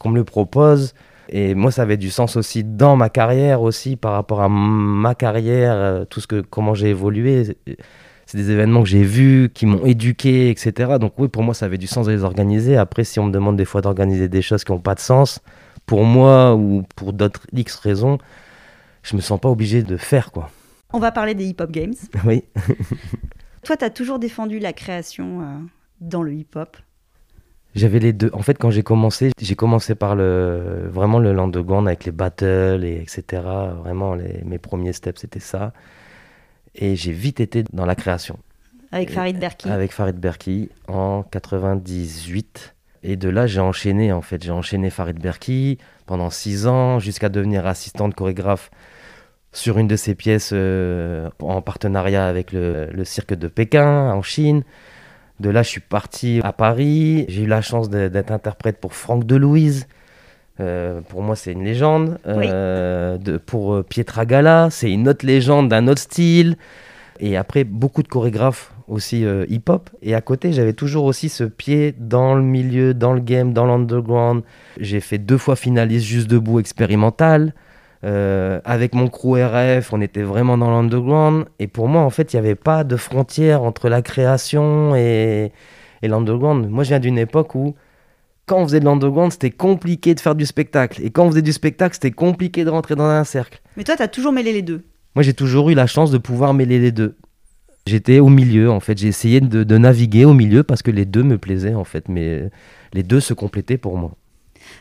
Qu'on 0.00 0.08
me 0.08 0.16
le 0.16 0.24
propose. 0.24 0.94
Et 1.28 1.54
moi, 1.54 1.70
ça 1.70 1.82
avait 1.82 1.96
du 1.96 2.10
sens 2.10 2.34
aussi 2.34 2.64
dans 2.64 2.96
ma 2.96 3.10
carrière 3.10 3.62
aussi, 3.62 3.94
par 3.94 4.14
rapport 4.14 4.40
à 4.40 4.48
ma 4.48 5.14
carrière, 5.14 5.74
euh, 5.74 6.04
tout 6.04 6.20
ce 6.20 6.26
que, 6.26 6.40
comment 6.40 6.74
j'ai 6.74 6.88
évolué. 6.88 7.56
C'est 8.26 8.38
des 8.38 8.50
événements 8.50 8.82
que 8.82 8.88
j'ai 8.88 9.04
vus, 9.04 9.52
qui 9.54 9.66
m'ont 9.66 9.86
éduqué, 9.86 10.50
etc. 10.50 10.94
Donc 11.00 11.12
oui, 11.18 11.28
pour 11.28 11.44
moi, 11.44 11.54
ça 11.54 11.66
avait 11.66 11.78
du 11.78 11.86
sens 11.86 12.06
de 12.06 12.12
les 12.12 12.24
organiser. 12.24 12.76
Après, 12.76 13.04
si 13.04 13.20
on 13.20 13.26
me 13.26 13.32
demande 13.32 13.56
des 13.56 13.64
fois 13.64 13.82
d'organiser 13.82 14.28
des 14.28 14.42
choses 14.42 14.64
qui 14.64 14.72
n'ont 14.72 14.80
pas 14.80 14.96
de 14.96 15.00
sens, 15.00 15.40
pour 15.86 16.04
moi 16.04 16.54
ou 16.54 16.84
pour 16.96 17.12
d'autres 17.12 17.46
X 17.52 17.76
raisons, 17.76 18.18
je 19.02 19.16
me 19.16 19.20
sens 19.20 19.40
pas 19.40 19.48
obligé 19.48 19.82
de 19.82 19.96
faire, 19.96 20.32
quoi. 20.32 20.50
On 20.92 20.98
va 20.98 21.10
parler 21.12 21.34
des 21.34 21.46
hip-hop 21.46 21.70
games. 21.70 21.94
Oui. 22.24 22.44
Toi, 23.64 23.76
tu 23.76 23.84
as 23.84 23.90
toujours 23.90 24.18
défendu 24.18 24.58
la 24.58 24.72
création 24.72 25.40
euh, 25.42 25.44
dans 26.00 26.22
le 26.22 26.34
hip-hop? 26.34 26.76
J'avais 27.74 28.00
les 28.00 28.12
deux. 28.12 28.30
En 28.34 28.42
fait, 28.42 28.58
quand 28.58 28.70
j'ai 28.70 28.82
commencé, 28.82 29.30
j'ai 29.40 29.54
commencé 29.54 29.94
par 29.94 30.14
le 30.14 30.88
vraiment 30.92 31.18
le 31.18 31.30
underground 31.38 31.86
avec 31.88 32.04
les 32.04 32.12
battles 32.12 32.84
et 32.84 33.00
etc. 33.00 33.42
Vraiment, 33.78 34.14
les, 34.14 34.42
mes 34.44 34.58
premiers 34.58 34.92
steps, 34.92 35.20
c'était 35.22 35.40
ça. 35.40 35.72
Et 36.74 36.96
j'ai 36.96 37.12
vite 37.12 37.40
été 37.40 37.64
dans 37.72 37.86
la 37.86 37.94
création 37.94 38.38
Avec 38.90 39.10
Farid 39.10 39.38
Berki. 39.38 39.68
avec 39.70 39.92
Farid 39.92 40.16
Berki 40.16 40.68
en 40.88 41.22
98. 41.22 42.71
Et 43.02 43.16
de 43.16 43.28
là, 43.28 43.46
j'ai 43.46 43.60
enchaîné 43.60 44.12
en 44.12 44.22
fait. 44.22 44.42
J'ai 44.42 44.52
enchaîné 44.52 44.90
Farid 44.90 45.18
Berki 45.20 45.78
pendant 46.06 46.30
six 46.30 46.66
ans 46.66 46.98
jusqu'à 46.98 47.28
devenir 47.28 47.66
assistante 47.66 48.14
chorégraphe 48.14 48.70
sur 49.52 49.78
une 49.78 49.88
de 49.88 49.96
ses 49.96 50.14
pièces 50.14 50.50
euh, 50.52 51.28
en 51.40 51.60
partenariat 51.62 52.26
avec 52.26 52.52
le, 52.52 52.86
le 52.92 53.04
cirque 53.04 53.34
de 53.34 53.48
Pékin 53.48 54.10
en 54.12 54.22
Chine. 54.22 54.62
De 55.40 55.50
là, 55.50 55.62
je 55.62 55.68
suis 55.68 55.80
parti 55.80 56.40
à 56.44 56.52
Paris. 56.52 57.24
J'ai 57.28 57.42
eu 57.42 57.46
la 57.46 57.60
chance 57.60 57.90
de- 57.90 58.08
d'être 58.08 58.30
interprète 58.30 58.78
pour 58.80 58.94
Franck 58.94 59.24
Delouise. 59.26 59.88
Euh, 60.60 61.00
pour 61.00 61.22
moi, 61.22 61.34
c'est 61.34 61.52
une 61.52 61.64
légende. 61.64 62.18
Euh, 62.28 63.18
de, 63.18 63.36
pour 63.36 63.82
Pietra 63.84 64.24
Gala, 64.26 64.68
c'est 64.70 64.90
une 64.92 65.08
autre 65.08 65.26
légende 65.26 65.68
d'un 65.68 65.88
autre 65.88 66.00
style. 66.00 66.56
Et 67.20 67.36
après, 67.36 67.64
beaucoup 67.64 68.02
de 68.02 68.08
chorégraphes 68.08 68.72
aussi 68.88 69.24
euh, 69.24 69.44
hip-hop. 69.48 69.90
Et 70.02 70.14
à 70.14 70.20
côté, 70.20 70.52
j'avais 70.52 70.72
toujours 70.72 71.04
aussi 71.04 71.28
ce 71.28 71.44
pied 71.44 71.94
dans 71.98 72.34
le 72.34 72.42
milieu, 72.42 72.94
dans 72.94 73.12
le 73.12 73.20
game, 73.20 73.52
dans 73.52 73.66
l'underground. 73.66 74.42
J'ai 74.78 75.00
fait 75.00 75.18
deux 75.18 75.38
fois 75.38 75.56
finaliste 75.56 76.06
juste 76.06 76.28
debout 76.28 76.60
expérimental. 76.60 77.54
Euh, 78.04 78.60
avec 78.64 78.94
mon 78.94 79.08
crew 79.08 79.36
RF, 79.36 79.92
on 79.92 80.00
était 80.00 80.22
vraiment 80.22 80.58
dans 80.58 80.70
l'underground. 80.70 81.46
Et 81.58 81.68
pour 81.68 81.88
moi, 81.88 82.02
en 82.02 82.10
fait, 82.10 82.32
il 82.32 82.36
n'y 82.36 82.40
avait 82.40 82.54
pas 82.54 82.84
de 82.84 82.96
frontière 82.96 83.62
entre 83.62 83.88
la 83.88 84.02
création 84.02 84.94
et, 84.96 85.52
et 86.02 86.08
l'underground. 86.08 86.68
Moi, 86.68 86.84
je 86.84 86.88
viens 86.88 87.00
d'une 87.00 87.18
époque 87.18 87.54
où, 87.54 87.74
quand 88.46 88.58
on 88.58 88.64
faisait 88.64 88.80
de 88.80 88.84
l'underground, 88.84 89.32
c'était 89.32 89.50
compliqué 89.50 90.14
de 90.14 90.20
faire 90.20 90.34
du 90.34 90.46
spectacle. 90.46 91.00
Et 91.04 91.10
quand 91.10 91.24
on 91.24 91.30
faisait 91.30 91.42
du 91.42 91.52
spectacle, 91.52 91.94
c'était 91.94 92.10
compliqué 92.10 92.64
de 92.64 92.70
rentrer 92.70 92.96
dans 92.96 93.04
un 93.04 93.24
cercle. 93.24 93.60
Mais 93.76 93.84
toi, 93.84 93.96
tu 93.96 94.02
as 94.02 94.08
toujours 94.08 94.32
mêlé 94.32 94.52
les 94.52 94.62
deux. 94.62 94.82
Moi, 95.14 95.22
j'ai 95.22 95.34
toujours 95.34 95.70
eu 95.70 95.74
la 95.74 95.86
chance 95.86 96.10
de 96.10 96.18
pouvoir 96.18 96.54
mêler 96.54 96.78
les 96.78 96.92
deux. 96.92 97.16
J'étais 97.86 98.20
au 98.20 98.28
milieu, 98.28 98.70
en 98.70 98.80
fait. 98.80 98.96
J'ai 98.98 99.08
essayé 99.08 99.40
de, 99.40 99.64
de 99.64 99.78
naviguer 99.78 100.24
au 100.24 100.34
milieu 100.34 100.62
parce 100.62 100.82
que 100.82 100.90
les 100.90 101.04
deux 101.04 101.22
me 101.22 101.36
plaisaient, 101.38 101.74
en 101.74 101.84
fait. 101.84 102.08
Mais 102.08 102.50
les 102.92 103.02
deux 103.02 103.20
se 103.20 103.34
complétaient 103.34 103.78
pour 103.78 103.96
moi. 103.98 104.12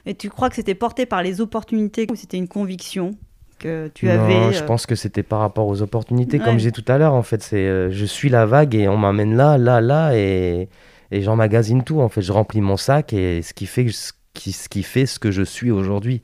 Et 0.06 0.14
tu 0.16 0.30
crois 0.30 0.50
que 0.50 0.56
c'était 0.56 0.76
porté 0.76 1.06
par 1.06 1.24
les 1.24 1.42
opportunités 1.42 2.06
ou 2.12 2.16
c'était 2.16 2.38
une 2.38 2.48
conviction 2.48 3.12
que 3.60 3.90
tu 3.94 4.06
non, 4.06 4.12
avais 4.14 4.54
je 4.54 4.64
euh, 4.64 4.66
pense 4.66 4.86
que 4.86 4.96
c'était 4.96 5.24
par 5.24 5.40
rapport 5.40 5.68
aux 5.68 5.82
opportunités, 5.82 6.40
comme 6.40 6.54
Ouais. 6.54 6.60
j'ai 6.60 6.72
tout 6.72 6.86
à 6.88 6.98
l'heure. 6.98 7.14
En 7.14 7.24
fait, 7.24 7.42
c'est 7.44 7.58
euh, 7.68 7.92
je 7.92 8.06
suis 8.06 8.30
la 8.30 8.46
vague 8.46 8.74
et 8.76 8.88
on 8.88 8.98
m'amène 8.98 9.36
là, 9.36 9.58
là, 9.58 9.82
là, 9.82 10.16
et, 10.16 10.70
et 11.12 11.22
j'emmagasine 11.22 11.84
tout. 11.84 12.00
En 12.02 12.10
fait, 12.10 12.22
je 12.22 12.32
remplis 12.32 12.62
mon 12.62 12.78
sac 12.78 13.14
et 13.14 13.42
ce 13.42 13.54
qui 13.54 13.66
fait 13.66 13.88
ce 13.90 14.14
qui, 14.34 14.52
ce 14.52 14.70
qui 14.70 14.84
fait 14.84 15.06
ce 15.06 15.20
que 15.20 15.32
je 15.32 15.44
suis 15.44 15.72
aujourd'hui. 15.72 16.22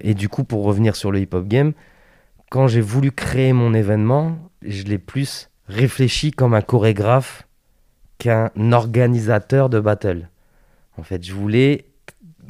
Et 0.00 0.14
du 0.14 0.28
coup, 0.28 0.44
pour 0.44 0.64
revenir 0.64 0.94
sur 0.96 1.10
le 1.10 1.20
hip-hop 1.20 1.46
game, 1.48 1.72
quand 2.50 2.66
j'ai 2.66 2.80
voulu 2.80 3.12
créer 3.12 3.52
mon 3.52 3.74
événement, 3.74 4.38
je 4.62 4.84
l'ai 4.84 4.98
plus 4.98 5.50
réfléchi 5.66 6.30
comme 6.30 6.54
un 6.54 6.62
chorégraphe 6.62 7.46
qu'un 8.18 8.50
organisateur 8.72 9.68
de 9.68 9.80
battle. 9.80 10.28
En 10.96 11.02
fait, 11.02 11.24
je 11.24 11.32
voulais 11.32 11.84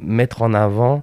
mettre 0.00 0.42
en 0.42 0.54
avant 0.54 1.02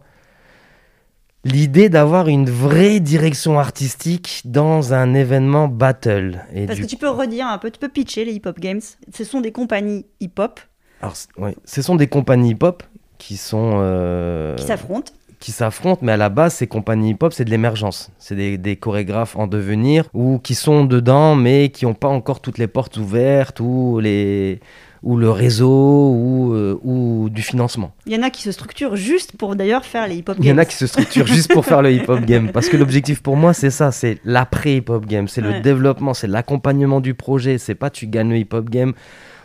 l'idée 1.43 1.89
d'avoir 1.89 2.27
une 2.27 2.49
vraie 2.49 2.99
direction 2.99 3.59
artistique 3.59 4.41
dans 4.45 4.93
un 4.93 5.13
événement 5.13 5.67
battle. 5.67 6.43
Et 6.53 6.65
Parce 6.65 6.79
que 6.79 6.85
tu 6.85 6.97
peux 6.97 7.09
redire 7.09 7.47
un 7.47 7.59
peu, 7.59 7.69
tu 7.69 7.79
peux 7.79 7.89
pitcher 7.89 8.25
les 8.25 8.33
hip-hop 8.33 8.59
games. 8.59 8.81
Ce 9.13 9.23
sont 9.23 9.41
des 9.41 9.51
compagnies 9.51 10.05
hip-hop. 10.19 10.59
Alors, 11.01 11.15
ouais, 11.37 11.55
ce 11.65 11.81
sont 11.81 11.95
des 11.95 12.07
compagnies 12.07 12.51
hip-hop 12.51 12.81
qui 13.19 13.37
sont... 13.37 13.73
Euh, 13.75 14.55
qui 14.55 14.65
s'affrontent 14.65 15.11
qui 15.45 15.51
s'affrontent, 15.51 15.99
mais 16.01 16.13
à 16.13 16.17
la 16.17 16.29
base, 16.29 16.55
ces 16.55 16.65
compagnies 16.65 17.11
hip-hop, 17.11 17.31
c'est 17.31 17.45
de 17.45 17.51
l'émergence. 17.51 18.09
C'est 18.17 18.35
des, 18.35 18.57
des, 18.57 18.77
chorégraphes 18.77 19.35
en 19.35 19.45
devenir 19.45 20.05
ou 20.15 20.39
qui 20.39 20.55
sont 20.55 20.85
dedans, 20.85 21.35
mais 21.35 21.69
qui 21.69 21.85
n'ont 21.85 21.93
pas 21.93 22.07
encore 22.07 22.41
toutes 22.41 22.57
les 22.57 22.65
portes 22.65 22.97
ouvertes 22.97 23.59
ou 23.59 23.99
les, 23.99 24.59
ou 25.03 25.17
le 25.17 25.29
réseau 25.29 25.69
ou, 25.69 26.53
euh, 26.55 26.79
ou 26.83 27.29
du 27.29 27.43
financement. 27.43 27.93
Il 28.07 28.13
y 28.13 28.15
en 28.15 28.23
a 28.23 28.31
qui 28.31 28.41
se 28.41 28.51
structurent 28.51 28.95
juste 28.95 29.37
pour 29.37 29.55
d'ailleurs 29.55 29.85
faire 29.85 30.07
les 30.07 30.15
hip-hop 30.15 30.37
games. 30.37 30.43
Il 30.43 30.49
y 30.49 30.51
en 30.51 30.57
a 30.57 30.65
qui 30.65 30.77
se 30.77 30.87
structurent 30.87 31.27
juste 31.27 31.53
pour 31.53 31.63
faire 31.63 31.83
le 31.83 31.91
hip-hop 31.93 32.21
game. 32.21 32.51
Parce 32.51 32.67
que 32.67 32.75
l'objectif 32.75 33.21
pour 33.21 33.37
moi, 33.37 33.53
c'est 33.53 33.69
ça, 33.69 33.91
c'est 33.91 34.17
l'après 34.25 34.77
hip-hop 34.77 35.05
game, 35.05 35.27
c'est 35.27 35.41
le 35.41 35.59
développement, 35.59 36.15
c'est 36.15 36.25
l'accompagnement 36.25 37.01
du 37.01 37.13
projet. 37.13 37.59
C'est 37.59 37.75
pas 37.75 37.91
tu 37.91 38.07
gagnes 38.07 38.29
le 38.29 38.37
hip-hop 38.37 38.67
game 38.67 38.93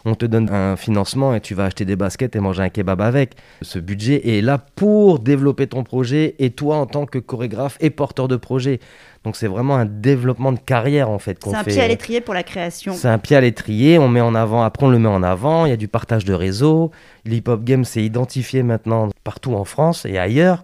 on 0.04 0.14
te 0.14 0.26
donne 0.26 0.50
un 0.50 0.76
financement 0.76 1.34
et 1.34 1.40
tu 1.40 1.54
vas 1.54 1.64
acheter 1.64 1.84
des 1.84 1.96
baskets 1.96 2.36
et 2.36 2.40
manger 2.40 2.62
un 2.62 2.68
kebab 2.68 3.00
avec. 3.00 3.34
Ce 3.62 3.78
budget 3.78 4.36
est 4.36 4.40
là 4.40 4.58
pour 4.58 5.18
développer 5.18 5.66
ton 5.66 5.84
projet 5.84 6.34
et 6.38 6.50
toi 6.50 6.76
en 6.76 6.86
tant 6.86 7.06
que 7.06 7.18
chorégraphe 7.18 7.76
et 7.80 7.90
porteur 7.90 8.28
de 8.28 8.36
projet. 8.36 8.80
Donc 9.24 9.36
c'est 9.36 9.46
vraiment 9.46 9.76
un 9.76 9.84
développement 9.84 10.52
de 10.52 10.58
carrière 10.58 11.10
en 11.10 11.18
fait 11.18 11.38
C'est 11.44 11.54
un 11.54 11.64
pied 11.64 11.80
à 11.80 11.88
l'étrier 11.88 12.20
pour 12.20 12.34
la 12.34 12.42
création. 12.42 12.94
C'est 12.94 13.08
un 13.08 13.18
pied 13.18 13.36
à 13.36 13.40
l'étrier, 13.40 13.98
on 13.98 14.08
met 14.08 14.22
en 14.22 14.34
avant, 14.34 14.62
après 14.62 14.86
on 14.86 14.90
le 14.90 14.98
met 14.98 15.08
en 15.08 15.22
avant, 15.22 15.66
il 15.66 15.70
y 15.70 15.72
a 15.72 15.76
du 15.76 15.88
partage 15.88 16.24
de 16.24 16.32
réseau. 16.32 16.90
L'hip 17.24 17.48
hop 17.48 17.64
game 17.64 17.84
c'est 17.84 18.02
identifié 18.02 18.62
maintenant 18.62 19.10
partout 19.24 19.54
en 19.54 19.64
France 19.64 20.06
et 20.06 20.18
ailleurs. 20.18 20.62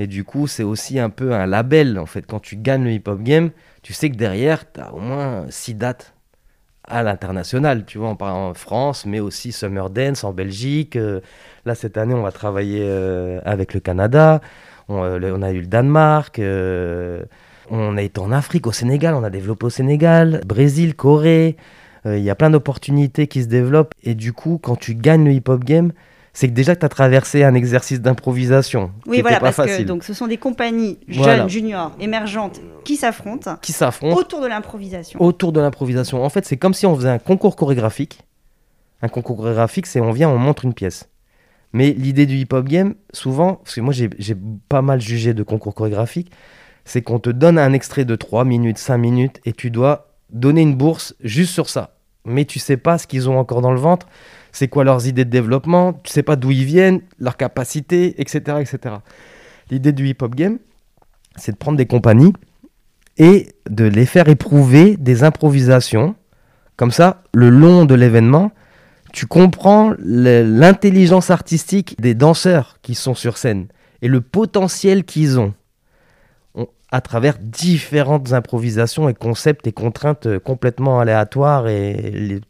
Et 0.00 0.06
du 0.06 0.22
coup, 0.22 0.46
c'est 0.46 0.62
aussi 0.62 1.00
un 1.00 1.10
peu 1.10 1.34
un 1.34 1.46
label 1.46 1.98
en 1.98 2.06
fait. 2.06 2.24
Quand 2.24 2.38
tu 2.38 2.56
gagnes 2.56 2.84
le 2.84 2.92
hip 2.92 3.02
hop 3.06 3.20
game, 3.20 3.50
tu 3.82 3.92
sais 3.92 4.10
que 4.10 4.16
derrière, 4.16 4.70
tu 4.72 4.80
as 4.80 4.94
au 4.94 5.00
moins 5.00 5.46
six 5.50 5.74
dates 5.74 6.14
à 6.88 7.02
l'international. 7.02 7.84
Tu 7.84 7.98
vois, 7.98 8.08
on 8.08 8.16
parle 8.16 8.36
en 8.36 8.54
France, 8.54 9.06
mais 9.06 9.20
aussi 9.20 9.52
Summer 9.52 9.90
Dance 9.90 10.24
en 10.24 10.32
Belgique. 10.32 10.96
Euh, 10.96 11.20
là, 11.64 11.74
cette 11.74 11.96
année, 11.96 12.14
on 12.14 12.22
va 12.22 12.32
travailler 12.32 12.82
euh, 12.82 13.40
avec 13.44 13.74
le 13.74 13.80
Canada. 13.80 14.40
Euh, 14.90 15.32
on, 15.34 15.42
a 15.42 15.52
eu 15.52 15.60
le 15.60 15.66
Danemark. 15.66 16.40
on 17.70 17.96
été 17.96 18.20
en 18.20 18.32
Afrique, 18.32 18.66
au 18.66 18.72
Sénégal. 18.72 19.14
On 19.14 19.24
a 19.24 19.30
développé 19.30 19.66
au 19.66 19.70
Sénégal, 19.70 20.40
Brésil, 20.46 20.94
Corée. 20.94 21.56
Il 22.04 22.20
y 22.20 22.30
a 22.30 22.34
plein 22.34 22.48
d'opportunités 22.48 23.26
qui 23.26 23.42
se 23.42 23.48
développent. 23.48 23.92
Et 24.02 24.14
du 24.14 24.32
coup, 24.32 24.58
quand 24.62 24.76
tu 24.76 24.94
gagnes 24.94 25.24
le 25.24 25.32
hip-hop 25.32 25.62
game, 25.62 25.92
c'est 26.32 26.48
que 26.48 26.52
déjà 26.52 26.74
que 26.74 26.80
tu 26.80 26.86
as 26.86 26.90
traversé 26.90 27.44
un 27.44 27.54
exercice 27.54 28.00
d'improvisation. 28.00 28.92
Oui, 29.06 29.20
voilà, 29.20 29.40
parce 29.40 29.56
que 29.56 29.82
donc, 29.82 30.04
ce 30.04 30.14
sont 30.14 30.26
des 30.26 30.36
compagnies 30.36 30.98
jeunes, 31.08 31.48
juniors, 31.48 31.92
émergentes 32.00 32.60
qui 32.84 32.96
s'affrontent. 32.96 33.56
Qui 33.62 33.72
s'affrontent. 33.72 34.16
Autour 34.16 34.40
de 34.40 34.46
l'improvisation. 34.46 35.20
Autour 35.20 35.52
de 35.52 35.60
l'improvisation. 35.60 36.22
En 36.22 36.28
fait, 36.28 36.44
c'est 36.44 36.56
comme 36.56 36.74
si 36.74 36.86
on 36.86 36.94
faisait 36.94 37.08
un 37.08 37.18
concours 37.18 37.56
chorégraphique. 37.56 38.20
Un 39.02 39.08
concours 39.08 39.36
chorégraphique, 39.36 39.86
c'est 39.86 40.00
on 40.00 40.12
vient, 40.12 40.28
on 40.28 40.38
montre 40.38 40.64
une 40.64 40.74
pièce. 40.74 41.08
Mais 41.72 41.92
l'idée 41.92 42.26
du 42.26 42.36
hip-hop 42.36 42.66
game, 42.66 42.94
souvent, 43.12 43.54
parce 43.56 43.74
que 43.74 43.80
moi 43.80 43.92
j'ai 43.92 44.36
pas 44.68 44.82
mal 44.82 45.00
jugé 45.00 45.34
de 45.34 45.42
concours 45.42 45.74
chorégraphiques, 45.74 46.32
c'est 46.84 47.02
qu'on 47.02 47.18
te 47.18 47.30
donne 47.30 47.58
un 47.58 47.72
extrait 47.74 48.04
de 48.04 48.16
3 48.16 48.44
minutes, 48.44 48.78
5 48.78 48.96
minutes, 48.96 49.40
et 49.44 49.52
tu 49.52 49.70
dois 49.70 50.14
donner 50.30 50.62
une 50.62 50.74
bourse 50.74 51.14
juste 51.20 51.52
sur 51.52 51.68
ça. 51.68 51.94
Mais 52.24 52.44
tu 52.44 52.58
sais 52.58 52.76
pas 52.76 52.98
ce 52.98 53.06
qu'ils 53.06 53.28
ont 53.28 53.38
encore 53.38 53.60
dans 53.60 53.72
le 53.72 53.78
ventre 53.78 54.06
c'est 54.52 54.68
quoi 54.68 54.84
leurs 54.84 55.06
idées 55.06 55.24
de 55.24 55.30
développement, 55.30 55.92
tu 56.04 56.12
sais 56.12 56.22
pas 56.22 56.36
d'où 56.36 56.50
ils 56.50 56.64
viennent, 56.64 57.00
leurs 57.18 57.36
capacités, 57.36 58.20
etc. 58.20 58.58
etc. 58.60 58.96
L'idée 59.70 59.92
du 59.92 60.08
hip-hop 60.08 60.34
game, 60.34 60.58
c'est 61.36 61.52
de 61.52 61.56
prendre 61.56 61.78
des 61.78 61.86
compagnies 61.86 62.32
et 63.18 63.48
de 63.68 63.84
les 63.84 64.06
faire 64.06 64.28
éprouver 64.28 64.96
des 64.96 65.24
improvisations. 65.24 66.14
Comme 66.76 66.90
ça, 66.90 67.22
le 67.34 67.50
long 67.50 67.84
de 67.84 67.94
l'événement, 67.94 68.52
tu 69.12 69.26
comprends 69.26 69.94
l'intelligence 69.98 71.30
artistique 71.30 72.00
des 72.00 72.14
danseurs 72.14 72.78
qui 72.82 72.94
sont 72.94 73.14
sur 73.14 73.36
scène 73.36 73.66
et 74.02 74.08
le 74.08 74.20
potentiel 74.20 75.04
qu'ils 75.04 75.40
ont 75.40 75.54
à 76.90 77.00
travers 77.00 77.38
différentes 77.38 78.32
improvisations 78.32 79.08
et 79.08 79.14
concepts 79.14 79.66
et 79.66 79.72
contraintes 79.72 80.38
complètement 80.38 81.00
aléatoires 81.00 81.68
et 81.68 81.92
les 81.92 82.40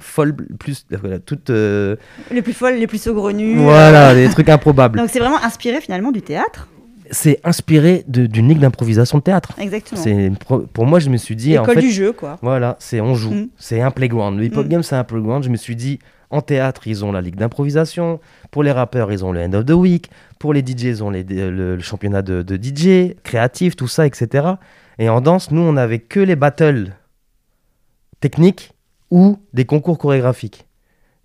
folles, 0.00 0.34
plus, 0.58 0.86
toutes. 1.26 1.50
Euh, 1.50 1.96
les 2.30 2.42
plus 2.42 2.52
folles, 2.52 2.74
les 2.74 2.86
plus 2.86 3.00
saugrenues. 3.00 3.56
Voilà, 3.56 4.14
des 4.14 4.28
trucs 4.28 4.48
improbables. 4.48 4.98
Donc 4.98 5.08
c'est 5.10 5.18
vraiment 5.18 5.42
inspiré 5.42 5.80
finalement 5.80 6.12
du 6.12 6.22
théâtre? 6.22 6.68
C'est 7.12 7.40
inspiré 7.42 8.04
d'une 8.06 8.48
ligue 8.48 8.60
d'improvisation 8.60 9.18
de 9.18 9.24
théâtre. 9.24 9.52
Exactement. 9.58 10.62
Pour 10.72 10.86
moi, 10.86 11.00
je 11.00 11.10
me 11.10 11.16
suis 11.16 11.34
dit. 11.34 11.50
L'école 11.50 11.78
du 11.78 11.90
jeu, 11.90 12.12
quoi. 12.12 12.38
Voilà, 12.40 12.76
c'est 12.78 13.00
on 13.00 13.14
joue. 13.14 13.32
Mm. 13.32 13.48
C'est 13.56 13.80
un 13.80 13.90
playground. 13.90 14.38
Le 14.38 14.44
hip-hop 14.44 14.66
mm. 14.66 14.68
game, 14.68 14.82
c'est 14.84 14.94
un 14.94 15.02
playground. 15.02 15.42
Je 15.42 15.48
me 15.48 15.56
suis 15.56 15.74
dit, 15.74 15.98
en 16.30 16.40
théâtre, 16.40 16.86
ils 16.86 17.04
ont 17.04 17.10
la 17.10 17.20
ligue 17.20 17.34
d'improvisation. 17.34 18.20
Pour 18.52 18.62
les 18.62 18.70
rappeurs, 18.70 19.10
ils 19.10 19.24
ont 19.24 19.32
le 19.32 19.40
end 19.40 19.52
of 19.54 19.66
the 19.66 19.72
week. 19.72 20.08
Pour 20.38 20.54
les 20.54 20.60
DJs, 20.60 20.84
ils 20.84 21.04
ont 21.04 21.10
les, 21.10 21.24
le, 21.24 21.80
championnat 21.80 22.22
de, 22.22 22.42
de, 22.42 22.56
DJ, 22.56 23.16
créatif, 23.24 23.74
tout 23.74 23.88
ça, 23.88 24.06
etc. 24.06 24.46
Et 25.00 25.08
en 25.08 25.20
danse, 25.20 25.50
nous, 25.50 25.62
on 25.62 25.72
n'avait 25.72 25.98
que 25.98 26.20
les 26.20 26.36
battles 26.36 26.92
techniques 28.20 28.72
ou 29.10 29.38
des 29.52 29.64
concours 29.64 29.98
chorégraphiques. 29.98 30.66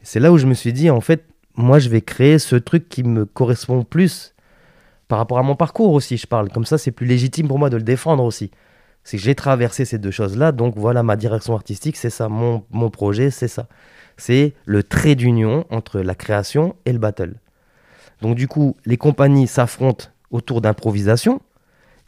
C'est 0.01 0.19
là 0.19 0.31
où 0.31 0.37
je 0.37 0.45
me 0.45 0.53
suis 0.53 0.73
dit, 0.73 0.89
en 0.89 1.01
fait, 1.01 1.25
moi, 1.55 1.79
je 1.79 1.89
vais 1.89 2.01
créer 2.01 2.39
ce 2.39 2.55
truc 2.55 2.89
qui 2.89 3.03
me 3.03 3.25
correspond 3.25 3.83
plus 3.83 4.33
par 5.07 5.19
rapport 5.19 5.37
à 5.37 5.43
mon 5.43 5.55
parcours 5.55 5.93
aussi, 5.93 6.17
je 6.17 6.27
parle. 6.27 6.49
Comme 6.49 6.65
ça, 6.65 6.77
c'est 6.77 6.91
plus 6.91 7.05
légitime 7.05 7.47
pour 7.47 7.59
moi 7.59 7.69
de 7.69 7.77
le 7.77 7.83
défendre 7.83 8.23
aussi. 8.23 8.51
C'est 9.03 9.17
que 9.17 9.23
j'ai 9.23 9.35
traversé 9.35 9.85
ces 9.85 9.99
deux 9.99 10.11
choses-là, 10.11 10.51
donc 10.51 10.75
voilà, 10.77 11.03
ma 11.03 11.15
direction 11.15 11.53
artistique, 11.53 11.95
c'est 11.95 12.09
ça, 12.09 12.27
mon, 12.27 12.63
mon 12.71 12.89
projet, 12.89 13.29
c'est 13.29 13.47
ça. 13.47 13.67
C'est 14.17 14.53
le 14.65 14.81
trait 14.81 15.13
d'union 15.13 15.65
entre 15.69 15.99
la 15.99 16.15
création 16.15 16.75
et 16.85 16.93
le 16.93 16.97
battle. 16.97 17.35
Donc 18.21 18.35
du 18.35 18.47
coup, 18.47 18.75
les 18.85 18.97
compagnies 18.97 19.47
s'affrontent 19.47 20.05
autour 20.31 20.61
d'improvisation, 20.61 21.41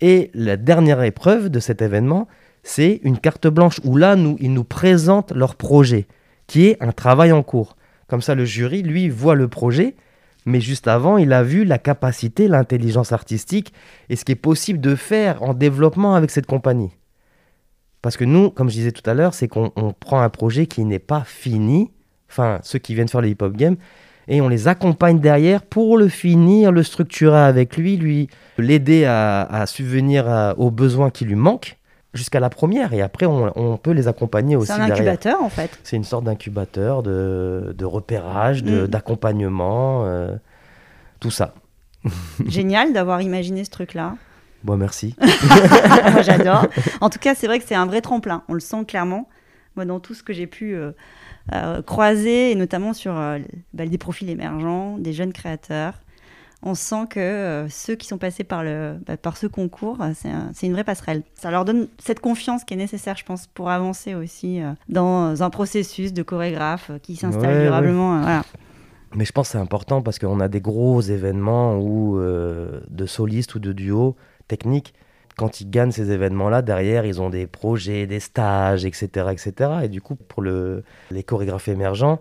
et 0.01 0.31
la 0.33 0.57
dernière 0.57 1.01
épreuve 1.03 1.49
de 1.49 1.59
cet 1.59 1.81
événement, 1.81 2.27
c'est 2.67 2.99
une 3.03 3.17
carte 3.17 3.47
blanche 3.47 3.79
où 3.85 3.95
là, 3.95 4.17
nous, 4.17 4.35
ils 4.41 4.51
nous 4.51 4.65
présentent 4.65 5.31
leur 5.31 5.55
projet, 5.55 6.05
qui 6.47 6.67
est 6.67 6.83
un 6.83 6.91
travail 6.91 7.31
en 7.31 7.41
cours. 7.41 7.77
Comme 8.07 8.21
ça, 8.21 8.35
le 8.35 8.43
jury, 8.43 8.83
lui, 8.83 9.07
voit 9.07 9.35
le 9.35 9.47
projet, 9.47 9.95
mais 10.45 10.59
juste 10.59 10.89
avant, 10.89 11.17
il 11.17 11.31
a 11.31 11.43
vu 11.43 11.63
la 11.63 11.77
capacité, 11.77 12.49
l'intelligence 12.49 13.13
artistique 13.13 13.71
et 14.09 14.17
ce 14.17 14.25
qui 14.25 14.33
est 14.33 14.35
possible 14.35 14.81
de 14.81 14.95
faire 14.95 15.41
en 15.43 15.53
développement 15.53 16.15
avec 16.15 16.29
cette 16.29 16.45
compagnie. 16.45 16.91
Parce 18.01 18.17
que 18.17 18.25
nous, 18.25 18.49
comme 18.49 18.69
je 18.69 18.75
disais 18.75 18.91
tout 18.91 19.09
à 19.09 19.13
l'heure, 19.13 19.33
c'est 19.33 19.47
qu'on 19.47 19.71
prend 19.97 20.19
un 20.19 20.29
projet 20.29 20.65
qui 20.65 20.83
n'est 20.83 20.99
pas 20.99 21.23
fini, 21.25 21.89
enfin, 22.29 22.59
ceux 22.63 22.79
qui 22.79 22.95
viennent 22.95 23.07
faire 23.07 23.21
le 23.21 23.29
hip-hop 23.29 23.55
game, 23.55 23.77
et 24.27 24.41
on 24.41 24.49
les 24.49 24.67
accompagne 24.67 25.21
derrière 25.21 25.61
pour 25.61 25.97
le 25.97 26.09
finir, 26.09 26.73
le 26.73 26.83
structurer 26.83 27.39
avec 27.39 27.77
lui, 27.77 27.95
lui 27.95 28.27
l'aider 28.57 29.05
à 29.05 29.63
subvenir 29.67 30.53
aux 30.57 30.69
besoins 30.69 31.11
qui 31.11 31.23
lui 31.23 31.35
manquent 31.35 31.77
jusqu'à 32.13 32.39
la 32.39 32.49
première 32.49 32.93
et 32.93 33.01
après 33.01 33.25
on, 33.25 33.77
peut 33.77 33.91
les 33.91 34.07
accompagner 34.07 34.55
aussi. 34.55 34.71
C'est 34.71 34.79
un 34.79 34.91
incubateur 34.91 35.41
en 35.41 35.49
fait. 35.49 35.79
C'est 35.83 35.95
une 35.95 36.03
sorte 36.03 36.25
d'incubateur 36.25 37.03
de, 37.03 37.75
de, 37.77 37.85
repérage, 37.85 38.63
mm. 38.63 38.87
d'accompagnement, 38.87 40.05
euh, 40.05 40.35
tout 41.19 41.31
ça. 41.31 41.53
Génial 42.45 42.93
d'avoir 42.93 43.21
imaginé 43.21 43.63
ce 43.63 43.69
truc-là. 43.69 44.15
Bon, 44.63 44.77
merci. 44.77 45.15
Moi 46.11 46.21
j'adore. 46.21 46.65
En 47.01 47.09
tout 47.09 47.19
cas, 47.19 47.35
c'est 47.35 47.47
vrai 47.47 47.59
que 47.59 47.65
c'est 47.65 47.75
un 47.75 47.85
vrai 47.85 48.01
tremplin. 48.01 48.43
On 48.49 48.53
le 48.53 48.59
sent 48.59 48.85
clairement. 48.87 49.29
Moi, 49.75 49.85
dans 49.85 49.99
tout 49.99 50.15
ce 50.15 50.23
que 50.23 50.33
j'ai 50.33 50.47
pu 50.47 50.73
euh, 50.73 50.91
euh, 51.53 51.83
croiser, 51.83 52.51
et 52.51 52.55
notamment 52.55 52.93
sur 52.93 53.13
bah, 53.73 53.85
des 53.85 53.97
profils 53.99 54.29
émergents, 54.29 54.97
des 54.97 55.13
jeunes 55.13 55.33
créateurs, 55.33 55.93
on 56.67 56.75
sent 56.75 57.07
que 57.09 57.19
euh, 57.19 57.69
ceux 57.69 57.95
qui 57.95 58.07
sont 58.07 58.17
passés 58.17 58.43
par, 58.43 58.63
le, 58.63 58.97
bah, 59.05 59.17
par 59.17 59.37
ce 59.37 59.47
concours, 59.47 59.97
euh, 60.01 60.11
c'est 60.53 60.67
une 60.67 60.73
vraie 60.73 60.83
passerelle. 60.83 61.23
Ça 61.33 61.49
leur 61.49 61.65
donne 61.65 61.87
cette 61.97 62.19
confiance 62.19 62.63
qui 62.63 62.73
est 62.73 62.77
nécessaire, 62.77 63.15
je 63.17 63.23
pense, 63.23 63.47
pour 63.47 63.69
avancer 63.69 64.15
aussi 64.15 64.61
euh, 64.61 64.71
dans 64.89 65.41
un 65.41 65.49
processus 65.49 66.13
de 66.13 66.23
chorégraphe 66.23 66.91
qui 67.01 67.15
s'installe 67.15 67.63
durablement. 67.63 68.21
Mais 69.15 69.23
je 69.23 69.31
pense 69.31 69.47
que 69.47 69.51
c'est 69.53 69.57
important 69.57 70.01
parce 70.01 70.19
qu'on 70.19 70.41
a 70.41 70.49
des 70.49 70.59
gros 70.59 70.99
événements 71.01 71.77
où, 71.77 72.19
de 72.19 73.05
solistes 73.05 73.55
ou 73.55 73.59
de 73.59 73.71
duos 73.71 74.15
techniques. 74.47 74.93
Quand 75.37 75.61
ils 75.61 75.69
gagnent 75.69 75.91
ces 75.91 76.11
événements-là, 76.11 76.61
derrière, 76.61 77.05
ils 77.05 77.21
ont 77.21 77.29
des 77.29 77.47
projets, 77.47 78.05
des 78.07 78.19
stages, 78.19 78.85
etc. 78.85 79.27
etc. 79.31 79.53
Et 79.83 79.87
du 79.87 80.01
coup, 80.01 80.15
pour 80.15 80.41
le, 80.41 80.83
les 81.11 81.23
chorégraphes 81.23 81.67
émergents, 81.69 82.19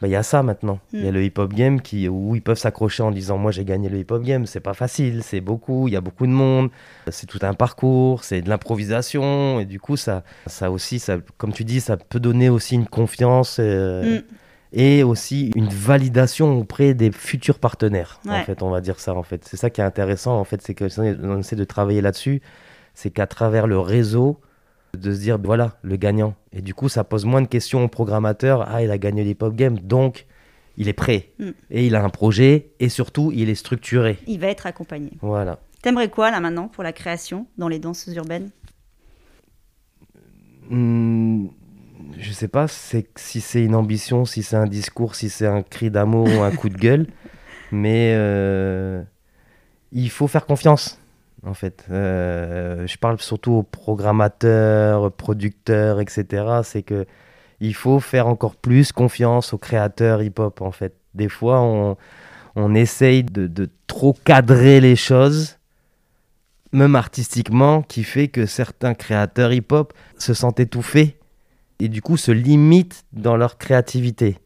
bah, 0.00 0.08
il 0.08 0.12
y 0.12 0.16
a 0.16 0.22
ça 0.22 0.42
maintenant. 0.42 0.78
Il 0.92 1.04
y 1.04 1.06
a 1.06 1.10
hmm. 1.10 1.14
le 1.14 1.24
hip-hop 1.24 1.52
game 1.52 1.80
qui, 1.80 2.08
où 2.08 2.34
ils 2.34 2.40
peuvent 2.40 2.58
s'accrocher 2.58 3.02
en 3.02 3.10
disant 3.10 3.36
Moi 3.36 3.52
j'ai 3.52 3.64
gagné 3.64 3.88
le 3.88 3.98
hip-hop 3.98 4.22
game. 4.22 4.46
C'est 4.46 4.60
pas 4.60 4.72
facile, 4.72 5.22
c'est 5.22 5.40
beaucoup, 5.40 5.88
il 5.88 5.92
y 5.92 5.96
a 5.96 6.00
beaucoup 6.00 6.26
de 6.26 6.32
monde, 6.32 6.70
c'est 7.10 7.26
tout 7.26 7.40
un 7.42 7.52
parcours, 7.52 8.24
c'est 8.24 8.40
de 8.40 8.48
l'improvisation. 8.48 9.60
Et 9.60 9.66
du 9.66 9.78
coup, 9.78 9.96
ça, 9.96 10.24
ça 10.46 10.70
aussi, 10.70 10.98
ça, 10.98 11.18
comme 11.36 11.52
tu 11.52 11.64
dis, 11.64 11.80
ça 11.80 11.98
peut 11.98 12.20
donner 12.20 12.48
aussi 12.48 12.74
une 12.74 12.86
confiance. 12.86 13.58
Euh, 13.60 14.20
hmm. 14.20 14.22
et 14.72 15.02
aussi 15.02 15.50
une 15.54 15.68
validation 15.68 16.58
auprès 16.58 16.94
des 16.94 17.12
futurs 17.12 17.58
partenaires. 17.58 18.20
En 18.26 18.42
fait, 18.44 18.62
on 18.62 18.70
va 18.70 18.80
dire 18.80 19.00
ça. 19.00 19.14
En 19.14 19.22
fait, 19.22 19.44
c'est 19.44 19.58
ça 19.58 19.68
qui 19.68 19.82
est 19.82 19.84
intéressant. 19.84 20.38
En 20.38 20.44
fait, 20.44 20.62
c'est 20.62 20.80
essaie 20.80 21.56
de 21.56 21.64
travailler 21.64 22.00
là-dessus. 22.00 22.40
C'est 22.94 23.10
qu'à 23.10 23.26
travers 23.26 23.66
le 23.66 23.78
réseau, 23.78 24.40
de 24.96 25.12
se 25.14 25.20
dire 25.20 25.38
voilà 25.42 25.78
le 25.82 25.96
gagnant. 25.96 26.34
Et 26.52 26.62
du 26.62 26.74
coup, 26.74 26.88
ça 26.88 27.04
pose 27.04 27.24
moins 27.24 27.42
de 27.42 27.46
questions 27.46 27.84
au 27.84 27.88
programmateur. 27.88 28.66
Ah, 28.68 28.82
il 28.82 28.90
a 28.90 28.98
gagné 28.98 29.24
les 29.24 29.34
pop 29.34 29.54
games, 29.54 29.78
donc 29.78 30.26
il 30.76 30.88
est 30.88 30.92
prêt 30.94 31.30
Mm. 31.38 31.50
et 31.70 31.86
il 31.86 31.94
a 31.94 32.02
un 32.04 32.08
projet 32.10 32.70
et 32.80 32.88
surtout 32.88 33.30
il 33.34 33.48
est 33.50 33.54
structuré. 33.54 34.18
Il 34.26 34.40
va 34.40 34.48
être 34.48 34.66
accompagné. 34.66 35.12
Voilà. 35.20 35.58
T'aimerais 35.82 36.08
quoi 36.10 36.30
là 36.30 36.40
maintenant 36.40 36.68
pour 36.68 36.82
la 36.84 36.92
création 36.92 37.46
dans 37.58 37.68
les 37.68 37.78
danses 37.78 38.06
urbaines? 38.14 38.50
Hmm, 40.68 41.46
je 42.18 42.32
sais 42.32 42.48
pas 42.48 42.68
c'est- 42.68 43.08
si 43.18 43.40
c'est 43.40 43.64
une 43.64 43.74
ambition, 43.74 44.24
si 44.24 44.42
c'est 44.42 44.56
un 44.56 44.66
discours, 44.66 45.14
si 45.14 45.28
c'est 45.30 45.46
un 45.46 45.62
cri 45.62 45.90
d'amour 45.90 46.28
ou 46.28 46.42
un 46.42 46.50
coup 46.52 46.68
de 46.68 46.76
gueule, 46.76 47.06
mais 47.72 48.12
euh, 48.14 49.02
il 49.92 50.10
faut 50.10 50.28
faire 50.28 50.46
confiance. 50.46 50.99
En 51.46 51.54
fait, 51.54 51.86
Euh, 51.90 52.86
je 52.86 52.98
parle 52.98 53.18
surtout 53.20 53.52
aux 53.52 53.62
programmateurs, 53.62 55.10
producteurs, 55.12 56.00
etc. 56.00 56.60
C'est 56.64 56.82
que 56.82 57.06
il 57.60 57.74
faut 57.74 58.00
faire 58.00 58.26
encore 58.26 58.56
plus 58.56 58.92
confiance 58.92 59.52
aux 59.52 59.58
créateurs 59.58 60.22
hip-hop. 60.22 60.60
En 60.62 60.72
fait, 60.72 60.94
des 61.14 61.28
fois, 61.28 61.60
on, 61.60 61.96
essaye 62.74 63.22
de 63.24 63.68
trop 63.86 64.12
cadrer 64.12 64.80
les 64.80 64.96
choses, 64.96 65.58
même 66.72 66.94
artistiquement, 66.96 67.82
qui 67.82 68.04
fait 68.04 68.28
que 68.28 68.46
certains 68.46 68.94
créateurs 68.94 69.52
hip-hop 69.52 69.92
se 70.18 70.34
sentent 70.34 70.60
étouffés 70.60 71.16
et 71.80 71.88
du 71.88 72.02
coup 72.02 72.16
se 72.16 72.32
limitent 72.32 73.04
dans 73.12 73.36
leur 73.36 73.58
créativité. 73.58 74.38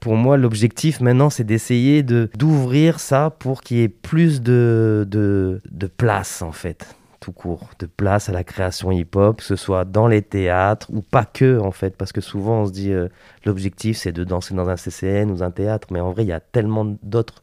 Pour 0.00 0.16
moi, 0.16 0.36
l'objectif 0.36 1.00
maintenant, 1.00 1.30
c'est 1.30 1.44
d'essayer 1.44 2.02
de 2.02 2.30
d'ouvrir 2.38 3.00
ça 3.00 3.30
pour 3.30 3.62
qu'il 3.62 3.78
y 3.78 3.82
ait 3.82 3.88
plus 3.88 4.40
de, 4.40 5.06
de, 5.08 5.60
de 5.70 5.86
place, 5.86 6.40
en 6.42 6.52
fait, 6.52 6.94
tout 7.20 7.32
court, 7.32 7.70
de 7.78 7.86
place 7.86 8.28
à 8.28 8.32
la 8.32 8.44
création 8.44 8.92
hip-hop, 8.92 9.38
que 9.38 9.42
ce 9.42 9.56
soit 9.56 9.84
dans 9.84 10.06
les 10.06 10.22
théâtres 10.22 10.88
ou 10.92 11.02
pas 11.02 11.24
que, 11.24 11.58
en 11.58 11.72
fait, 11.72 11.96
parce 11.96 12.12
que 12.12 12.20
souvent 12.20 12.62
on 12.62 12.66
se 12.66 12.72
dit 12.72 12.92
euh, 12.92 13.08
l'objectif 13.44 13.96
c'est 13.96 14.12
de 14.12 14.24
danser 14.24 14.54
dans 14.54 14.68
un 14.68 14.76
CCN 14.76 15.30
ou 15.30 15.42
un 15.42 15.50
théâtre, 15.50 15.88
mais 15.90 16.00
en 16.00 16.12
vrai, 16.12 16.24
il 16.24 16.28
y 16.28 16.32
a 16.32 16.40
tellement 16.40 16.84
d'autres 17.02 17.42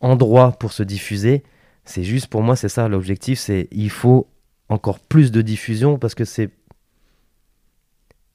endroits 0.00 0.52
pour 0.52 0.72
se 0.72 0.82
diffuser. 0.82 1.42
C'est 1.84 2.04
juste 2.04 2.26
pour 2.28 2.42
moi, 2.42 2.56
c'est 2.56 2.68
ça 2.68 2.88
l'objectif, 2.88 3.38
c'est 3.38 3.68
il 3.72 3.90
faut 3.90 4.28
encore 4.68 4.98
plus 5.00 5.30
de 5.30 5.42
diffusion 5.42 5.98
parce 5.98 6.14
que 6.14 6.24
c'est 6.24 6.50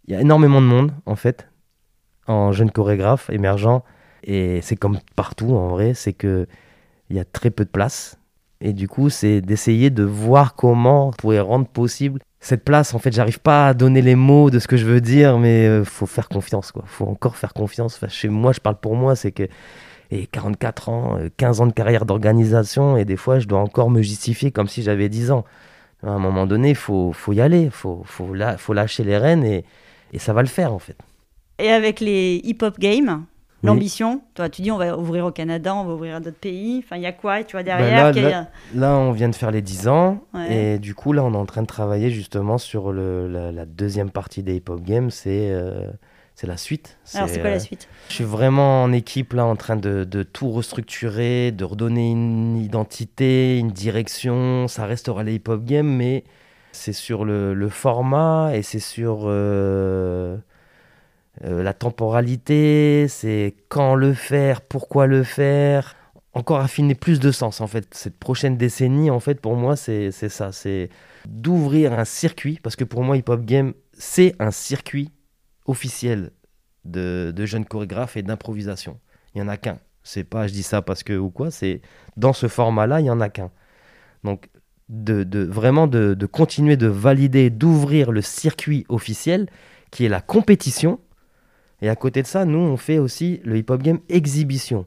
il 0.07 0.13
y 0.13 0.17
a 0.17 0.21
énormément 0.21 0.61
de 0.61 0.65
monde 0.65 0.91
en 1.05 1.15
fait 1.15 1.47
en 2.27 2.51
jeune 2.51 2.71
chorégraphe 2.71 3.29
émergent 3.29 3.81
et 4.23 4.61
c'est 4.61 4.75
comme 4.75 4.99
partout 5.15 5.53
en 5.55 5.69
vrai, 5.69 5.93
c'est 5.93 6.13
que 6.13 6.47
il 7.09 7.15
y 7.17 7.19
a 7.19 7.25
très 7.25 7.49
peu 7.51 7.65
de 7.65 7.69
place 7.69 8.17
et 8.61 8.73
du 8.73 8.87
coup, 8.87 9.09
c'est 9.09 9.41
d'essayer 9.41 9.89
de 9.89 10.03
voir 10.03 10.53
comment 10.55 11.07
on 11.07 11.11
pourrait 11.11 11.39
rendre 11.39 11.65
possible 11.67 12.19
cette 12.39 12.63
place. 12.63 12.93
En 12.93 12.99
fait, 12.99 13.11
j'arrive 13.11 13.39
pas 13.39 13.67
à 13.69 13.73
donner 13.73 14.01
les 14.03 14.15
mots 14.15 14.49
de 14.51 14.59
ce 14.59 14.67
que 14.67 14.77
je 14.77 14.85
veux 14.85 15.01
dire, 15.01 15.39
mais 15.39 15.65
euh, 15.67 15.83
faut 15.83 16.05
faire 16.05 16.29
confiance 16.29 16.71
quoi. 16.71 16.83
Faut 16.85 17.05
encore 17.07 17.35
faire 17.37 17.53
confiance. 17.53 17.99
Chez 18.09 18.29
moi, 18.29 18.51
je 18.53 18.59
parle 18.59 18.75
pour 18.79 18.95
moi, 18.95 19.15
c'est 19.15 19.31
que 19.31 19.47
et 20.11 20.27
44 20.27 20.89
ans, 20.89 21.17
euh, 21.17 21.29
15 21.37 21.61
ans 21.61 21.67
de 21.67 21.71
carrière 21.73 22.05
d'organisation, 22.05 22.97
et 22.97 23.05
des 23.05 23.15
fois, 23.17 23.39
je 23.39 23.47
dois 23.47 23.59
encore 23.59 23.89
me 23.89 24.01
justifier 24.01 24.51
comme 24.51 24.67
si 24.67 24.83
j'avais 24.83 25.09
10 25.09 25.31
ans. 25.31 25.45
À 26.03 26.09
un 26.09 26.19
moment 26.19 26.47
donné, 26.47 26.69
il 26.71 26.75
faut, 26.75 27.13
faut 27.13 27.33
y 27.33 27.41
aller, 27.41 27.63
il 27.63 27.71
faut, 27.71 28.01
faut, 28.05 28.33
la- 28.33 28.57
faut 28.57 28.73
lâcher 28.73 29.03
les 29.03 29.17
rênes, 29.17 29.43
et, 29.45 29.65
et 30.13 30.19
ça 30.19 30.33
va 30.33 30.41
le 30.41 30.47
faire, 30.49 30.73
en 30.73 30.79
fait. 30.79 30.97
Et 31.61 31.69
avec 31.71 31.99
les 31.99 32.41
hip-hop 32.43 32.79
games, 32.79 33.25
Oui. 33.63 33.67
l'ambition, 33.67 34.21
toi 34.33 34.49
tu 34.49 34.61
dis 34.63 34.71
on 34.71 34.77
va 34.77 34.97
ouvrir 34.97 35.25
au 35.25 35.31
Canada, 35.31 35.75
on 35.75 35.85
va 35.85 35.93
ouvrir 35.93 36.15
à 36.15 36.19
d'autres 36.19 36.39
pays, 36.39 36.81
enfin 36.83 36.95
il 36.97 37.03
y 37.03 37.05
a 37.05 37.11
quoi 37.11 37.43
tu 37.43 37.51
vois 37.55 37.63
Ben 37.63 37.77
derrière 37.77 38.47
là, 38.73 38.95
on 38.97 39.11
vient 39.11 39.29
de 39.29 39.35
faire 39.35 39.51
les 39.51 39.61
10 39.61 39.87
ans, 39.87 40.23
Ouais. 40.33 40.75
et 40.75 40.79
du 40.79 40.95
coup, 40.95 41.13
là, 41.13 41.23
on 41.23 41.33
est 41.33 41.37
en 41.37 41.45
train 41.45 41.61
de 41.61 41.67
travailler 41.67 42.09
justement 42.09 42.57
sur 42.57 42.91
le, 42.91 43.27
la, 43.27 43.51
la 43.51 43.65
deuxième 43.65 44.09
partie 44.09 44.41
des 44.41 44.55
hip-hop 44.55 44.81
games, 44.81 45.11
c'est 45.11 45.49
euh, 45.51 45.87
c'est 46.33 46.47
la 46.47 46.57
suite. 46.57 46.97
Alors 47.13 47.29
c'est 47.29 47.39
quoi 47.39 47.49
euh, 47.51 47.53
la 47.53 47.59
suite 47.59 47.87
Je 48.09 48.15
suis 48.15 48.23
vraiment 48.23 48.81
en 48.83 48.91
équipe 48.93 49.33
là 49.33 49.45
en 49.45 49.55
train 49.55 49.75
de, 49.75 50.05
de 50.05 50.23
tout 50.23 50.49
restructurer, 50.49 51.51
de 51.51 51.63
redonner 51.63 52.09
une 52.09 52.57
identité, 52.57 53.59
une 53.59 53.69
direction. 53.69 54.67
Ça 54.67 54.85
restera 54.87 55.23
les 55.23 55.35
hip-hop 55.35 55.63
games, 55.63 55.85
mais 55.87 56.23
c'est 56.71 56.93
sur 56.93 57.25
le, 57.25 57.53
le 57.53 57.69
format 57.69 58.55
et 58.55 58.63
c'est 58.63 58.79
sur 58.79 59.23
euh, 59.25 60.37
euh, 61.43 61.63
la 61.63 61.73
temporalité, 61.73 63.07
c'est 63.07 63.55
quand 63.69 63.95
le 63.95 64.13
faire, 64.13 64.61
pourquoi 64.61 65.07
le 65.07 65.23
faire. 65.23 65.95
Encore 66.33 66.61
affiner 66.61 66.95
plus 66.95 67.19
de 67.19 67.29
sens 67.31 67.59
en 67.59 67.67
fait. 67.67 67.87
Cette 67.93 68.17
prochaine 68.17 68.55
décennie, 68.55 69.09
en 69.09 69.19
fait, 69.19 69.41
pour 69.41 69.55
moi, 69.55 69.75
c'est 69.75 70.11
ça. 70.11 70.51
C'est 70.53 70.89
d'ouvrir 71.27 71.91
un 71.91 72.05
circuit, 72.05 72.59
parce 72.63 72.77
que 72.77 72.85
pour 72.85 73.03
moi, 73.03 73.17
hip-hop 73.17 73.43
game, 73.43 73.73
c'est 73.91 74.33
un 74.39 74.51
circuit 74.51 75.11
officiel 75.65 76.31
de, 76.85 77.33
de 77.35 77.45
jeunes 77.45 77.65
chorégraphes 77.65 78.15
et 78.15 78.23
d'improvisation. 78.23 78.97
Il 79.33 79.41
n'y 79.41 79.47
en 79.47 79.49
a 79.49 79.57
qu'un. 79.57 79.79
C'est 80.03 80.23
pas, 80.23 80.47
je 80.47 80.53
dis 80.53 80.63
ça 80.63 80.81
parce 80.81 81.03
que 81.03 81.17
ou 81.17 81.29
quoi, 81.29 81.51
c'est 81.51 81.81
dans 82.15 82.33
ce 82.33 82.47
format-là, 82.47 83.01
il 83.01 83.03
n'y 83.03 83.09
en 83.09 83.21
a 83.21 83.29
qu'un. 83.29 83.51
Donc, 84.23 84.49
de, 84.89 85.23
de- 85.23 85.43
vraiment 85.43 85.85
de 85.85 86.25
continuer 86.25 86.77
de 86.77 86.87
valider, 86.87 87.49
d'ouvrir 87.49 88.11
le 88.11 88.21
circuit 88.21 88.85
officiel 88.87 89.47
qui 89.91 90.05
est 90.05 90.09
la 90.09 90.21
compétition. 90.21 90.99
Et 91.81 91.89
à 91.89 91.95
côté 91.95 92.21
de 92.21 92.27
ça, 92.27 92.45
nous, 92.45 92.59
on 92.59 92.77
fait 92.77 92.99
aussi 92.99 93.41
le 93.43 93.57
hip-hop 93.57 93.81
game 93.81 93.99
exhibition 94.09 94.85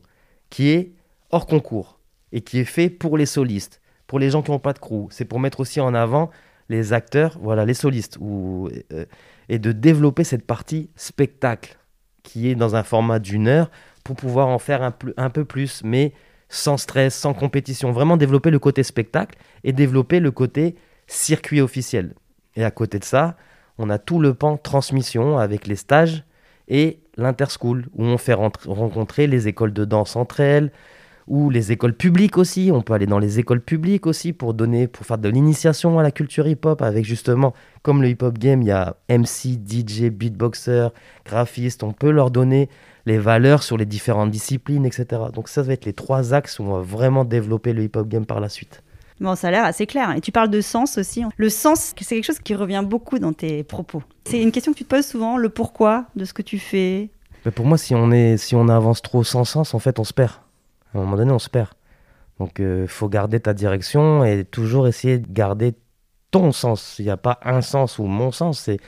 qui 0.51 0.71
est 0.71 0.93
hors 1.31 1.47
concours 1.47 1.99
et 2.33 2.41
qui 2.41 2.59
est 2.59 2.65
fait 2.65 2.89
pour 2.89 3.19
les 3.19 3.27
solistes, 3.27 3.81
pour 4.07 4.19
les 4.19 4.31
gens 4.31 4.43
qui 4.43 4.51
n'ont 4.51 4.59
pas 4.59 4.73
de 4.73 4.79
crew. 4.79 5.09
C'est 5.11 5.25
pour 5.25 5.41
mettre 5.41 5.61
aussi 5.61 5.81
en 5.81 5.95
avant 5.95 6.31
les 6.69 6.93
acteurs, 6.93 7.39
voilà, 7.41 7.65
les 7.65 7.75
solistes, 7.75 8.19
euh, 8.23 9.05
et 9.49 9.59
de 9.59 9.73
développer 9.73 10.25
cette 10.25 10.47
partie 10.47 10.91
spectacle 10.97 11.79
qui 12.23 12.49
est 12.49 12.55
dans 12.55 12.77
un 12.77 12.83
format 12.83 13.19
d'une 13.19 13.49
heure 13.49 13.71
pour 14.03 14.17
pouvoir 14.17 14.49
en 14.49 14.59
faire 14.59 14.83
un, 14.83 14.95
un 15.17 15.31
peu 15.31 15.45
plus, 15.45 15.83
mais 15.85 16.13
sans 16.49 16.77
stress, 16.77 17.15
sans 17.15 17.35
compétition. 17.35 17.93
Vraiment 17.93 18.17
développer 18.17 18.51
le 18.51 18.59
côté 18.59 18.83
spectacle 18.83 19.37
et 19.65 19.73
développer 19.73 20.21
le 20.21 20.31
côté 20.31 20.77
circuit 21.07 21.61
officiel. 21.61 22.15
Et 22.57 22.65
à 22.65 22.71
côté 22.71 22.99
de 22.99 23.05
ça, 23.05 23.37
on 23.79 23.91
a 23.91 23.99
tout 23.99 24.21
le 24.21 24.35
pan 24.35 24.57
transmission 24.57 25.39
avec 25.39 25.67
les 25.67 25.77
stages 25.77 26.25
et 26.69 27.01
l'interschool, 27.17 27.87
où 27.95 28.05
on 28.05 28.19
fait 28.19 28.35
rencontrer 28.35 29.27
les 29.27 29.49
écoles 29.49 29.73
de 29.73 29.85
danse 29.85 30.17
entre 30.17 30.41
elles, 30.41 30.73
ou 31.27 31.51
les 31.51 31.73
écoles 31.73 31.95
publiques 31.95 32.37
aussi. 32.39 32.71
On 32.73 32.83
peut 32.83 32.93
aller 32.93 33.07
dans 33.07 33.19
les 33.19 33.39
écoles 33.39 33.61
publiques 33.61 34.07
aussi 34.07 34.33
pour 34.33 34.55
donner, 34.55 34.87
pour 34.87 35.07
faire 35.07 35.19
de 35.19 35.29
l'initiation 35.29 35.99
à 35.99 36.03
la 36.03 36.11
culture 36.11 36.47
hip-hop 36.47 36.83
avec 36.83 37.05
justement, 37.05 37.55
comme 37.83 38.03
le 38.03 38.09
hip-hop 38.09 38.39
game, 38.39 38.63
il 38.63 38.69
y 38.69 38.73
a 38.73 38.97
MC, 39.09 39.59
DJ, 39.67 40.11
beatboxer, 40.11 40.89
graphiste. 41.25 41.83
On 41.83 41.93
peut 41.93 42.11
leur 42.11 42.31
donner 42.31 42.69
les 43.07 43.19
valeurs 43.19 43.63
sur 43.63 43.77
les 43.77 43.87
différentes 43.87 44.31
disciplines, 44.31 44.87
etc. 44.87 45.07
Donc 45.33 45.49
ça 45.49 45.63
va 45.63 45.73
être 45.73 45.85
les 45.85 45.93
trois 45.93 46.35
axes 46.35 46.59
où 46.59 46.65
on 46.65 46.77
va 46.77 46.81
vraiment 46.81 47.25
développer 47.25 47.73
le 47.73 47.85
hip-hop 47.85 48.09
game 48.09 48.27
par 48.27 48.41
la 48.41 48.49
suite. 48.49 48.83
Bon, 49.21 49.35
ça 49.37 49.49
a 49.49 49.51
l'air 49.51 49.65
assez 49.65 49.87
clair. 49.87 50.13
Et 50.17 50.21
tu 50.21 50.33
parles 50.33 50.51
de 50.51 50.61
sens 50.61 50.99
aussi. 50.99 51.25
Le 51.37 51.49
sens, 51.49 51.95
c'est 51.97 52.15
quelque 52.17 52.25
chose 52.25 52.41
qui 52.41 52.55
revient 52.55 52.83
beaucoup 52.85 53.19
dans 53.19 53.33
tes 53.33 53.63
propos. 53.63 54.03
C'est 54.25 54.43
une 54.43 54.53
question 54.53 54.73
que 54.73 54.79
tu 54.79 54.85
te 54.85 54.89
poses 54.89 55.07
souvent, 55.07 55.37
le 55.37 55.49
pourquoi 55.49 56.07
de 56.17 56.25
ce 56.25 56.33
que 56.33 56.43
tu 56.43 56.59
fais. 56.59 57.11
Mais 57.45 57.51
pour 57.51 57.67
moi, 57.67 57.79
si 57.79 57.95
on, 57.95 58.11
est, 58.11 58.37
si 58.37 58.55
on 58.57 58.69
avance 58.69 59.03
trop 59.03 59.23
sans 59.23 59.45
sens, 59.45 59.75
en 59.75 59.79
fait, 59.79 59.99
on 59.99 60.05
se 60.05 60.13
perd. 60.13 60.33
À 60.95 60.99
un 60.99 61.03
moment 61.03 61.17
donné, 61.17 61.33
on 61.33 61.39
se 61.39 61.51
perd. 61.51 61.71
Donc, 62.41 62.57
il 62.59 62.89
faut 62.89 63.09
garder 63.09 63.39
ta 63.39 63.55
direction 63.55 64.25
et 64.25 64.45
toujours 64.45 64.89
essayer 64.89 65.19
de 65.19 65.33
garder 65.33 65.75
ton 66.31 66.51
sens. 66.51 66.97
Il 66.99 67.05
n'y 67.05 67.11
a 67.11 67.17
pas 67.17 67.39
un 67.45 67.63
sens 67.63 67.99
ou 67.99 68.05
mon 68.05 68.33
sens. 68.33 68.61
C'est 68.61 68.79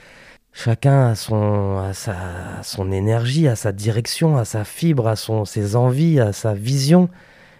chacun 0.51 1.09
a 1.09 1.15
son, 1.15 1.77
a 1.77 1.93
sa, 1.93 2.15
son 2.63 2.91
énergie, 2.91 3.47
a 3.47 3.55
sa 3.55 3.71
direction, 3.71 4.37
a 4.37 4.43
sa 4.43 4.65
fibre, 4.65 5.07
a 5.07 5.15
son, 5.15 5.45
ses 5.45 5.75
envies, 5.75 6.19
a 6.19 6.33
sa 6.33 6.53
vision. 6.53 7.09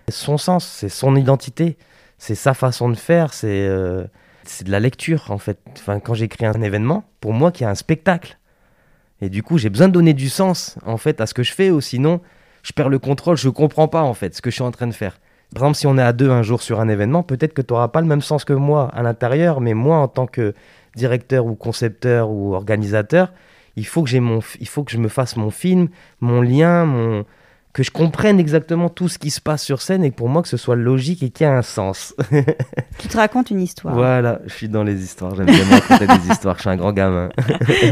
Son 0.09 0.37
sens, 0.37 0.65
c'est 0.65 0.89
son 0.89 1.15
identité, 1.15 1.77
c'est 2.17 2.35
sa 2.35 2.53
façon 2.53 2.89
de 2.89 2.95
faire, 2.95 3.33
c'est 3.33 3.67
euh, 3.67 4.05
c'est 4.43 4.65
de 4.65 4.71
la 4.71 4.79
lecture, 4.79 5.29
en 5.29 5.37
fait. 5.37 5.59
Enfin, 5.73 5.99
quand 5.99 6.13
j'écris 6.13 6.45
un 6.45 6.61
événement, 6.61 7.03
pour 7.19 7.33
moi, 7.33 7.51
qui 7.51 7.63
est 7.63 7.67
un 7.67 7.75
spectacle. 7.75 8.37
Et 9.21 9.29
du 9.29 9.43
coup, 9.43 9.57
j'ai 9.57 9.69
besoin 9.69 9.87
de 9.87 9.93
donner 9.93 10.13
du 10.13 10.29
sens, 10.29 10.77
en 10.85 10.97
fait, 10.97 11.21
à 11.21 11.25
ce 11.25 11.33
que 11.33 11.43
je 11.43 11.53
fais, 11.53 11.69
ou 11.71 11.81
sinon, 11.81 12.21
je 12.63 12.71
perds 12.73 12.89
le 12.89 12.99
contrôle, 12.99 13.37
je 13.37 13.49
comprends 13.49 13.87
pas, 13.87 14.03
en 14.03 14.13
fait, 14.13 14.35
ce 14.35 14.41
que 14.41 14.49
je 14.49 14.55
suis 14.55 14.63
en 14.63 14.71
train 14.71 14.87
de 14.87 14.93
faire. 14.93 15.19
Par 15.53 15.63
exemple, 15.63 15.77
si 15.77 15.87
on 15.87 15.97
est 15.97 16.03
à 16.03 16.13
deux 16.13 16.29
un 16.29 16.43
jour 16.43 16.61
sur 16.61 16.79
un 16.79 16.89
événement, 16.89 17.23
peut-être 17.23 17.53
que 17.53 17.61
tu 17.61 17.73
n'auras 17.73 17.87
pas 17.87 18.01
le 18.01 18.07
même 18.07 18.21
sens 18.21 18.43
que 18.43 18.53
moi 18.53 18.89
à 18.93 19.01
l'intérieur, 19.01 19.61
mais 19.61 19.73
moi, 19.73 19.97
en 19.97 20.07
tant 20.07 20.27
que 20.27 20.53
directeur 20.95 21.45
ou 21.45 21.55
concepteur 21.55 22.29
ou 22.29 22.53
organisateur, 22.53 23.31
il 23.75 23.85
faut 23.85 24.03
que, 24.03 24.17
mon, 24.17 24.39
il 24.59 24.67
faut 24.67 24.83
que 24.83 24.91
je 24.91 24.97
me 24.97 25.07
fasse 25.07 25.37
mon 25.37 25.51
film, 25.51 25.89
mon 26.19 26.41
lien, 26.41 26.85
mon, 26.85 27.25
que 27.77 27.83
je 27.83 27.91
comprenne 27.91 28.39
exactement 28.39 28.89
tout 28.89 29.07
ce 29.07 29.19
qui 29.19 29.29
se 29.29 29.39
passe 29.39 29.61
sur 29.61 29.83
scène 29.83 30.03
et 30.03 30.09
pour 30.09 30.29
moi 30.29 30.41
que 30.41 30.47
ce 30.47 30.57
soit 30.57 30.75
logique 30.75 31.21
et 31.21 31.29
qu'il 31.29 31.45
y 31.45 31.47
ait 31.47 31.53
un 31.53 31.61
sens. 31.61 32.15
tu 32.97 33.07
te 33.07 33.15
racontes 33.15 33.51
une 33.51 33.61
histoire. 33.61 33.93
Voilà, 33.93 34.39
je 34.47 34.53
suis 34.55 34.67
dans 34.67 34.81
les 34.81 35.03
histoires, 35.03 35.35
j'aime 35.35 35.45
bien 35.45 35.63
raconter 35.63 36.07
des 36.07 36.31
histoires, 36.31 36.55
je 36.55 36.61
suis 36.61 36.69
un 36.71 36.75
grand 36.75 36.91
gamin. 36.91 37.29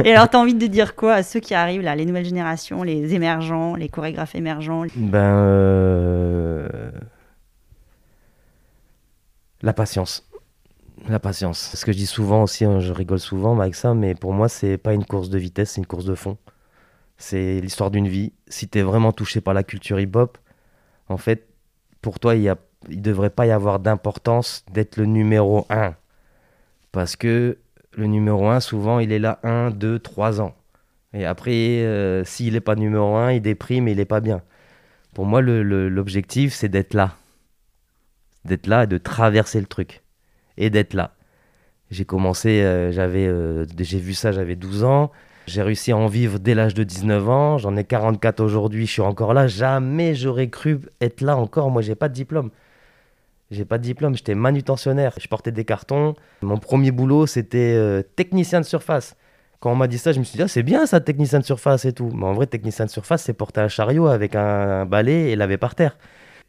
et 0.03 0.11
alors, 0.11 0.27
tu 0.27 0.37
as 0.37 0.39
envie 0.39 0.55
de 0.55 0.65
dire 0.65 0.95
quoi 0.95 1.13
à 1.13 1.21
ceux 1.21 1.39
qui 1.39 1.53
arrivent, 1.53 1.83
là, 1.83 1.95
les 1.95 2.07
nouvelles 2.07 2.25
générations, 2.25 2.81
les 2.81 3.13
émergents, 3.13 3.75
les 3.75 3.87
chorégraphes 3.87 4.33
émergents? 4.33 4.85
Ben. 4.95 5.19
Euh, 5.19 6.67
la 9.61 9.73
patience. 9.73 10.27
La 11.07 11.19
patience. 11.19 11.59
C'est 11.59 11.77
ce 11.77 11.85
que 11.85 11.91
je 11.91 11.97
dis 11.97 12.07
souvent 12.07 12.41
aussi, 12.41 12.65
hein, 12.65 12.79
je 12.79 12.91
rigole 12.91 13.19
souvent 13.19 13.59
avec 13.59 13.75
ça, 13.75 13.93
mais 13.93 14.15
pour 14.15 14.33
moi, 14.33 14.49
c'est 14.49 14.79
pas 14.79 14.93
une 14.95 15.05
course 15.05 15.29
de 15.29 15.37
vitesse, 15.37 15.73
c'est 15.73 15.81
une 15.81 15.85
course 15.85 16.05
de 16.05 16.15
fond. 16.15 16.39
C'est 17.17 17.61
l'histoire 17.61 17.91
d'une 17.91 18.07
vie. 18.07 18.33
Si 18.47 18.67
tu 18.67 18.79
es 18.79 18.81
vraiment 18.81 19.11
touché 19.11 19.41
par 19.41 19.53
la 19.53 19.63
culture 19.63 19.99
hip-hop, 19.99 20.37
en 21.07 21.17
fait, 21.17 21.47
pour 22.01 22.19
toi, 22.19 22.35
il 22.35 22.43
ne 22.43 22.53
il 22.89 23.01
devrait 23.01 23.29
pas 23.29 23.45
y 23.45 23.51
avoir 23.51 23.79
d'importance 23.79 24.65
d'être 24.71 24.97
le 24.97 25.05
numéro 25.05 25.65
un. 25.69 25.95
Parce 26.91 27.15
que 27.15 27.57
le 27.93 28.07
numéro 28.07 28.47
un, 28.49 28.59
souvent, 28.59 28.99
il 28.99 29.11
est 29.11 29.19
là 29.19 29.39
un, 29.43 29.71
deux, 29.71 29.99
trois 29.99 30.41
ans. 30.41 30.55
Et 31.13 31.25
après, 31.25 31.51
euh, 31.51 32.23
s'il 32.25 32.53
n'est 32.53 32.61
pas 32.61 32.75
numéro 32.75 33.15
un, 33.15 33.31
il 33.31 33.41
déprime 33.41 33.87
et 33.87 33.91
il 33.91 33.97
n'est 33.97 34.05
pas 34.05 34.19
bien. 34.19 34.41
Pour 35.13 35.25
moi, 35.25 35.41
l'objectif, 35.41 36.53
c'est 36.53 36.67
d'être 36.67 36.93
là. 36.93 37.15
D'être 38.43 38.67
là 38.67 38.83
et 38.83 38.87
de 38.87 38.97
traverser 38.97 39.61
le 39.61 39.65
truc. 39.65 40.03
Et 40.57 40.69
d'être 40.69 40.93
là. 40.93 41.15
J'ai 41.89 42.03
commencé, 42.05 42.61
euh, 42.61 42.91
j'avais, 42.91 43.27
euh, 43.27 43.65
j'ai 43.79 43.99
vu 43.99 44.13
ça, 44.13 44.31
j'avais 44.31 44.55
12 44.55 44.83
ans. 44.83 45.11
J'ai 45.47 45.61
réussi 45.61 45.91
à 45.91 45.97
en 45.97 46.07
vivre 46.07 46.39
dès 46.39 46.55
l'âge 46.55 46.73
de 46.73 46.83
19 46.83 47.29
ans. 47.29 47.57
J'en 47.57 47.77
ai 47.77 47.83
44 47.83 48.39
aujourd'hui. 48.39 48.87
Je 48.87 48.91
suis 48.93 49.01
encore 49.01 49.33
là. 49.33 49.47
Jamais 49.47 50.15
j'aurais 50.15 50.49
cru 50.49 50.79
être 51.01 51.21
là 51.21 51.37
encore. 51.37 51.69
Moi, 51.69 51.81
j'ai 51.81 51.95
pas 51.95 52.09
de 52.09 52.13
diplôme. 52.13 52.49
J'ai 53.51 53.63
pas 53.63 53.77
de 53.77 53.83
diplôme. 53.83 54.15
J'étais 54.15 54.33
manutentionnaire. 54.33 55.13
Je 55.19 55.27
portais 55.27 55.51
des 55.51 55.63
cartons. 55.63 56.15
Mon 56.41 56.57
premier 56.57 56.89
boulot, 56.91 57.27
c'était 57.27 57.75
euh, 57.75 58.01
technicien 58.15 58.59
de 58.59 58.65
surface. 58.65 59.15
Quand 59.59 59.71
on 59.71 59.75
m'a 59.75 59.87
dit 59.87 59.99
ça, 59.99 60.13
je 60.13 60.19
me 60.19 60.23
suis 60.23 60.37
dit, 60.37 60.43
ah, 60.43 60.47
c'est 60.47 60.63
bien 60.63 60.85
ça, 60.85 60.99
technicien 60.99 61.39
de 61.39 61.45
surface 61.45 61.85
et 61.85 61.93
tout. 61.93 62.09
Mais 62.13 62.25
en 62.25 62.33
vrai, 62.33 62.47
technicien 62.47 62.85
de 62.85 62.89
surface, 62.89 63.23
c'est 63.23 63.33
porter 63.33 63.61
un 63.61 63.67
chariot 63.67 64.07
avec 64.07 64.35
un, 64.35 64.85
balai 64.85 65.31
et 65.31 65.35
laver 65.35 65.57
par 65.57 65.75
terre. 65.75 65.97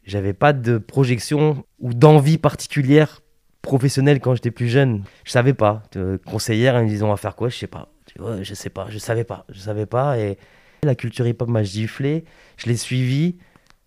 J'avais 0.05 0.33
pas 0.33 0.53
de 0.53 0.77
projection 0.77 1.63
ou 1.79 1.93
d'envie 1.93 2.37
particulière 2.37 3.21
professionnelle 3.61 4.19
quand 4.21 4.33
j'étais 4.35 4.51
plus 4.51 4.67
jeune. 4.67 5.03
Je 5.23 5.31
savais 5.31 5.53
pas. 5.53 5.83
conseillère, 6.25 6.79
ils 6.79 6.85
me 6.85 6.89
disaient, 6.89 7.03
on 7.03 7.09
va 7.09 7.17
faire 7.17 7.35
quoi? 7.35 7.49
Je 7.49 7.57
sais 7.57 7.67
pas 7.67 7.89
je 8.41 8.53
sais 8.53 8.69
pas, 8.69 8.87
je 8.89 8.97
savais 8.97 9.23
pas, 9.23 9.45
je 9.49 9.59
savais 9.59 9.85
pas. 9.85 10.17
Et 10.17 10.37
la 10.83 10.95
culture 10.95 11.27
hip-hop 11.27 11.49
m'a 11.49 11.63
giflé, 11.63 12.25
je 12.57 12.67
l'ai 12.67 12.77
suivi. 12.77 13.35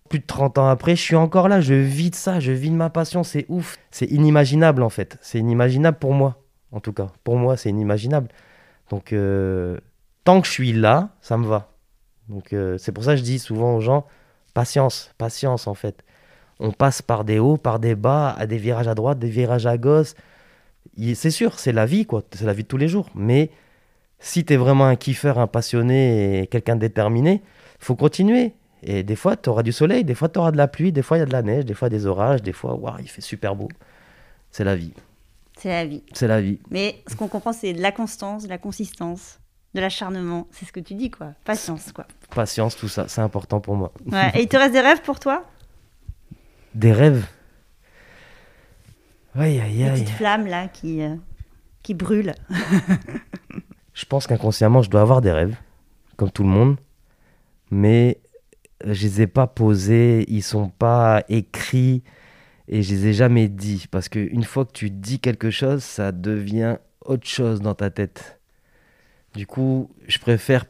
Plus 0.09 0.19
de 0.19 0.25
30 0.25 0.57
ans 0.57 0.67
après, 0.67 0.95
je 0.95 1.01
suis 1.01 1.15
encore 1.15 1.47
là, 1.47 1.61
je 1.61 1.73
vis 1.73 2.09
de 2.09 2.15
ça, 2.15 2.41
je 2.41 2.51
vis 2.51 2.69
de 2.69 2.75
ma 2.75 2.89
passion, 2.89 3.23
c'est 3.23 3.45
ouf. 3.47 3.77
C'est 3.91 4.07
inimaginable 4.07 4.83
en 4.83 4.89
fait, 4.89 5.17
c'est 5.21 5.39
inimaginable 5.39 5.97
pour 5.99 6.13
moi, 6.13 6.43
en 6.71 6.81
tout 6.81 6.91
cas. 6.91 7.07
Pour 7.23 7.37
moi, 7.37 7.55
c'est 7.55 7.69
inimaginable. 7.69 8.27
Donc, 8.89 9.13
euh, 9.13 9.77
tant 10.25 10.41
que 10.41 10.47
je 10.47 10.51
suis 10.51 10.73
là, 10.73 11.09
ça 11.21 11.37
me 11.37 11.47
va. 11.47 11.71
Donc, 12.27 12.51
euh, 12.51 12.77
c'est 12.77 12.91
pour 12.91 13.05
ça 13.05 13.13
que 13.13 13.19
je 13.19 13.23
dis 13.23 13.39
souvent 13.39 13.75
aux 13.75 13.79
gens, 13.79 14.05
patience, 14.53 15.13
patience 15.17 15.67
en 15.67 15.75
fait. 15.75 16.03
On 16.59 16.71
passe 16.71 17.01
par 17.01 17.23
des 17.23 17.39
hauts, 17.39 17.57
par 17.57 17.79
des 17.79 17.95
bas, 17.95 18.35
à 18.37 18.45
des 18.45 18.57
virages 18.57 18.87
à 18.87 18.93
droite, 18.93 19.17
des 19.17 19.29
virages 19.29 19.65
à 19.65 19.77
gauche. 19.77 20.13
C'est 21.15 21.31
sûr, 21.31 21.57
c'est 21.57 21.71
la 21.71 21.85
vie, 21.85 22.05
quoi. 22.05 22.21
C'est 22.33 22.45
la 22.45 22.53
vie 22.53 22.63
de 22.63 22.67
tous 22.67 22.77
les 22.77 22.87
jours. 22.87 23.09
Mais 23.15 23.49
si 24.21 24.45
tu 24.45 24.53
es 24.53 24.57
vraiment 24.57 24.85
un 24.85 24.95
kiffeur, 24.95 25.39
un 25.39 25.47
passionné 25.47 26.41
et 26.43 26.47
quelqu'un 26.47 26.75
de 26.75 26.81
déterminé, 26.81 27.41
faut 27.79 27.95
continuer. 27.95 28.53
Et 28.83 29.03
des 29.03 29.15
fois, 29.15 29.35
tu 29.35 29.49
auras 29.49 29.63
du 29.63 29.71
soleil, 29.71 30.03
des 30.03 30.15
fois, 30.15 30.29
tu 30.29 30.39
auras 30.39 30.51
de 30.51 30.57
la 30.57 30.67
pluie, 30.67 30.91
des 30.91 31.01
fois, 31.01 31.17
il 31.17 31.19
y 31.19 31.23
a 31.23 31.25
de 31.25 31.31
la 31.31 31.41
neige, 31.41 31.65
des 31.65 31.73
fois, 31.73 31.89
des 31.89 32.05
orages, 32.05 32.41
des 32.41 32.53
fois, 32.53 32.75
waouh, 32.75 32.99
il 32.99 33.09
fait 33.09 33.21
super 33.21 33.55
beau. 33.55 33.67
C'est 34.51 34.63
la 34.63 34.75
vie. 34.75 34.93
C'est 35.57 35.69
la 35.69 35.85
vie. 35.85 36.03
C'est 36.13 36.27
la 36.27 36.41
vie. 36.41 36.59
Mais 36.69 37.01
ce 37.07 37.15
qu'on 37.15 37.27
comprend, 37.27 37.53
c'est 37.53 37.73
de 37.73 37.81
la 37.81 37.91
constance, 37.91 38.43
de 38.43 38.49
la 38.49 38.57
consistance, 38.57 39.39
de 39.73 39.81
l'acharnement. 39.81 40.47
C'est 40.51 40.65
ce 40.65 40.71
que 40.71 40.79
tu 40.79 40.93
dis, 40.93 41.11
quoi. 41.11 41.33
Patience, 41.43 41.91
quoi. 41.91 42.05
Patience, 42.33 42.75
tout 42.75 42.87
ça, 42.87 43.07
c'est 43.07 43.21
important 43.21 43.59
pour 43.59 43.75
moi. 43.75 43.91
Ouais. 44.11 44.31
Et 44.35 44.43
il 44.43 44.47
te 44.47 44.57
reste 44.57 44.73
des 44.73 44.81
rêves 44.81 45.01
pour 45.01 45.19
toi? 45.19 45.45
Des 46.73 46.91
rêves? 46.91 47.25
Aïe, 49.35 49.59
aïe, 49.59 49.83
aïe. 49.83 49.89
Une 49.89 49.93
petite 49.93 50.09
flamme, 50.09 50.47
là, 50.47 50.67
qui, 50.67 51.01
euh, 51.01 51.15
qui 51.83 51.93
brûle. 51.93 52.33
je 53.93 54.05
pense 54.05 54.27
qu'inconsciemment, 54.27 54.81
je 54.81 54.89
dois 54.89 55.01
avoir 55.01 55.21
des 55.21 55.31
rêves, 55.31 55.55
comme 56.17 56.31
tout 56.31 56.43
le 56.43 56.49
monde, 56.49 56.77
mais 57.69 58.19
je 58.85 59.03
les 59.03 59.21
ai 59.21 59.27
pas 59.27 59.47
posés, 59.47 60.25
ils 60.27 60.43
sont 60.43 60.69
pas 60.69 61.23
écrits 61.29 62.03
et 62.67 62.81
je 62.81 62.93
les 62.93 63.07
ai 63.07 63.13
jamais 63.13 63.47
dit. 63.47 63.85
Parce 63.91 64.09
qu'une 64.09 64.43
fois 64.43 64.65
que 64.65 64.71
tu 64.71 64.89
dis 64.89 65.19
quelque 65.19 65.49
chose, 65.49 65.83
ça 65.83 66.11
devient 66.11 66.77
autre 67.05 67.27
chose 67.27 67.61
dans 67.61 67.75
ta 67.75 67.89
tête. 67.89 68.39
Du 69.35 69.45
coup, 69.45 69.91
je 70.07 70.19
préfère, 70.19 70.65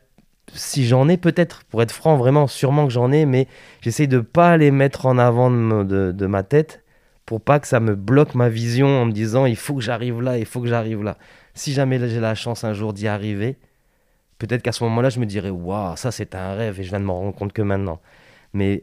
si 0.53 0.85
j'en 0.85 1.07
ai 1.07 1.17
peut-être, 1.17 1.63
pour 1.65 1.81
être 1.81 1.91
franc, 1.91 2.17
vraiment, 2.17 2.47
sûrement 2.47 2.85
que 2.85 2.93
j'en 2.93 3.11
ai, 3.11 3.25
mais 3.25 3.47
j'essaye 3.81 4.07
de 4.07 4.19
pas 4.19 4.57
les 4.57 4.71
mettre 4.71 5.05
en 5.05 5.17
avant 5.17 5.51
de, 5.51 6.11
de 6.11 6.25
ma 6.25 6.43
tête 6.43 6.83
pour 7.25 7.39
pas 7.39 7.59
que 7.59 7.67
ça 7.67 7.79
me 7.79 7.95
bloque 7.95 8.35
ma 8.35 8.49
vision 8.49 8.87
en 8.87 9.05
me 9.05 9.11
disant 9.11 9.45
il 9.45 9.55
faut 9.55 9.75
que 9.75 9.81
j'arrive 9.81 10.21
là, 10.21 10.37
il 10.37 10.45
faut 10.45 10.59
que 10.59 10.67
j'arrive 10.67 11.03
là 11.03 11.17
si 11.53 11.73
jamais 11.73 11.99
j'ai 12.07 12.19
la 12.19 12.35
chance 12.35 12.63
un 12.63 12.73
jour 12.73 12.93
d'y 12.93 13.07
arriver, 13.07 13.57
peut-être 14.37 14.61
qu'à 14.61 14.71
ce 14.71 14.83
moment-là, 14.85 15.09
je 15.09 15.19
me 15.19 15.25
dirais, 15.25 15.49
waouh, 15.49 15.95
ça 15.95 16.11
c'est 16.11 16.35
un 16.35 16.53
rêve 16.53 16.79
et 16.79 16.83
je 16.83 16.89
viens 16.89 16.99
de 16.99 17.05
m'en 17.05 17.19
rendre 17.19 17.35
compte 17.35 17.53
que 17.53 17.61
maintenant. 17.61 17.99
Mais 18.53 18.81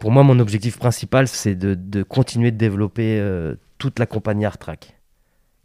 pour 0.00 0.10
moi, 0.10 0.22
mon 0.22 0.38
objectif 0.38 0.78
principal, 0.78 1.28
c'est 1.28 1.54
de, 1.54 2.02
continuer 2.02 2.50
de 2.50 2.56
développer 2.56 3.18
euh, 3.20 3.54
toute 3.78 3.98
la 3.98 4.06
compagnie 4.06 4.44
Art 4.44 4.58
Track, 4.58 4.96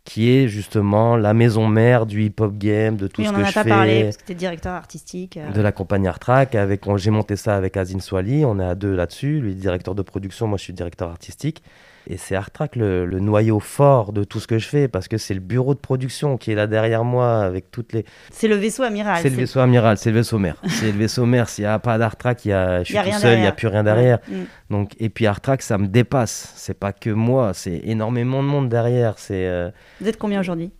qui 0.03 0.29
est 0.29 0.47
justement 0.47 1.17
la 1.17 1.33
maison 1.33 1.67
mère 1.67 2.05
du 2.05 2.23
hip-hop 2.23 2.57
game, 2.57 2.95
de 2.95 3.07
tout 3.07 3.23
ce 3.23 3.31
que 3.31 3.43
je 3.43 3.51
fais. 3.51 3.59
On 3.59 3.61
en 3.61 3.61
a 3.61 3.63
pas 3.63 3.69
parlé, 3.69 4.03
parce 4.03 4.17
que 4.17 4.25
tu 4.25 4.31
es 4.31 4.35
directeur 4.35 4.73
artistique. 4.73 5.37
Euh. 5.37 5.51
De 5.51 5.61
la 5.61 5.71
compagnie 5.71 6.07
Art 6.07 6.19
Track. 6.19 6.55
Avec, 6.55 6.83
j'ai 6.97 7.11
monté 7.11 7.35
ça 7.35 7.55
avec 7.55 7.77
Azin 7.77 7.99
Swali, 7.99 8.45
on 8.45 8.59
est 8.59 8.65
à 8.65 8.75
deux 8.75 8.95
là-dessus. 8.95 9.41
Lui, 9.41 9.55
directeur 9.55 9.95
de 9.95 10.01
production, 10.01 10.47
moi, 10.47 10.57
je 10.57 10.63
suis 10.63 10.73
directeur 10.73 11.09
artistique. 11.09 11.61
Et 12.07 12.17
c'est 12.17 12.35
Artrac 12.35 12.75
le, 12.75 13.05
le, 13.05 13.19
noyau 13.19 13.59
fort 13.59 14.13
de 14.13 14.23
tout 14.23 14.39
ce 14.39 14.47
que 14.47 14.57
je 14.57 14.67
fais 14.67 14.87
parce 14.87 15.07
que 15.07 15.17
c'est 15.17 15.33
le 15.33 15.39
bureau 15.39 15.73
de 15.73 15.79
production 15.79 16.37
qui 16.37 16.51
est 16.51 16.55
là 16.55 16.67
derrière 16.67 17.03
moi 17.03 17.41
avec 17.41 17.71
toutes 17.71 17.93
les. 17.93 18.05
C'est 18.31 18.47
le 18.47 18.55
vaisseau 18.55 18.83
amiral. 18.83 19.21
C'est 19.21 19.29
le 19.29 19.35
vaisseau 19.35 19.59
amiral, 19.59 19.97
c'est 19.97 20.09
le 20.09 20.17
vaisseau 20.17 20.39
mère. 20.39 20.55
c'est 20.67 20.91
le 20.91 20.97
vaisseau 20.97 21.25
mère. 21.25 21.49
S'il 21.49 21.63
n'y 21.63 21.69
a 21.69 21.79
pas 21.79 21.97
d'Artrac, 21.97 22.39
je 22.43 22.81
suis 22.83 22.95
tout 22.95 23.19
seul, 23.19 23.37
il 23.37 23.41
n'y 23.41 23.47
a 23.47 23.51
plus 23.51 23.67
rien 23.67 23.83
derrière. 23.83 24.19
Mm. 24.27 24.43
Donc, 24.71 24.95
et 24.99 25.09
puis 25.09 25.27
Artrac, 25.27 25.61
ça 25.61 25.77
me 25.77 25.87
dépasse. 25.87 26.53
C'est 26.55 26.77
pas 26.77 26.93
que 26.93 27.09
moi, 27.09 27.53
c'est 27.53 27.81
énormément 27.83 28.41
de 28.41 28.47
monde 28.47 28.69
derrière. 28.69 29.19
C'est. 29.19 29.47
Euh, 29.47 29.69
Vous 29.99 30.07
êtes 30.07 30.17
combien 30.17 30.39
aujourd'hui? 30.39 30.71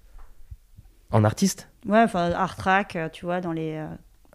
En 1.12 1.24
artiste? 1.24 1.70
Ouais, 1.86 2.02
enfin 2.04 2.32
Artrac, 2.32 2.96
euh, 2.96 3.10
tu 3.10 3.26
vois, 3.26 3.42
dans 3.42 3.52
les. 3.52 3.76
Euh... 3.76 3.88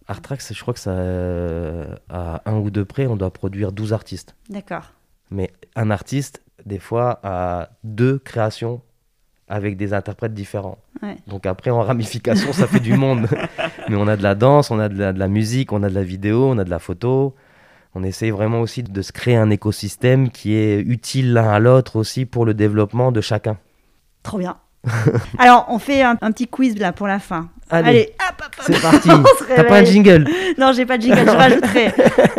Artrac, 0.09 0.41
je 0.41 0.61
crois 0.61 0.75
que 0.75 0.81
ça, 0.81 0.91
euh, 0.91 1.95
à 2.09 2.43
un 2.47 2.59
ou 2.59 2.71
deux 2.71 2.85
près, 2.85 3.07
on 3.07 3.17
doit 3.17 3.33
produire 3.33 3.73
12 3.73 3.93
artistes. 3.93 4.37
D'accord. 4.49 4.93
Mais 5.31 5.51
un 5.75 5.91
artiste, 5.91 6.43
des 6.67 6.79
fois 6.79 7.21
à 7.23 7.71
deux 7.85 8.19
créations 8.19 8.83
avec 9.49 9.77
des 9.77 9.95
interprètes 9.95 10.35
différents. 10.35 10.79
Donc 11.29 11.47
après, 11.47 11.71
en 11.71 11.83
ramification, 11.83 12.53
ça 12.53 12.67
fait 12.67 12.81
du 12.81 12.95
monde. 12.95 13.29
Mais 13.89 13.97
on 13.97 14.09
a 14.09 14.17
de 14.17 14.23
la 14.23 14.35
danse, 14.35 14.71
on 14.73 14.79
a 14.81 14.89
de 14.89 14.99
la, 14.99 15.29
musique, 15.29 15.73
on 15.73 15.83
a 15.85 15.89
de 15.89 15.95
la 15.95 16.03
vidéo, 16.03 16.51
on 16.51 16.59
a 16.59 16.65
de 16.65 16.71
la 16.71 16.81
photo. 16.81 17.35
On 17.95 18.03
essaye 18.03 18.31
vraiment 18.31 18.61
aussi 18.61 18.83
de 18.83 19.03
se 19.03 19.13
créer 19.13 19.37
un 19.37 19.51
écosystème 19.51 20.31
qui 20.31 20.55
est 20.55 20.81
utile 20.81 21.33
l'un 21.33 21.49
à 21.49 21.59
l'autre 21.61 21.97
aussi 21.97 22.27
pour 22.27 22.45
le 22.45 22.55
développement 22.55 23.13
de 23.13 23.21
chacun. 23.21 23.57
Trop 24.23 24.39
bien. 24.39 24.57
Alors, 25.39 25.67
on 25.69 25.79
fait 25.79 26.03
un, 26.03 26.17
petit 26.17 26.49
quiz 26.49 26.77
là 26.79 26.93
pour 26.93 27.07
la 27.07 27.21
fin. 27.21 27.49
Allez, 27.71 28.15
c'est 28.61 28.81
parti. 28.83 29.09
T'as 29.55 29.65
pas 29.65 29.79
un 29.79 29.85
jingle 29.85 30.29
Non, 30.59 30.73
j'ai 30.73 30.87
pas 30.87 30.99
de 30.99 31.03
jingle, 31.03 31.25
je 31.25 31.31
rajouterai. 31.31 31.93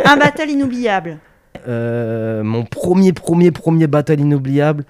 un 0.04 0.16
battle 0.16 0.50
inoubliable. 0.50 1.18
Euh, 1.68 2.42
mon 2.42 2.64
premier, 2.64 3.12
premier, 3.12 3.50
premier 3.50 3.86
battle 3.86 4.20
inoubliable, 4.20 4.84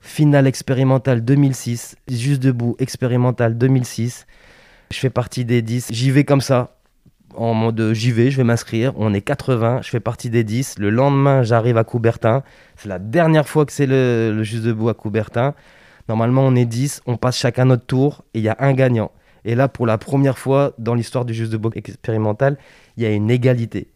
finale 0.00 0.46
expérimentale 0.46 1.22
2006, 1.24 1.96
juste 2.08 2.42
debout, 2.42 2.74
expérimental 2.78 3.58
2006. 3.58 4.26
Je 4.90 4.98
fais 4.98 5.10
partie 5.10 5.44
des 5.44 5.62
10. 5.62 5.88
J'y 5.90 6.10
vais 6.10 6.24
comme 6.24 6.40
ça, 6.40 6.76
en 7.34 7.54
mode 7.54 7.92
j'y 7.92 8.12
vais, 8.12 8.30
je 8.30 8.38
vais 8.38 8.44
m'inscrire. 8.44 8.92
On 8.96 9.12
est 9.12 9.20
80, 9.20 9.80
je 9.82 9.90
fais 9.90 10.00
partie 10.00 10.30
des 10.30 10.44
10. 10.44 10.78
Le 10.78 10.90
lendemain, 10.90 11.42
j'arrive 11.42 11.76
à 11.76 11.84
Coubertin. 11.84 12.42
C'est 12.76 12.88
la 12.88 12.98
dernière 12.98 13.48
fois 13.48 13.66
que 13.66 13.72
c'est 13.72 13.86
le, 13.86 14.42
juste 14.42 14.64
debout 14.64 14.88
à 14.88 14.94
Coubertin. 14.94 15.54
Normalement, 16.08 16.42
on 16.42 16.54
est 16.56 16.64
10, 16.64 17.02
on 17.06 17.16
passe 17.16 17.36
chacun 17.36 17.66
notre 17.66 17.86
tour 17.86 18.24
et 18.34 18.38
il 18.38 18.44
y 18.44 18.48
a 18.48 18.56
un 18.58 18.72
gagnant. 18.72 19.10
Et 19.44 19.54
là, 19.54 19.68
pour 19.68 19.86
la 19.86 19.98
première 19.98 20.38
fois 20.38 20.72
dans 20.78 20.94
l'histoire 20.94 21.24
du 21.24 21.34
juste 21.34 21.52
debout 21.52 21.70
expérimental, 21.74 22.56
il 22.96 23.02
y 23.02 23.06
a 23.06 23.10
une 23.10 23.30
égalité. 23.30 23.88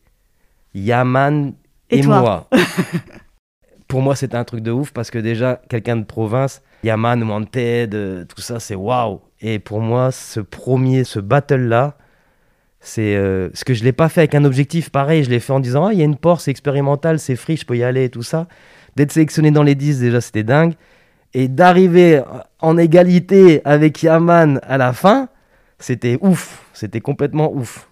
Yaman 0.74 1.55
et, 1.91 2.03
moi. 2.03 2.49
Pour 3.89 4.03
moi, 4.03 4.16
c'était 4.16 4.37
un 4.37 4.45
truc 4.45 4.62
de 4.62 4.72
ouf 4.72 4.91
parce 4.93 5.11
que 5.11 5.18
déjà, 5.18 5.61
quelqu'un 5.68 5.97
de 5.97 6.05
province, 6.05 6.62
Yaman, 6.82 7.22
Wanted, 7.22 7.95
euh, 7.95 8.24
tout 8.24 8.41
ça, 8.41 8.59
c'est 8.59 8.74
waouh. 8.74 9.20
Et 9.41 9.59
pour 9.59 9.80
moi, 9.80 10.11
ce 10.11 10.41
premier, 10.41 11.05
ce 11.05 11.20
battle-là, 11.20 11.97
C'est 12.80 13.16
euh, 13.16 13.49
ce 13.55 13.64
que 13.64 13.74
je 13.74 13.84
l'ai 13.84 13.93
pas 13.93 14.09
fait 14.09 14.20
avec 14.20 14.34
un 14.34 14.45
objectif 14.45 14.91
pareil. 14.91 15.24
Je 15.24 15.30
l'ai 15.30 15.41
fait 15.41 15.53
en 15.53 15.61
disant, 15.61 15.87
ah, 15.87 15.93
il 15.93 15.99
y 15.99 16.03
a 16.03 16.05
une 16.05 16.16
porte, 16.16 16.43
c'est 16.43 16.51
expérimental, 16.51 17.18
c'est 17.18 17.37
free, 17.37 17.57
je 17.57 17.66
peux 17.66 17.76
y 17.76 17.84
aller 17.84 18.05
et 18.05 18.11
tout 18.11 18.22
ça. 18.22 18.49
D'être 18.97 19.12
sélectionné 19.12 19.51
dans 19.51 19.62
les 19.62 19.74
10, 19.74 20.01
déjà, 20.01 20.20
c'était 20.20 20.45
dingue. 20.45 20.74
Et 21.34 21.49
d'arriver 21.49 22.22
en 22.61 22.78
égalité 22.78 23.61
avec 23.64 24.03
Yaman 24.03 24.61
à 24.62 24.78
la 24.78 24.93
fin, 24.93 25.28
c'était 25.78 26.18
ouf. 26.20 26.64
C'était 26.72 27.01
complètement 27.01 27.53
ouf. 27.53 27.89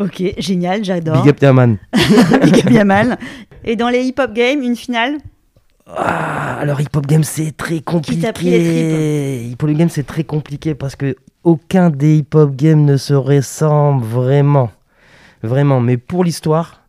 Ok, 0.00 0.22
génial, 0.38 0.82
j'adore. 0.82 1.22
Big 1.22 1.30
up 1.30 1.42
Yaman. 1.42 1.76
Big 2.42 2.66
up 2.66 2.70
Yaman. 2.70 3.18
Et 3.64 3.76
dans 3.76 3.90
les 3.90 4.02
hip-hop 4.04 4.32
games, 4.32 4.62
une 4.62 4.76
finale 4.76 5.18
ah, 5.96 6.56
alors 6.60 6.80
Hip 6.80 6.94
Hop 6.94 7.06
Game 7.06 7.24
c'est 7.24 7.56
très 7.56 7.80
compliqué. 7.80 8.22
t'a 8.22 8.32
pris 8.32 8.50
les 8.50 9.48
Hip 9.50 9.56
Hop 9.60 9.70
Game 9.70 9.88
c'est 9.88 10.06
très 10.06 10.22
compliqué 10.24 10.76
parce 10.76 10.94
que 10.94 11.16
aucun 11.42 11.90
des 11.90 12.18
Hip 12.18 12.34
Hop 12.34 12.54
Games 12.54 12.84
ne 12.84 12.96
se 12.96 13.14
ressemble 13.14 14.04
vraiment, 14.04 14.70
vraiment. 15.42 15.80
Mais 15.80 15.96
pour 15.96 16.22
l'histoire, 16.22 16.82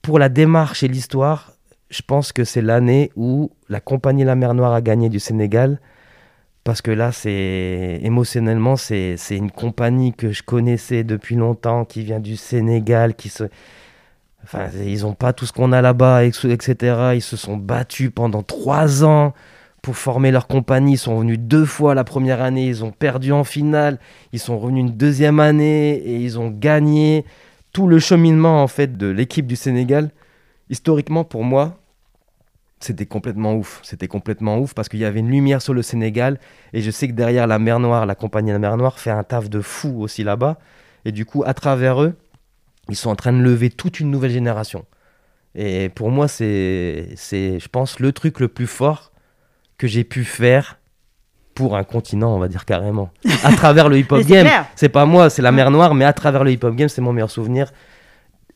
pour 0.00 0.18
la 0.18 0.28
démarche 0.28 0.82
et 0.82 0.88
l'histoire, 0.88 1.52
je 1.90 2.02
pense 2.06 2.32
que 2.32 2.44
c'est 2.44 2.62
l'année 2.62 3.10
où 3.16 3.50
la 3.68 3.80
compagnie 3.80 4.24
La 4.24 4.36
Mer 4.36 4.54
Noire 4.54 4.74
a 4.74 4.80
gagné 4.80 5.08
du 5.08 5.18
Sénégal. 5.18 5.80
Parce 6.64 6.80
que 6.80 6.90
là, 6.92 7.10
c'est 7.10 8.00
émotionnellement, 8.02 8.76
c'est 8.76 9.16
une 9.30 9.50
compagnie 9.50 10.12
que 10.12 10.30
je 10.32 10.42
connaissais 10.42 11.02
depuis 11.02 11.34
longtemps, 11.34 11.84
qui 11.84 12.02
vient 12.02 12.20
du 12.20 12.36
Sénégal, 12.36 13.14
qui 13.14 13.28
se, 13.28 13.44
Enfin, 14.44 14.68
ils 14.84 15.02
n'ont 15.02 15.14
pas 15.14 15.32
tout 15.32 15.46
ce 15.46 15.52
qu'on 15.52 15.72
a 15.72 15.80
là-bas, 15.80 16.24
etc. 16.24 17.12
Ils 17.14 17.22
se 17.22 17.36
sont 17.36 17.56
battus 17.56 18.10
pendant 18.14 18.42
trois 18.42 19.04
ans 19.04 19.34
pour 19.82 19.96
former 19.96 20.30
leur 20.30 20.46
compagnie. 20.48 20.94
Ils 20.94 20.98
sont 20.98 21.16
revenus 21.16 21.38
deux 21.38 21.64
fois 21.64 21.94
la 21.94 22.04
première 22.04 22.42
année. 22.42 22.66
Ils 22.66 22.84
ont 22.84 22.90
perdu 22.90 23.32
en 23.32 23.44
finale. 23.44 23.98
Ils 24.32 24.40
sont 24.40 24.58
revenus 24.58 24.82
une 24.82 24.96
deuxième 24.96 25.40
année 25.40 25.92
et 25.94 26.16
ils 26.16 26.38
ont 26.38 26.50
gagné. 26.50 27.24
Tout 27.72 27.86
le 27.86 27.98
cheminement 27.98 28.62
en 28.62 28.68
fait 28.68 28.98
de 28.98 29.06
l'équipe 29.06 29.46
du 29.46 29.56
Sénégal, 29.56 30.10
historiquement 30.68 31.24
pour 31.24 31.42
moi, 31.42 31.78
c'était 32.84 33.06
complètement 33.06 33.54
ouf. 33.54 33.80
C'était 33.82 34.08
complètement 34.08 34.58
ouf 34.58 34.74
parce 34.74 34.88
qu'il 34.88 35.00
y 35.00 35.04
avait 35.04 35.20
une 35.20 35.30
lumière 35.30 35.62
sur 35.62 35.74
le 35.74 35.82
Sénégal 35.82 36.38
et 36.72 36.82
je 36.82 36.90
sais 36.90 37.08
que 37.08 37.12
derrière 37.12 37.46
la 37.46 37.58
mer 37.58 37.80
Noire, 37.80 38.06
la 38.06 38.14
compagnie 38.14 38.48
de 38.48 38.52
la 38.54 38.58
mer 38.58 38.76
Noire 38.76 38.98
fait 38.98 39.10
un 39.10 39.22
taf 39.24 39.48
de 39.48 39.60
fou 39.60 40.02
aussi 40.02 40.24
là-bas. 40.24 40.58
Et 41.04 41.12
du 41.12 41.24
coup, 41.24 41.42
à 41.46 41.54
travers 41.54 42.02
eux, 42.02 42.14
ils 42.88 42.96
sont 42.96 43.10
en 43.10 43.16
train 43.16 43.32
de 43.32 43.42
lever 43.42 43.70
toute 43.70 44.00
une 44.00 44.10
nouvelle 44.10 44.30
génération. 44.30 44.84
Et 45.54 45.88
pour 45.90 46.10
moi, 46.10 46.28
c'est, 46.28 47.08
c'est, 47.16 47.58
je 47.58 47.68
pense, 47.68 48.00
le 48.00 48.12
truc 48.12 48.40
le 48.40 48.48
plus 48.48 48.66
fort 48.66 49.12
que 49.78 49.86
j'ai 49.86 50.04
pu 50.04 50.24
faire 50.24 50.78
pour 51.54 51.76
un 51.76 51.84
continent, 51.84 52.34
on 52.34 52.38
va 52.38 52.48
dire 52.48 52.64
carrément. 52.64 53.10
À 53.44 53.52
travers 53.56 53.88
le 53.88 53.98
hip-hop 53.98 54.24
game. 54.24 54.48
C'est 54.74 54.88
pas 54.88 55.04
moi, 55.04 55.28
c'est 55.28 55.42
la 55.42 55.52
mer 55.52 55.70
Noire, 55.70 55.94
mais 55.94 56.04
à 56.04 56.12
travers 56.12 56.44
le 56.44 56.52
hip-hop 56.52 56.74
game, 56.74 56.88
c'est 56.88 57.02
mon 57.02 57.12
meilleur 57.12 57.30
souvenir 57.30 57.72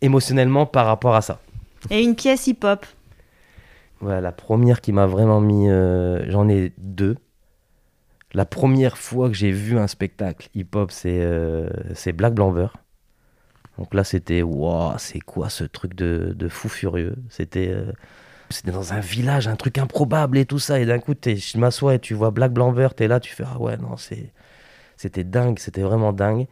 émotionnellement 0.00 0.66
par 0.66 0.86
rapport 0.86 1.14
à 1.14 1.22
ça. 1.22 1.40
Et 1.90 2.02
une 2.02 2.14
pièce 2.14 2.46
hip-hop 2.46 2.86
La 4.02 4.32
première 4.32 4.80
qui 4.80 4.92
m'a 4.92 5.06
vraiment 5.06 5.40
mis. 5.40 5.68
Euh, 5.70 6.30
j'en 6.30 6.48
ai 6.48 6.72
deux. 6.78 7.16
La 8.34 8.44
première 8.44 8.98
fois 8.98 9.28
que 9.28 9.34
j'ai 9.34 9.50
vu 9.50 9.78
un 9.78 9.86
spectacle 9.86 10.48
hip-hop, 10.54 10.90
c'est, 10.90 11.20
euh, 11.20 11.68
Black 12.14 12.34
Blanver. 12.34 12.68
Donc 13.78 13.94
là, 13.94 14.04
c'était 14.04 14.42
waouh, 14.42 14.94
c'est 14.98 15.20
quoi 15.20 15.48
ce 15.48 15.64
truc 15.64 15.94
de, 15.94 16.48
fou 16.48 16.68
furieux? 16.68 17.16
C'était 17.30 17.68
euh, 17.70 17.92
c'était 18.50 18.70
dans 18.70 18.92
un 18.92 19.00
village, 19.00 19.48
un 19.48 19.56
truc 19.56 19.78
improbable 19.78 20.38
et 20.38 20.46
tout 20.46 20.58
ça. 20.58 20.78
Et 20.80 20.86
d'un 20.86 20.98
coup, 20.98 21.14
je 21.24 21.58
m'assois 21.58 21.94
et 21.94 21.98
tu 21.98 22.14
vois 22.14 22.30
Black 22.30 22.52
Blanc 22.52 22.72
Vert, 22.72 22.94
t'es 22.94 23.08
là, 23.08 23.20
tu 23.20 23.34
fais 23.34 23.44
ah 23.46 23.58
ouais, 23.58 23.76
non, 23.76 23.96
c'était 23.96 25.24
dingue, 25.24 25.58
c'était 25.58 25.82
vraiment 25.82 26.12
dingue. 26.12 26.46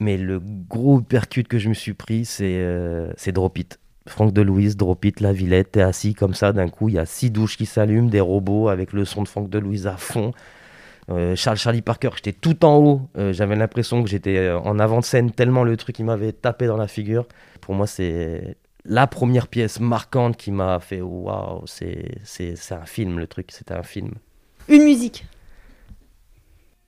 Mais 0.00 0.16
le 0.16 0.40
gros 0.40 1.00
percute 1.00 1.48
que 1.48 1.58
je 1.58 1.68
me 1.68 1.74
suis 1.74 1.94
pris, 1.94 2.24
c'est 2.24 2.64
c'est 3.16 3.32
Drop 3.32 3.58
It. 3.58 3.78
Franck 4.06 4.32
de 4.32 4.42
Louise, 4.42 4.76
Drop 4.76 5.04
It, 5.04 5.20
La 5.20 5.32
Villette, 5.32 5.72
t'es 5.72 5.82
assis 5.82 6.14
comme 6.14 6.34
ça, 6.34 6.52
d'un 6.52 6.68
coup, 6.68 6.88
il 6.88 6.96
y 6.96 6.98
a 6.98 7.06
six 7.06 7.30
douches 7.30 7.56
qui 7.56 7.66
s'allument, 7.66 8.08
des 8.08 8.20
robots 8.20 8.68
avec 8.68 8.92
le 8.92 9.04
son 9.04 9.22
de 9.22 9.28
Franck 9.28 9.48
de 9.48 9.58
Louise 9.58 9.86
à 9.86 9.96
fond. 9.96 10.32
Euh, 11.10 11.34
Charles 11.36 11.56
Charlie 11.56 11.82
Parker, 11.82 12.10
j'étais 12.16 12.32
tout 12.32 12.64
en 12.64 12.76
haut. 12.76 13.00
Euh, 13.16 13.32
j'avais 13.32 13.56
l'impression 13.56 14.02
que 14.02 14.08
j'étais 14.08 14.36
euh, 14.36 14.58
en 14.58 14.78
avant 14.78 15.00
de 15.00 15.04
scène 15.04 15.30
tellement 15.30 15.64
le 15.64 15.76
truc 15.76 15.98
il 15.98 16.04
m'avait 16.04 16.32
tapé 16.32 16.66
dans 16.66 16.76
la 16.76 16.88
figure. 16.88 17.26
Pour 17.60 17.74
moi, 17.74 17.86
c'est 17.86 18.56
la 18.84 19.06
première 19.06 19.48
pièce 19.48 19.80
marquante 19.80 20.36
qui 20.36 20.50
m'a 20.50 20.78
fait 20.80 21.00
waouh, 21.00 21.64
c'est 21.66 22.14
un 22.70 22.86
film 22.86 23.18
le 23.18 23.26
truc, 23.26 23.50
c'était 23.50 23.74
un 23.74 23.82
film. 23.82 24.12
Une 24.68 24.84
musique. 24.84 25.26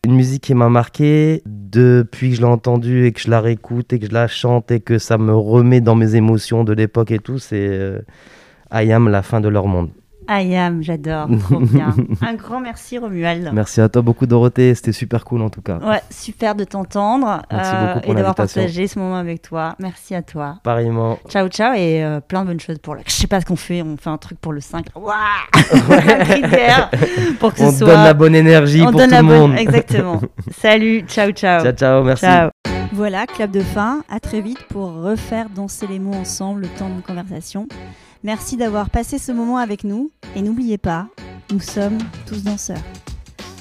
Une 0.04 0.16
musique 0.16 0.42
qui 0.42 0.54
m'a 0.54 0.68
marqué 0.68 1.42
depuis 1.46 2.30
que 2.30 2.36
je 2.36 2.40
l'ai 2.42 2.46
entendue 2.46 3.06
et 3.06 3.12
que 3.12 3.20
je 3.20 3.30
la 3.30 3.40
réécoute 3.40 3.94
et 3.94 3.98
que 3.98 4.06
je 4.06 4.12
la 4.12 4.28
chante 4.28 4.70
et 4.70 4.80
que 4.80 4.98
ça 4.98 5.16
me 5.16 5.34
remet 5.34 5.80
dans 5.80 5.94
mes 5.94 6.14
émotions 6.14 6.62
de 6.62 6.74
l'époque 6.74 7.10
et 7.10 7.18
tout, 7.18 7.38
c'est 7.38 8.02
I 8.70 8.92
Am, 8.92 9.08
la 9.08 9.22
fin 9.22 9.40
de 9.40 9.48
leur 9.48 9.66
monde. 9.66 9.88
Ayam, 10.28 10.82
j'adore, 10.82 11.28
trop 11.40 11.60
bien. 11.60 11.94
Un 12.22 12.34
grand 12.34 12.60
merci 12.60 12.98
Romuald. 12.98 13.50
Merci 13.52 13.80
à 13.80 13.88
toi 13.88 14.02
beaucoup 14.02 14.26
Dorothée, 14.26 14.74
c'était 14.74 14.92
super 14.92 15.24
cool 15.24 15.42
en 15.42 15.50
tout 15.50 15.62
cas. 15.62 15.78
Ouais, 15.78 16.00
super 16.10 16.54
de 16.54 16.64
t'entendre 16.64 17.42
euh, 17.52 18.00
et 18.04 18.14
d'avoir 18.14 18.34
partagé 18.34 18.86
ce 18.86 18.98
moment 18.98 19.16
avec 19.16 19.42
toi. 19.42 19.74
Merci 19.78 20.14
à 20.14 20.22
toi. 20.22 20.58
Pareillement. 20.62 21.18
Ciao 21.28 21.48
ciao 21.48 21.74
et 21.74 22.04
euh, 22.04 22.20
plein 22.20 22.42
de 22.42 22.48
bonnes 22.48 22.60
choses 22.60 22.78
pour 22.78 22.94
le. 22.94 23.02
Je 23.06 23.12
sais 23.12 23.26
pas 23.26 23.40
ce 23.40 23.46
qu'on 23.46 23.56
fait, 23.56 23.82
on 23.82 23.96
fait 23.96 24.10
un 24.10 24.18
truc 24.18 24.38
pour 24.40 24.52
le 24.52 24.60
5. 24.60 24.86
Waouh 24.94 25.14
pour 27.38 27.52
que 27.52 27.58
ce 27.58 27.84
on 27.84 27.86
donne 27.86 28.04
la 28.04 28.14
bonne 28.14 28.34
énergie 28.34 28.82
pour 28.82 28.92
tout 28.92 28.98
le 28.98 29.22
monde. 29.22 29.54
Exactement. 29.56 30.20
Salut, 30.58 31.04
ciao 31.06 31.30
ciao. 31.32 31.62
Ciao 31.62 31.72
ciao, 31.72 32.02
merci. 32.02 32.26
Voilà, 32.92 33.26
clap 33.26 33.50
de 33.50 33.60
fin. 33.60 34.02
À 34.08 34.20
très 34.20 34.40
vite 34.40 34.62
pour 34.68 34.92
refaire 35.02 35.48
danser 35.48 35.86
les 35.86 35.98
mots 35.98 36.14
ensemble 36.14 36.62
le 36.62 36.68
temps 36.68 36.88
de 36.88 37.00
conversation. 37.00 37.66
Merci 38.24 38.56
d'avoir 38.56 38.88
passé 38.88 39.18
ce 39.18 39.32
moment 39.32 39.58
avec 39.58 39.84
nous 39.84 40.10
et 40.34 40.40
n'oubliez 40.40 40.78
pas, 40.78 41.08
nous 41.52 41.60
sommes 41.60 41.98
tous 42.26 42.42
danseurs. 42.42 42.82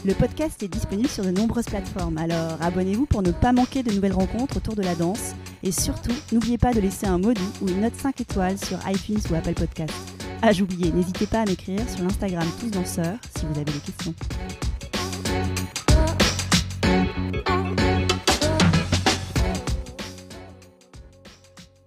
Le 0.05 0.14
podcast 0.14 0.64
est 0.64 0.70
disponible 0.70 1.09
sur 1.09 1.26
de 1.26 1.32
nombreuses 1.32 1.66
plateformes, 1.66 2.18
alors 2.18 2.57
abonnez-vous 2.61 3.05
pour 3.05 3.22
ne 3.24 3.32
pas 3.32 3.51
manquer 3.51 3.84
de 3.84 3.91
nouvelles 3.91 4.14
rencontres 4.14 4.55
autour 4.55 4.76
de 4.76 4.82
la 4.82 4.95
danse 4.95 5.36
et 5.64 5.74
surtout, 5.74 6.14
n'oubliez 6.32 6.57
pas 6.57 6.74
de 6.74 6.80
laisser 6.80 7.05
un 7.05 7.20
doux 7.20 7.34
ou 7.61 7.68
une 7.68 7.82
note 7.82 7.95
5 7.97 8.22
étoiles 8.22 8.57
sur 8.57 8.80
iTunes 8.89 9.20
ou 9.30 9.36
Apple 9.36 9.53
Podcast. 9.53 9.93
Ah, 10.41 10.53
j'oubliais, 10.53 10.93
n'hésitez 10.93 11.28
pas 11.28 11.41
à 11.41 11.45
m'écrire 11.45 11.82
sur 11.89 12.01
l'Instagram 12.05 12.47
Tous 12.61 12.72
Danseurs 12.72 13.18
si 13.38 13.45
vous 13.45 13.59
avez 13.59 13.66
des 13.66 13.80
questions. 13.80 14.14